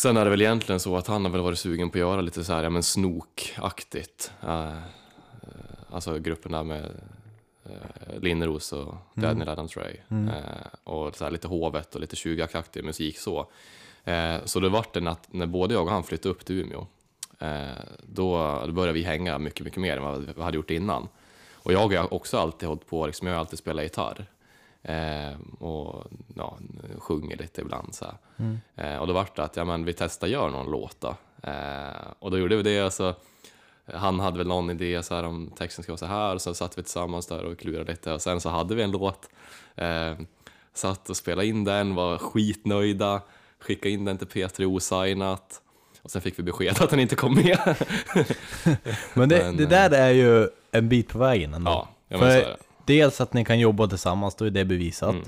sen 0.01 0.17
är 0.17 0.25
det 0.25 0.31
väl 0.31 0.43
egentligen 0.43 0.81
så 0.81 0.97
att 0.97 1.07
han 1.07 1.25
har 1.25 1.33
väl 1.33 1.41
varit 1.41 1.59
sugen 1.59 1.91
på 1.91 1.99
att 1.99 2.01
göra 2.01 2.21
lite 2.21 2.45
så 2.45 2.53
här, 2.53 2.63
ja 2.63 2.71
men 2.71 2.83
snokaktigt. 2.83 4.33
Eh, 4.43 4.79
alltså 5.91 6.19
gruppen 6.19 6.53
där 6.53 6.63
med 6.63 6.91
eh, 7.65 8.21
Linnros 8.21 8.73
och 8.73 8.95
Daniel 9.15 9.49
Adams 9.49 9.77
Ray. 9.77 9.97
Eh, 10.09 10.67
och 10.85 11.17
så 11.17 11.25
här 11.25 11.31
lite 11.31 11.49
hovet 11.49 11.95
och 11.95 12.01
lite 12.01 12.17
20-aktig 12.17 12.85
musik 12.85 13.19
så. 13.19 13.51
Eh, 14.05 14.37
så 14.45 14.61
det 14.61 14.69
vart 14.69 14.95
det 14.95 15.11
att 15.11 15.33
när 15.33 15.47
både 15.47 15.75
jag 15.75 15.83
och 15.83 15.91
han 15.91 16.05
flyttade 16.05 16.35
upp 16.35 16.45
till 16.45 16.61
Umeå, 16.61 16.87
då, 18.03 18.63
då 18.67 18.73
började 18.73 18.93
vi 18.93 19.03
hänga 19.03 19.39
mycket, 19.39 19.65
mycket 19.65 19.81
mer 19.81 19.97
än 19.97 20.03
vad 20.03 20.35
vi 20.37 20.43
hade 20.43 20.57
gjort 20.57 20.71
innan. 20.71 21.09
Och 21.55 21.73
jag 21.73 21.89
har 21.89 22.15
också 22.15 22.39
alltid 22.39 22.69
hållit 22.69 22.87
på, 22.87 23.07
liksom, 23.07 23.27
jag 23.27 23.35
har 23.35 23.41
alltid 23.41 23.59
spelat 23.59 23.85
gitarr. 23.85 24.27
Eh, 24.83 25.33
och 25.59 26.07
ja, 26.35 26.59
sjunger 26.99 27.37
lite 27.37 27.61
ibland 27.61 27.95
så 27.95 28.05
här. 28.05 28.15
Eh, 28.77 28.97
och 28.97 29.07
då 29.07 29.13
vart 29.13 29.37
det 29.37 29.45
att 29.45 29.57
ja, 29.57 29.65
men 29.65 29.85
vi 29.85 29.93
testar 29.93 30.27
gör 30.27 30.49
någon 30.49 30.71
låt 30.71 31.01
då. 31.01 31.15
Eh, 31.43 32.13
och 32.19 32.31
då 32.31 32.39
gjorde 32.39 32.57
vi 32.57 32.63
det. 32.63 32.91
Så, 32.91 33.15
han 33.95 34.21
hade 34.21 34.39
väl 34.39 34.47
någon 34.47 34.71
idé 34.71 35.03
så 35.03 35.15
här, 35.15 35.25
om 35.25 35.53
texten 35.57 35.83
ska 35.83 35.93
vara 35.93 35.99
så 35.99 36.07
här 36.07 36.35
och 36.35 36.43
så 36.43 36.55
satt 36.55 36.79
vi 36.79 36.83
tillsammans 36.83 37.27
där 37.27 37.45
och 37.45 37.59
klurade 37.59 37.91
lite 37.91 38.13
och 38.13 38.23
sen 38.23 38.41
så 38.41 38.49
hade 38.49 38.75
vi 38.75 38.83
en 38.83 38.91
låt. 38.91 39.29
Eh, 39.75 40.15
satt 40.75 41.11
och 41.11 41.17
spelade 41.17 41.47
in 41.47 41.65
den, 41.65 41.95
var 41.95 42.19
skitnöjda, 42.19 43.23
skickade 43.59 43.91
in 43.91 44.05
den 44.05 44.19
till 44.19 44.27
P3 44.29 44.65
osignat 44.65 45.63
och 46.03 46.11
sen 46.11 46.23
fick 46.23 46.39
vi 46.39 46.43
besked 46.43 46.83
att 46.83 46.91
den 46.91 47.01
inte 47.01 47.17
kom 47.17 47.35
med. 47.35 47.59
Men 49.15 49.29
det, 49.29 49.39
Men, 49.45 49.57
det 49.57 49.67
där 49.67 49.91
är 49.91 50.11
ju 50.11 50.49
en 50.73 50.89
bit 50.89 51.09
på 51.09 51.19
vägen 51.19 51.55
ändå. 51.55 51.71
ja, 51.71 51.89
ja 52.09 52.19
men 52.19 52.31
så 52.31 52.39
är 52.39 52.43
För. 52.43 52.70
Dels 52.91 53.21
att 53.21 53.33
ni 53.35 53.45
kan 53.45 53.59
jobba 53.59 53.87
tillsammans, 53.87 54.35
då 54.35 54.45
är 54.45 54.51
det 54.51 54.65
bevisat. 54.65 55.15
Mm. 55.15 55.25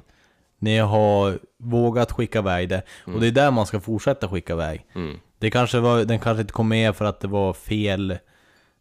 Ni 0.58 0.78
har 0.78 1.38
vågat 1.58 2.12
skicka 2.12 2.38
iväg 2.38 2.68
det, 2.68 2.82
och 3.06 3.20
det 3.20 3.26
är 3.26 3.30
där 3.30 3.50
man 3.50 3.66
ska 3.66 3.80
fortsätta 3.80 4.28
skicka 4.28 4.52
iväg. 4.52 4.86
Mm. 4.94 5.18
Det 5.38 5.50
kanske 5.50 5.80
var, 5.80 6.04
den 6.04 6.18
kanske 6.18 6.40
inte 6.40 6.52
kom 6.52 6.68
med 6.68 6.96
för 6.96 7.04
att 7.04 7.20
det 7.20 7.28
var 7.28 7.52
fel, 7.52 8.10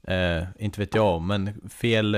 eh, 0.07 0.43
inte 0.59 0.79
vet 0.79 0.95
jag, 0.95 1.21
men 1.21 1.69
fel 1.69 2.15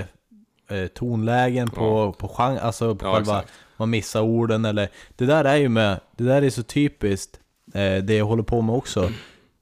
eh, 0.69 0.88
tonlägen 0.95 1.69
på, 1.69 2.12
på 2.13 2.28
genre, 2.28 2.60
alltså 2.60 2.95
på 2.95 3.06
Ja, 3.06 3.13
själva, 3.13 3.39
exakt. 3.39 3.54
man 3.78 3.89
missar 3.89 4.21
orden 4.21 4.65
eller 4.65 4.89
Det 5.15 5.26
där 5.26 5.45
är 5.45 5.56
ju 5.56 5.69
med, 5.69 5.99
det 6.17 6.23
där 6.23 6.41
är 6.41 6.49
så 6.49 6.63
typiskt 6.63 7.39
eh, 7.73 7.97
det 8.04 8.15
jag 8.15 8.26
håller 8.26 8.43
på 8.43 8.62
med 8.62 8.76
också. 8.76 9.10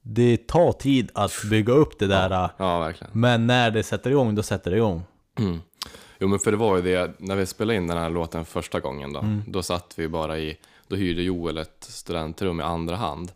Det 0.02 0.46
tar 0.46 0.72
tid 0.72 1.10
att 1.14 1.32
bygga 1.50 1.72
upp 1.72 1.98
det 1.98 2.06
där, 2.06 2.30
Ja, 2.30 2.92
men 3.12 3.46
när 3.46 3.70
det 3.70 3.82
sätter 3.82 4.10
igång, 4.10 4.34
då 4.34 4.42
sätter 4.42 4.70
det 4.70 4.76
igång. 4.76 5.02
Mm. 5.38 5.60
Jo 6.22 6.28
men 6.28 6.38
för 6.38 6.50
det 6.50 6.56
var 6.56 6.76
ju 6.76 6.82
det, 6.82 7.12
när 7.18 7.36
vi 7.36 7.46
spelade 7.46 7.76
in 7.76 7.86
den 7.86 7.98
här 7.98 8.10
låten 8.10 8.44
första 8.44 8.80
gången 8.80 9.12
då, 9.12 9.20
Mm. 9.20 9.42
då 9.46 9.62
satt 9.62 9.94
vi 9.96 10.08
bara 10.08 10.38
i, 10.38 10.56
då 10.88 10.96
hyrde 10.96 11.22
Joel 11.22 11.58
ett 11.58 11.84
studentrum 11.88 12.60
i 12.60 12.62
andra 12.62 12.96
hand. 12.96 13.32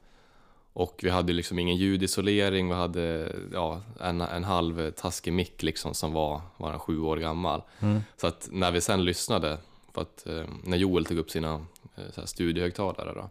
Och 0.73 1.01
vi 1.03 1.11
hade 1.11 1.33
liksom 1.33 1.59
ingen 1.59 1.77
ljudisolering, 1.77 2.69
vi 2.69 2.75
hade 2.75 3.33
ja, 3.53 3.83
en, 4.01 4.21
en 4.21 4.45
halv 4.45 4.91
taskig 4.91 5.33
mick 5.33 5.63
liksom 5.63 5.95
som 5.95 6.13
var, 6.13 6.41
var 6.57 6.73
en 6.73 6.79
sju 6.79 7.01
år 7.01 7.17
gammal. 7.17 7.63
Mm. 7.81 8.01
Så 8.17 8.27
att 8.27 8.49
när 8.53 8.71
vi 8.71 8.81
sen 8.81 9.05
lyssnade, 9.05 9.59
för 9.95 10.03
att 10.03 10.27
eh, 10.27 10.45
när 10.65 10.77
Joel 10.77 11.05
tog 11.05 11.19
upp 11.19 11.31
sina 11.31 11.67
eh, 11.97 12.25
studiehögtalare 12.25 13.13
då, 13.15 13.31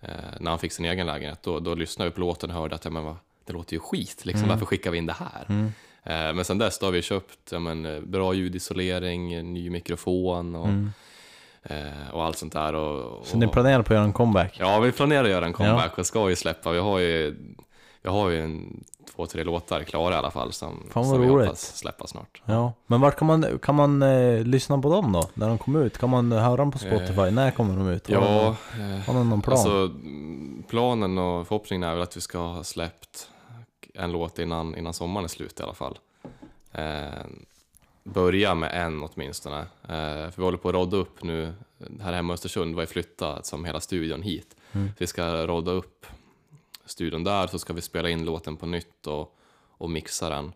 eh, 0.00 0.10
när 0.40 0.50
han 0.50 0.58
fick 0.58 0.72
sin 0.72 0.84
egen 0.84 1.06
lägenhet, 1.06 1.42
då, 1.42 1.60
då 1.60 1.74
lyssnade 1.74 2.10
vi 2.10 2.14
på 2.14 2.20
låten 2.20 2.50
och 2.50 2.56
hörde 2.56 2.74
att 2.74 2.84
ja, 2.84 2.90
men 2.90 3.04
vad, 3.04 3.16
det 3.44 3.52
låter 3.52 3.72
ju 3.74 3.80
skit, 3.80 4.24
liksom, 4.26 4.48
varför 4.48 4.66
skickar 4.66 4.90
vi 4.90 4.98
in 4.98 5.06
det 5.06 5.12
här? 5.18 5.46
Mm. 5.48 5.72
Eh, 6.06 6.32
Men 6.34 6.44
sen 6.44 6.58
dess 6.58 6.80
har 6.80 6.90
vi 6.90 7.02
köpt 7.02 7.38
ja, 7.52 7.58
men, 7.58 7.86
eh, 7.86 8.00
bra 8.00 8.34
ljudisolering, 8.34 9.52
ny 9.52 9.70
mikrofon 9.70 10.54
och, 10.54 10.68
Mm. 10.68 10.90
eh, 11.62 12.10
och 12.12 12.24
allt 12.24 12.38
sånt 12.38 12.52
där. 12.52 12.74
Och, 12.74 13.18
och, 13.18 13.26
Så 13.26 13.36
ni 13.38 13.48
planerar 13.48 13.82
på 13.82 13.92
att 13.92 13.96
göra 13.96 14.04
en 14.04 14.12
comeback? 14.12 14.56
Ja, 14.60 14.80
vi 14.80 14.92
planerar 14.92 15.24
att 15.24 15.30
göra 15.30 15.46
en 15.46 15.52
comeback 15.52 15.98
och 15.98 16.06
ska 16.06 16.28
ju 16.30 16.36
släppa. 16.36 16.70
Vi 16.72 16.78
har 16.78 16.98
ju, 16.98 17.36
vi 18.02 18.08
har 18.10 18.30
ju 18.30 18.42
en, 18.44 18.84
två, 19.16 19.26
tre 19.26 19.44
låtar 19.44 19.82
klara 19.82 20.14
i 20.14 20.16
alla 20.16 20.30
fall 20.30 20.52
som, 20.52 20.82
som 20.92 21.20
vi 21.20 21.26
hoppas 21.28 21.76
släppa 21.76 22.06
snart. 22.06 22.42
Ja, 22.44 22.72
men 22.86 23.00
vart 23.00 23.16
kan 23.18 23.26
man, 23.26 23.58
kan 23.62 23.74
man 23.74 24.02
eh, 24.02 24.42
lyssna 24.44 24.78
på 24.78 24.90
dem 24.92 25.12
då? 25.12 25.28
När 25.34 25.48
de 25.48 25.58
kommer 25.58 25.84
ut? 25.84 25.98
Kan 25.98 26.10
man 26.10 26.32
höra 26.32 26.56
dem 26.56 26.70
på 26.70 26.78
Spotify? 26.78 27.30
När 27.30 27.50
kommer 27.50 27.76
de 27.76 27.88
ut? 27.88 28.08
Har 28.08 28.14
Ja, 28.14 28.46
eh, 28.48 29.06
Har 29.06 29.14
någon 29.24 29.42
plan? 29.42 29.52
alltså 29.58 29.90
planen 30.68 31.18
och 31.18 31.46
förhoppningen 31.46 31.82
är 31.88 31.94
väl 31.94 32.02
att 32.02 32.16
vi 32.16 32.20
ska 32.20 32.38
ha 32.38 32.64
släppt 32.64 33.28
en 33.96 34.12
låt 34.12 34.38
innan, 34.38 34.76
innan 34.76 34.94
sommaren 34.94 35.24
är 35.24 35.28
slut 35.28 35.60
i 35.60 35.62
alla 35.62 35.74
fall. 35.74 35.98
Eh, 36.72 37.24
börja 38.04 38.54
med 38.54 38.86
en 38.86 39.02
åtminstone. 39.02 39.58
Eh, 39.60 40.30
för 40.30 40.36
vi 40.36 40.42
håller 40.42 40.58
på 40.58 40.68
att 40.68 40.74
rodda 40.74 40.96
upp 40.96 41.22
nu, 41.22 41.54
här 42.00 42.12
hemma 42.12 42.32
i 42.32 42.34
Östersund 42.34 42.74
var 42.74 42.82
ju 42.82 42.86
flyttat 42.86 43.46
som 43.46 43.64
hela 43.64 43.80
studion 43.80 44.22
hit. 44.22 44.56
Mm. 44.72 44.90
Vi 44.98 45.06
ska 45.06 45.46
rodda 45.46 45.70
upp 45.72 46.06
studion 46.84 47.24
där, 47.24 47.46
så 47.46 47.58
ska 47.58 47.72
vi 47.72 47.80
spela 47.80 48.08
in 48.08 48.24
låten 48.24 48.56
på 48.56 48.66
nytt 48.66 49.06
och, 49.06 49.36
och 49.78 49.90
mixa 49.90 50.28
den. 50.28 50.52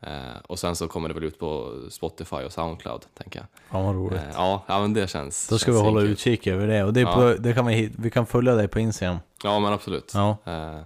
Eh, 0.00 0.36
och 0.46 0.58
sen 0.58 0.76
så 0.76 0.88
kommer 0.88 1.08
det 1.08 1.14
väl 1.14 1.24
ut 1.24 1.38
på 1.38 1.80
Spotify 1.90 2.36
och 2.36 2.52
Soundcloud, 2.52 3.06
tänker 3.14 3.38
jag. 3.40 3.46
Fan 3.70 3.84
vad 3.84 3.94
roligt. 3.94 4.20
Eh, 4.20 4.30
ja, 4.34 4.64
ja, 4.66 4.80
men 4.80 4.94
det 4.94 5.10
känns 5.10 5.48
Då 5.48 5.58
ska 5.58 5.66
känns 5.66 5.78
vi 5.78 5.84
hålla 5.84 6.00
utkik 6.00 6.46
över 6.46 6.66
det. 6.66 6.84
Och 6.84 6.92
det, 6.92 7.00
Ja. 7.00 7.14
på, 7.14 7.34
det 7.38 7.54
kan 7.54 7.66
vi, 7.66 7.92
vi 7.98 8.10
kan 8.10 8.26
följa 8.26 8.54
dig 8.54 8.68
på 8.68 8.80
Instagram. 8.80 9.18
Ja, 9.42 9.58
men 9.58 9.72
absolut. 9.72 10.12
Ja. 10.14 10.36
Eh, 10.44 10.80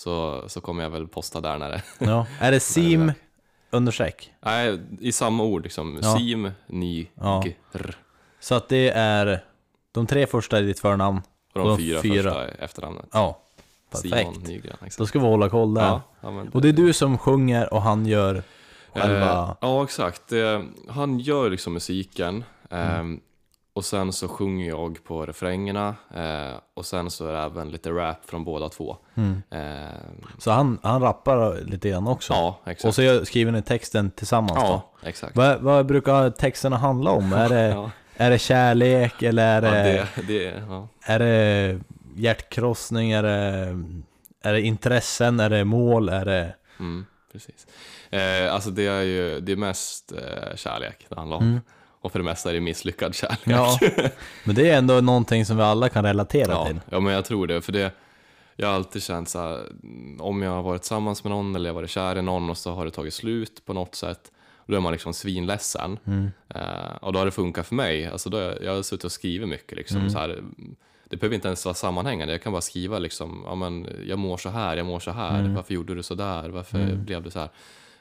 så, 0.00 0.44
så 0.48 0.60
kommer 0.60 0.82
jag 0.82 0.90
väl 0.90 1.08
posta 1.08 1.40
där 1.40 1.58
när 1.58 1.70
det... 1.70 1.82
ja. 1.98 2.26
Är 2.40 2.50
det 2.52 2.60
sim 2.60 3.12
understreck? 3.70 4.32
Nej, 4.40 4.80
i 5.00 5.12
samma 5.12 5.42
ord 5.42 5.62
liksom. 5.62 5.98
Ja. 6.02 6.16
Sim, 6.18 6.50
ny, 6.66 7.06
Ja. 7.14 7.44
gr. 7.72 7.90
Så 8.40 8.54
att 8.54 8.68
det 8.68 8.90
är 8.90 9.44
de 9.92 10.06
tre 10.06 10.26
första 10.26 10.60
i 10.60 10.62
ditt 10.62 10.80
förnamn. 10.80 11.20
Och 11.54 11.60
de 11.60 11.70
Och 11.70 11.78
fyra, 11.78 12.00
fyra. 12.02 12.22
första 12.22 12.44
är 12.48 12.64
efternamnet. 12.64 13.06
Ja, 13.12 13.40
perfekt. 13.90 14.14
Simon 14.16 14.34
Nygren. 14.46 14.76
Exakt. 14.80 14.98
Då 14.98 15.06
ska 15.06 15.18
vi 15.18 15.24
hålla 15.26 15.48
koll 15.48 15.74
där. 15.74 15.82
Ja, 15.82 16.02
ja, 16.20 16.30
men 16.30 16.48
Och 16.48 16.62
det 16.62 16.68
är 16.68 16.72
du 16.72 16.92
som 16.92 17.18
sjunger 17.18 17.74
och 17.74 17.82
han 17.82 18.06
gör 18.06 18.42
själva... 18.92 19.42
Eh, 19.42 19.54
ja, 19.60 19.84
exakt. 19.84 20.28
Det, 20.28 20.64
han 20.88 21.18
gör 21.18 21.50
liksom 21.50 21.72
musiken. 21.72 22.44
Eh, 22.70 22.98
Mm. 23.00 23.20
Och 23.80 23.84
sen 23.84 24.12
så 24.12 24.28
sjunger 24.28 24.68
jag 24.68 25.04
på 25.04 25.26
refrängerna. 25.26 25.94
Eh, 26.14 26.60
och 26.74 26.86
sen 26.86 27.10
så 27.10 27.26
är 27.26 27.32
det 27.32 27.38
även 27.38 27.70
lite 27.70 27.90
rap 27.90 28.16
från 28.24 28.44
båda 28.44 28.68
två. 28.68 28.96
Mm. 29.14 29.42
Eh, 29.50 29.90
Så 30.38 30.50
han, 30.50 30.78
han 30.82 31.02
rappar 31.02 31.60
lite 31.64 31.88
grann 31.88 32.06
också? 32.06 32.32
ja, 32.32 32.60
exakt. 32.66 32.84
Och 32.84 32.94
så 32.94 33.24
skriver 33.24 33.52
ni 33.52 33.62
texten 33.62 34.10
tillsammans 34.10 34.52
då? 34.54 34.82
ja, 35.02 35.08
exakt. 35.08 35.36
Vad, 35.36 35.60
vad 35.60 35.86
brukar 35.86 36.30
texterna 36.30 36.76
handla 36.76 37.10
om? 37.10 37.32
Är 37.32 37.48
det, 37.48 37.68
Ja, 37.68 37.90
är 38.16 38.30
det 38.30 38.38
kärlek 38.38 39.22
eller 39.22 39.62
är 39.62 39.96
ja, 39.96 40.04
det, 40.14 40.22
det, 40.22 40.38
det, 40.38 40.62
ja. 40.68 40.88
är 41.02 41.18
det 41.18 41.80
hjärtkrossning? 42.16 43.12
Är 43.12 43.22
det, 43.22 43.78
är 44.42 44.52
det 44.52 44.60
intressen? 44.62 45.40
Är 45.40 45.50
det 45.50 45.64
mål? 45.64 46.08
Är 46.08 46.24
det... 46.24 46.54
Mm, 46.80 47.06
precis. 47.32 47.66
Eh, 48.10 48.54
alltså 48.54 48.70
det 48.70 48.86
är 48.86 49.02
ju 49.02 49.40
det 49.40 49.52
är 49.52 49.56
mest 49.56 50.12
eh, 50.12 50.56
kärlek 50.56 51.06
det 51.08 51.16
handlar 51.16 51.36
om. 51.36 51.42
Mm. 51.44 51.60
Och 52.00 52.12
för 52.12 52.18
det 52.18 52.24
mesta 52.24 52.50
är 52.50 52.54
det 52.54 52.60
misslyckad 52.60 53.14
kärlek. 53.14 53.40
Ja, 53.44 53.78
men 54.44 54.54
det 54.54 54.70
är 54.70 54.78
ändå 54.78 55.00
någonting 55.00 55.44
som 55.46 55.56
vi 55.56 55.62
alla 55.62 55.88
kan 55.88 56.04
relatera 56.04 56.52
ja, 56.52 56.66
till. 56.66 56.80
ja, 56.90 57.00
men 57.00 57.12
jag 57.14 57.24
tror 57.24 57.46
det. 57.46 57.60
För 57.60 57.72
det, 57.72 57.92
jag 58.56 58.66
har 58.68 58.74
alltid 58.74 59.02
känt 59.02 59.28
så 59.28 59.38
här, 59.38 59.58
om 60.18 60.42
jag 60.42 60.50
har 60.50 60.62
varit 60.62 60.82
tillsammans 60.82 61.24
med 61.24 61.30
någon 61.30 61.54
eller 61.56 61.68
jag 61.68 61.74
har 61.74 61.80
varit 61.80 61.90
kär 61.90 62.18
i 62.18 62.22
någon 62.22 62.50
och 62.50 62.58
så 62.58 62.72
har 62.72 62.84
det 62.84 62.90
tagit 62.90 63.14
slut 63.14 63.62
på 63.66 63.72
något 63.72 63.94
sätt. 63.94 64.30
då 64.66 64.76
är 64.76 64.80
man 64.80 64.92
liksom 64.92 65.14
svinledsen. 65.14 65.98
Mm. 66.06 66.30
Eh, 66.48 66.96
och 67.00 67.12
då 67.12 67.18
har 67.18 67.26
det 67.26 67.30
funkat 67.32 67.66
för 67.66 67.74
mig. 67.74 68.06
Alltså 68.06 68.30
då 68.30 68.38
jag, 68.38 68.62
jag 68.62 68.74
har 68.74 68.82
suttit 68.82 69.04
och 69.04 69.12
skrivit 69.12 69.48
mycket. 69.48 69.78
Liksom, 69.78 69.96
Mm. 69.96 70.10
så 70.10 70.18
här, 70.18 70.42
det 71.10 71.16
behöver 71.16 71.34
inte 71.34 71.48
ens 71.48 71.64
vara 71.64 71.74
sammanhängande. 71.74 72.34
Jag 72.34 72.42
kan 72.42 72.52
bara 72.52 72.62
skriva 72.62 72.98
liksom, 72.98 73.42
ja, 73.46 73.54
men, 73.54 73.88
jag 74.06 74.18
mår 74.18 74.36
så 74.36 74.48
här, 74.48 74.76
jag 74.76 74.86
mår 74.86 75.00
så 75.00 75.10
här. 75.10 75.38
Mm. 75.40 75.54
Varför 75.54 75.74
gjorde 75.74 75.94
du 75.94 76.02
så 76.02 76.14
där? 76.14 76.48
Varför 76.48 76.94
blev 76.96 77.22
det 77.22 77.30
så 77.30 77.38
här? 77.38 77.48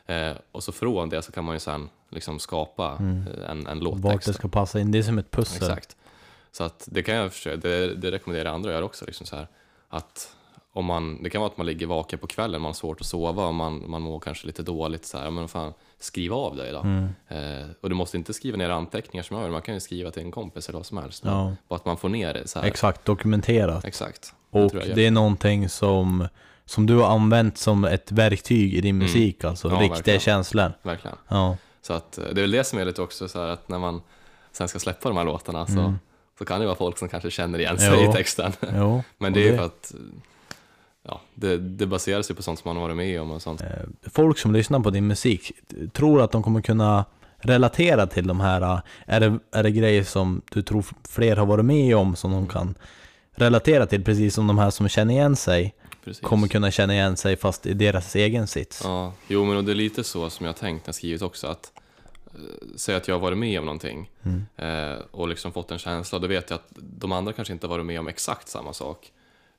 Eh, 0.10 0.32
och 0.52 0.64
så 0.64 0.72
från 0.72 1.10
det 1.10 1.22
så 1.22 1.32
kan 1.32 1.44
man 1.44 1.56
ju 1.56 1.60
sen 1.60 1.90
liksom 2.10 2.40
skapa 2.40 2.98
eh, 3.00 3.52
en, 3.52 3.68
en 3.68 3.84
Vart 3.84 4.02
det 4.02 4.02
låttext. 4.02 4.36
ska 4.36 4.48
passa 4.48 4.80
in. 4.80 4.92
Det 4.92 4.98
är 4.98 5.04
som 5.04 5.18
ett 5.18 5.32
pussel. 5.32 5.64
Exakt. 5.64 5.96
Så 6.52 6.64
att 6.64 6.88
det 6.92 7.04
kan 7.04 7.16
jag 7.16 7.34
försöka, 7.34 7.58
det, 7.58 7.96
det 7.96 8.12
rekommenderar 8.12 8.54
andra 8.54 8.70
att 8.70 8.76
göra 8.76 8.86
också. 8.86 9.06
Liksom 9.06 9.26
så 9.26 9.36
här, 9.36 9.48
att 9.90 10.36
om 10.74 10.86
man, 10.86 11.24
det 11.24 11.30
kan 11.30 11.42
vara 11.42 11.52
att 11.52 11.58
man 11.58 11.66
ligger 11.66 11.88
vaken 11.88 12.20
på 12.20 12.28
kvällen, 12.28 12.62
man 12.62 12.70
har 12.70 12.74
svårt 12.74 13.02
att 13.02 13.08
sova 13.08 13.48
och 13.48 13.54
man, 13.54 13.90
man 13.90 14.02
mår 14.02 14.20
kanske 14.20 14.48
lite 14.48 14.64
dåligt. 14.64 15.06
Så 15.06 15.18
här, 15.18 15.30
men 15.30 15.48
fan, 15.48 15.74
skriv 16.00 16.34
av 16.34 16.56
dig 16.56 16.72
då. 16.72 16.80
Mm. 16.80 17.10
Eh, 17.28 17.68
och 17.82 17.90
du 17.90 17.96
måste 17.96 18.18
inte 18.18 18.34
skriva 18.34 18.58
ner 18.58 18.70
anteckningar 18.70 19.24
som 19.24 19.38
jag 19.38 19.44
gör, 19.44 19.52
man 19.52 19.62
kan 19.62 19.74
ju 19.74 19.80
skriva 19.80 20.12
till 20.12 20.24
en 20.24 20.32
kompis 20.32 20.70
eller 20.70 20.80
vad 20.80 20.86
som 20.86 20.98
helst. 20.98 21.24
Ja. 21.26 21.56
Bara 21.68 21.76
att 21.76 21.86
man 21.86 21.98
får 21.98 22.10
ner 22.10 22.34
det 22.34 22.48
så 22.48 22.60
här. 22.60 22.68
Exakt, 22.68 23.06
dokumenterat. 23.06 23.86
Exakt. 23.86 24.34
Och 24.50 24.72
det 24.72 25.06
är 25.06 25.12
någonting 25.12 25.70
som, 25.70 26.28
som 26.70 26.86
du 26.86 26.96
har 26.96 27.08
använt 27.10 27.58
som 27.58 27.86
ett 27.86 28.12
verktyg 28.12 28.74
i 28.74 28.82
din 28.82 28.98
musik, 28.98 29.44
alltså 29.44 29.68
Mm. 29.68 29.78
Ja, 29.78 29.84
riktiga 29.84 29.98
verkligen. 29.98 30.20
känslor. 30.20 30.74
Verkligen. 30.82 31.18
Ja. 31.28 31.58
Så 31.82 31.94
att 31.94 32.18
eh, 32.18 32.24
det 32.24 32.40
är 32.40 32.42
väl 32.42 32.52
det 32.52 32.64
som 32.64 32.80
är 32.80 32.86
lite 32.86 33.02
också 33.02 33.28
så 33.28 33.40
här 33.40 33.48
att 33.48 33.70
när 33.70 33.80
man 33.80 34.02
sen 34.52 34.68
ska 34.68 34.80
släppa 34.80 35.10
de 35.10 35.18
här 35.18 35.26
låtarna 35.26 35.66
så, 35.68 35.80
Mm. 35.80 35.94
så 36.38 36.46
kan 36.46 36.60
det 36.60 36.66
vara 36.66 36.76
folk 36.76 36.98
som 36.98 37.10
kanske 37.10 37.32
känner 37.32 37.60
igen 37.60 37.80
sig 37.80 38.04
Jo. 38.04 38.10
i 38.10 38.14
texten. 38.14 38.52
Jo. 38.76 39.04
Men 39.18 39.34
det 39.34 39.40
är 39.48 39.52
ju 39.52 39.58
för 39.58 39.66
att 39.66 39.94
ja, 41.08 41.22
det, 41.36 41.58
det 41.58 41.86
baserar 41.88 42.22
sig 42.22 42.36
på 42.36 42.44
sånt 42.44 42.60
som 42.60 42.70
man 42.70 42.76
har 42.78 42.84
varit 42.84 42.98
med 42.98 43.22
om 43.22 43.32
och 43.32 43.42
sånt. 43.42 43.62
Eh, 43.62 43.68
folk 44.12 44.38
som 44.38 44.54
lyssnar 44.54 44.80
på 44.80 44.90
din 44.90 45.08
musik 45.08 45.52
tror 45.94 46.22
att 46.22 46.32
de 46.32 46.44
kommer 46.44 46.62
kunna 46.62 47.06
relatera 47.38 48.08
till 48.08 48.28
de 48.28 48.40
här, 48.40 48.62
eh, 48.62 48.80
är 49.06 49.20
det, 49.20 49.40
är 49.52 49.64
det 49.64 49.72
grejer 49.72 50.04
som 50.04 50.42
du 50.52 50.62
tror 50.62 50.86
fler 51.10 51.36
har 51.36 51.46
varit 51.46 51.66
med 51.66 51.96
om 51.96 52.16
som 52.16 52.32
de 52.32 52.48
kan 52.48 52.76
relatera 53.36 53.86
till, 53.86 54.04
precis 54.04 54.34
som 54.36 54.48
de 54.48 54.58
här 54.58 54.70
som 54.70 54.90
känner 54.90 55.14
igen 55.14 55.36
sig 55.36 55.76
Precis. 56.04 56.24
kommer 56.24 56.48
kunna 56.48 56.72
känna 56.72 56.94
igen 56.94 57.18
sig 57.18 57.38
fast 57.38 57.66
i 57.66 57.74
deras 57.74 58.16
egen 58.16 58.48
sits. 58.48 58.82
Ja, 58.84 59.14
jo 59.28 59.46
men 59.46 59.58
och 59.58 59.64
det 59.64 59.72
är 59.72 59.76
lite 59.76 60.04
så 60.04 60.30
som 60.30 60.46
jag 60.46 60.56
tänkt 60.56 60.82
när 60.86 60.88
jag 60.88 60.96
skrivit 60.96 61.22
också 61.22 61.48
att 61.48 61.72
eh, 62.34 62.40
Säg 62.76 62.96
att 62.96 63.08
jag 63.08 63.16
har 63.16 63.20
varit 63.20 63.38
med 63.38 63.60
om 63.60 63.66
någonting 63.66 64.10
Mm. 64.24 64.46
eh, 64.58 65.00
och 65.12 65.28
liksom 65.28 65.52
fått 65.52 65.72
en 65.72 65.78
känsla, 65.80 66.20
då 66.20 66.28
vet 66.28 66.50
jag 66.50 66.56
att 66.58 66.68
de 66.76 67.12
andra 67.12 67.34
kanske 67.34 67.54
inte 67.54 67.68
har 67.68 67.70
varit 67.70 67.86
med 67.86 68.00
om 68.00 68.08
exakt 68.08 68.48
samma 68.48 68.74
sak 68.74 69.12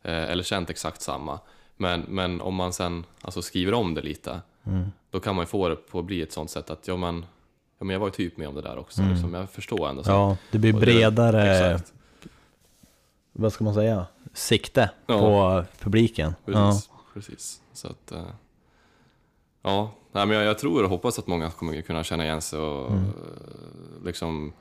eh, 0.03 0.15
eller 0.31 0.43
känt 0.43 0.71
exakt 0.71 1.03
samma. 1.03 1.39
Men, 1.77 2.01
men 2.09 2.41
om 2.41 2.55
man 2.55 2.73
sen 2.73 3.05
alltså, 3.23 3.43
skriver 3.43 3.75
om 3.75 3.95
det 3.95 4.03
lite, 4.03 4.41
Mm. 4.67 4.91
då 5.11 5.21
kan 5.21 5.35
man 5.35 5.43
ju 5.43 5.47
få 5.47 5.69
det 5.69 5.77
på 5.77 5.99
att 5.99 6.05
bli 6.05 6.23
ett 6.23 6.33
sånt 6.33 6.51
sätt 6.51 6.71
att 6.71 6.89
ja 6.89 6.97
men, 6.97 7.27
ja, 7.79 7.85
men 7.85 7.91
jag 7.95 8.01
var 8.01 8.07
ju 8.07 8.11
typ 8.13 8.37
med 8.37 8.49
om 8.49 8.55
det 8.55 8.63
där 8.63 8.79
också, 8.79 9.03
liksom, 9.03 9.35
jag 9.35 9.51
förstår 9.51 9.89
ändå. 9.89 10.03
så. 10.05 10.11
Mm. 10.11 10.21
Ja, 10.23 10.37
det 10.51 10.59
blir 10.59 10.75
Och 10.75 10.81
det- 10.81 10.87
bredare, 10.87 11.73
Exakt, 11.75 11.93
vad 13.33 13.53
ska 13.53 13.65
man 13.65 13.75
säga, 13.75 14.07
sikte 14.33 14.91
Ja. 15.07 15.19
på 15.19 15.65
publiken. 15.85 16.35
Ja. 16.45 16.53
precis. 16.73 16.91
precis. 17.15 17.61
Så 17.73 17.89
att, 17.89 18.13
eh, 18.13 18.23
ja, 19.63 19.91
nej, 20.13 20.27
men 20.27 20.37
jag, 20.37 20.47
jag 20.47 20.59
tror 20.59 20.83
och 20.85 20.91
hoppas 20.91 21.19
att 21.19 21.27
många 21.27 21.51
kommer 21.51 21.81
kunna 21.83 22.05
känna 22.05 22.25
igen 22.25 22.41
sig 22.41 22.59
och 22.59 22.91
Mm. 22.91 23.05
eh, 23.05 24.05
liksom 24.05 24.53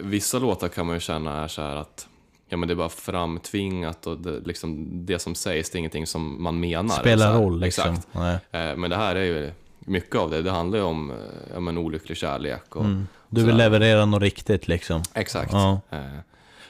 Vissa 0.00 0.38
låtar 0.38 0.68
kan 0.68 0.86
man 0.86 0.96
ju 0.96 1.00
känna 1.00 1.44
är 1.44 1.48
så 1.48 1.62
här 1.62 1.76
att 1.76 2.08
ja, 2.48 2.56
men 2.56 2.68
det 2.68 2.74
är 2.74 2.76
bara 2.76 2.88
framtvingat 2.88 4.06
och 4.06 4.18
det, 4.18 4.40
liksom, 4.40 4.86
det 5.06 5.18
som 5.18 5.34
sägs 5.34 5.70
det 5.70 5.76
är 5.76 5.78
ingenting 5.78 6.06
som 6.06 6.42
man 6.42 6.60
menar. 6.60 6.94
Spelar 7.00 7.34
roll 7.40 7.60
liksom. 7.60 7.90
Exakt. 7.94 8.08
Nej. 8.12 8.38
Eh, 8.70 8.76
Men 8.76 8.90
det 8.90 8.96
här 8.96 9.16
är 9.16 9.22
ju 9.24 9.52
mycket 9.80 10.16
av 10.16 10.30
det. 10.30 10.42
Det 10.42 10.50
handlar 10.50 10.78
ju 10.78 10.84
om 10.84 11.12
ja, 11.54 11.60
men 11.60 11.78
olycklig 11.78 12.16
kärlek. 12.18 12.76
Och, 12.76 12.84
Mm. 12.84 13.06
Du 13.30 13.44
vill 13.44 13.56
leverera 13.56 14.04
något 14.04 14.22
riktigt 14.22 14.68
liksom. 14.68 15.02
Exakt. 15.14 15.52
Ja. 15.52 15.80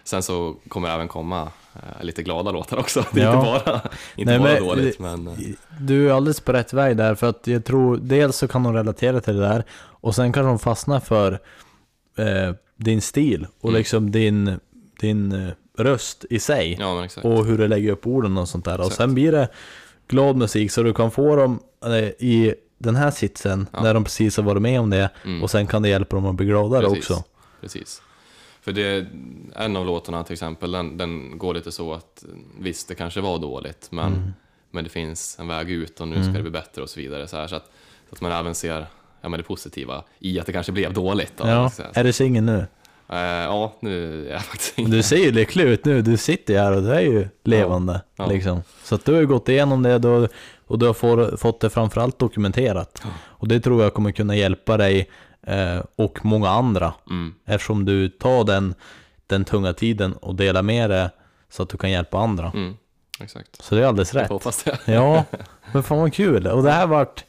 Sen 0.09 0.23
så 0.23 0.57
kommer 0.69 0.89
det 0.89 0.95
även 0.95 1.09
komma 1.09 1.49
eh, 1.75 2.05
lite 2.05 2.23
glada 2.23 2.51
låtar 2.51 2.77
också. 2.79 3.05
Det 3.13 3.21
är 3.21 3.25
Ja. 3.25 3.33
inte 3.57 3.65
bara, 3.71 3.81
inte 4.17 4.31
Nej, 4.33 4.39
bara 4.39 4.53
men- 4.53 4.63
dåligt, 4.65 4.99
men... 4.99 5.29
eh, 5.29 5.35
Du 5.81 6.09
är 6.11 6.13
alldeles 6.13 6.41
på 6.41 6.53
rätt 6.53 6.73
väg 6.73 6.97
där, 6.97 7.15
för 7.15 7.27
att 7.29 7.47
jag 7.47 7.65
tror 7.65 7.97
dels 7.97 8.37
så 8.37 8.49
kan 8.49 8.63
de 8.63 8.75
relatera 8.75 9.21
till 9.21 9.35
det 9.37 9.41
där, 9.49 9.65
och 9.79 10.15
sen 10.15 10.33
kanske 10.33 10.49
de 10.49 10.59
fastnar 10.59 11.01
för 11.01 11.33
eh, 12.19 12.55
din 12.77 13.01
stil 13.01 13.47
och 13.61 13.69
Mm. 13.69 13.79
liksom 13.79 14.11
din, 14.11 14.61
din 15.01 15.33
eh, 15.33 15.49
röst 15.79 16.25
i 16.31 16.39
sig. 16.39 16.77
Ja, 16.81 17.07
och 17.23 17.45
hur 17.47 17.59
du 17.59 17.69
lägger 17.69 17.93
upp 17.93 18.07
orden 18.07 18.39
och 18.39 18.49
sånt 18.49 18.65
där. 18.65 18.79
Och 18.79 18.87
Exakt. 18.87 18.97
sen 18.97 19.15
blir 19.15 19.33
det 19.33 19.49
glad 20.09 20.37
musik 20.37 20.73
så 20.73 20.83
du 20.83 20.93
kan 20.95 21.11
få 21.11 21.37
dem 21.37 21.61
i 22.19 22.55
den 22.79 22.97
här 22.97 23.11
sitsen 23.11 23.67
Ja. 23.73 23.83
när 23.83 23.95
de 23.95 24.05
precis 24.05 24.37
har 24.37 24.45
varit 24.45 24.63
med 24.63 24.81
om 24.81 24.91
det 24.91 25.11
Mm. 25.25 25.43
och 25.43 25.51
sen 25.51 25.67
kan 25.67 25.83
det 25.83 25.89
hjälpa 25.89 26.17
dem 26.17 26.27
att 26.27 26.35
bli 26.35 26.47
gladare 26.47 26.87
Precis. 26.89 27.11
också. 27.11 27.25
Precis. 27.61 28.03
För 28.61 28.73
det, 28.73 29.07
en 29.57 29.77
av 29.77 29.87
låtarna 29.87 30.25
till 30.25 30.33
exempel, 30.33 30.71
den, 30.73 30.97
den 30.97 31.39
går 31.39 31.55
lite 31.55 31.73
så 31.73 31.93
att 31.93 32.25
visst, 32.61 32.89
det 32.89 32.95
kanske 32.95 33.21
var 33.21 33.39
dåligt, 33.39 33.89
men, 33.91 34.13
Mm. 34.13 34.33
men 34.71 34.85
det 34.85 34.91
finns 34.91 35.37
en 35.39 35.49
väg 35.49 35.71
ut 35.71 36.01
och 36.01 36.09
nu 36.09 36.23
ska 36.23 36.33
det 36.33 36.43
bli 36.43 36.51
bättre 36.51 36.83
och 36.83 36.91
så 36.91 37.01
vidare. 37.01 37.29
Så, 37.29 37.37
här, 37.37 37.47
så, 37.47 37.57
att, 37.57 37.71
så 38.09 38.15
att 38.15 38.21
man 38.21 38.33
även 38.33 38.55
ser 38.55 38.87
ja, 39.23 39.29
men 39.29 39.39
det 39.39 39.45
positiva 39.45 40.03
i 40.19 40.41
att 40.41 40.47
det 40.47 40.53
kanske 40.53 40.73
blev 40.73 40.93
dåligt. 40.93 41.33
Då, 41.37 41.47
Ja, 41.49 41.71
så, 41.71 41.83
är 41.95 42.05
du 42.05 42.13
singel 42.13 42.45
nu? 42.45 42.67
Eh, 43.09 43.19
ja, 43.19 43.75
nu 43.81 44.27
är 44.29 44.33
jag 44.33 44.43
faktiskt 44.45 44.79
inte... 44.79 44.91
Du 44.97 45.03
ser 45.03 45.17
ju 45.17 45.33
lycklig 45.33 45.65
ut 45.65 45.85
nu, 45.85 46.03
du 46.03 46.17
sitter 46.17 46.55
ju 46.55 46.61
här 46.61 46.73
och 46.77 46.83
du 46.83 46.93
är 46.93 47.01
ju 47.01 47.29
levande. 47.45 48.01
Ja. 48.17 48.27
Liksom. 48.27 48.63
Så 48.85 48.95
att 48.95 49.05
du 49.05 49.13
har 49.13 49.21
ju 49.21 49.27
gått 49.27 49.49
igenom 49.49 49.83
det 49.83 49.99
då, 49.99 50.29
och 50.67 50.79
du 50.79 50.87
har 50.87 50.95
få, 50.95 51.37
fått 51.37 51.61
det 51.61 51.71
framförallt 51.71 52.19
dokumenterat. 52.19 53.03
Och 53.27 53.49
det 53.49 53.61
tror 53.61 53.83
jag 53.83 53.95
kommer 53.95 54.13
kunna 54.13 54.37
hjälpa 54.37 54.77
dig 54.77 55.11
Eh, 55.49 55.83
och 55.97 56.25
många 56.25 56.49
andra. 56.49 56.95
Mm. 57.11 57.35
Eftersom 57.45 57.85
du 57.85 58.09
tar 58.09 58.45
den, 58.45 58.75
den 59.27 59.45
tunga 59.45 59.73
tiden 59.73 60.13
och 60.13 60.35
delar 60.35 60.63
med 60.63 60.91
dig 60.91 61.09
så 61.51 61.63
att 61.63 61.69
du 61.69 61.77
kan 61.77 61.91
hjälpa 61.91 62.19
andra. 62.19 62.53
Mm. 62.55 62.77
Exakt. 63.21 63.63
Så 63.63 63.75
det 63.75 63.83
är 63.83 63.87
alldeles 63.87 64.15
rätt. 64.15 64.23
Jag 64.23 64.35
hoppas 64.35 64.63
det. 64.63 64.79
ja, 64.85 65.25
men 65.73 65.83
fan 65.83 65.99
vad 65.99 66.15
kul. 66.15 66.47
Och 66.47 66.63
det 66.63 66.71
här 66.71 66.87
vart, 66.87 67.25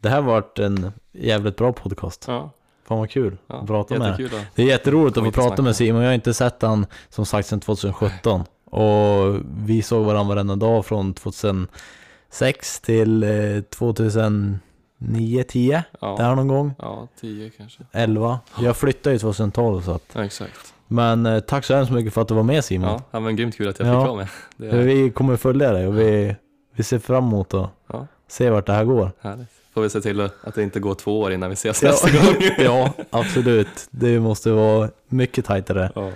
det 0.00 0.08
här 0.08 0.20
vart 0.20 0.58
en 0.58 0.92
jävligt 1.12 1.56
bra 1.56 1.72
podcast. 1.72 2.24
Ja. 2.28 2.50
Fan 2.84 2.98
vad 2.98 3.10
kul 3.10 3.36
ja, 3.46 3.60
att 3.60 3.66
prata 3.66 3.98
med 3.98 4.16
dig. 4.18 4.28
Det 4.54 4.62
är 4.62 4.66
jätteroligt 4.66 5.16
att 5.16 5.24
få 5.24 5.30
prata 5.30 5.62
med 5.62 5.76
Simon. 5.76 6.02
Jag 6.02 6.08
har 6.08 6.14
inte 6.14 6.34
sett 6.34 6.62
han 6.62 6.86
som 7.08 7.26
sagt 7.26 7.48
sedan 7.48 7.60
2017. 7.60 8.44
Och 8.64 9.36
vi 9.64 9.82
såg 9.82 10.04
varandra 10.04 10.34
varenda 10.34 10.56
dag 10.56 10.86
från 10.86 11.14
2006 11.14 12.80
till 12.80 13.22
eh, 13.22 13.60
2000 13.62 14.58
9, 14.98 15.44
10? 15.44 15.84
Ja. 16.00 16.16
Där 16.18 16.34
någon 16.34 16.48
gång? 16.48 16.74
Ja, 16.78 17.08
tio 17.20 17.50
kanske. 17.50 17.82
11? 17.92 18.40
Jag 18.60 18.76
flyttade 18.76 19.14
ju 19.14 19.18
2012 19.18 19.82
så 19.82 19.90
att... 19.90 20.02
Ja, 20.12 20.24
exakt. 20.24 20.74
Men 20.86 21.26
eh, 21.26 21.40
tack 21.40 21.64
så 21.64 21.74
hemskt 21.74 21.92
mycket 21.92 22.14
för 22.14 22.22
att 22.22 22.28
du 22.28 22.34
var 22.34 22.42
med 22.42 22.64
Simon. 22.64 23.00
Ja, 23.10 23.20
men 23.20 23.36
grymt 23.36 23.56
kul 23.56 23.68
att 23.68 23.78
jag 23.78 23.88
fick 23.88 24.08
vara 24.08 24.16
med. 24.16 24.28
Det 24.56 24.68
är... 24.68 24.82
Vi 24.82 25.10
kommer 25.10 25.36
följa 25.36 25.72
dig 25.72 25.86
och 25.86 25.98
vi, 25.98 26.36
vi 26.76 26.82
ser 26.82 26.98
fram 26.98 27.24
emot 27.24 27.54
att 27.54 27.70
ja. 27.92 28.06
se 28.28 28.50
vart 28.50 28.66
det 28.66 28.72
här 28.72 28.84
går. 28.84 29.10
Härligt. 29.20 29.48
Får 29.74 29.82
vi 29.82 29.90
se 29.90 30.00
till 30.00 30.20
att 30.20 30.54
det 30.54 30.62
inte 30.62 30.80
går 30.80 30.94
två 30.94 31.20
år 31.20 31.32
innan 31.32 31.50
vi 31.50 31.54
ses 31.54 31.82
ja. 31.82 31.88
nästa 31.88 32.10
gång. 32.10 32.42
ja, 32.58 32.92
absolut. 33.10 33.88
Det 33.90 34.20
måste 34.20 34.50
vara 34.50 34.90
mycket 35.08 35.44
tajtare. 35.44 35.90
Ja. 35.94 36.08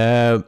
Eh, 0.00 0.40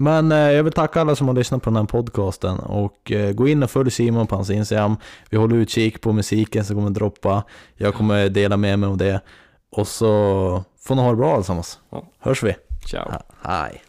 men 0.00 0.32
eh, 0.32 0.38
jag 0.38 0.64
vill 0.64 0.72
tacka 0.72 1.00
alla 1.00 1.16
som 1.16 1.28
har 1.28 1.34
lyssnat 1.34 1.62
på 1.62 1.70
den 1.70 1.76
här 1.76 1.84
podcasten 1.84 2.58
och 2.58 3.12
eh, 3.12 3.32
gå 3.32 3.48
in 3.48 3.62
och 3.62 3.70
följ 3.70 3.90
Simon 3.90 4.26
på 4.26 4.34
hans 4.34 4.50
Instagram. 4.50 4.96
Vi 5.30 5.36
håller 5.36 5.56
utkik 5.56 6.00
på 6.00 6.12
musiken 6.12 6.64
som 6.64 6.76
kommer 6.76 6.90
droppa. 6.90 7.44
Jag 7.74 7.94
kommer 7.94 8.28
dela 8.28 8.56
med 8.56 8.78
mig 8.78 8.88
av 8.88 8.96
det. 8.96 9.20
Och 9.70 9.88
så 9.88 10.64
får 10.80 10.94
ni 10.94 11.02
ha 11.02 11.10
det 11.10 11.16
bra 11.16 11.34
allesammans. 11.34 11.78
Ja. 11.90 12.04
Hörs 12.18 12.42
vi. 12.42 12.54
Ciao. 12.86 13.10
Ha, 13.10 13.22
hej. 13.42 13.82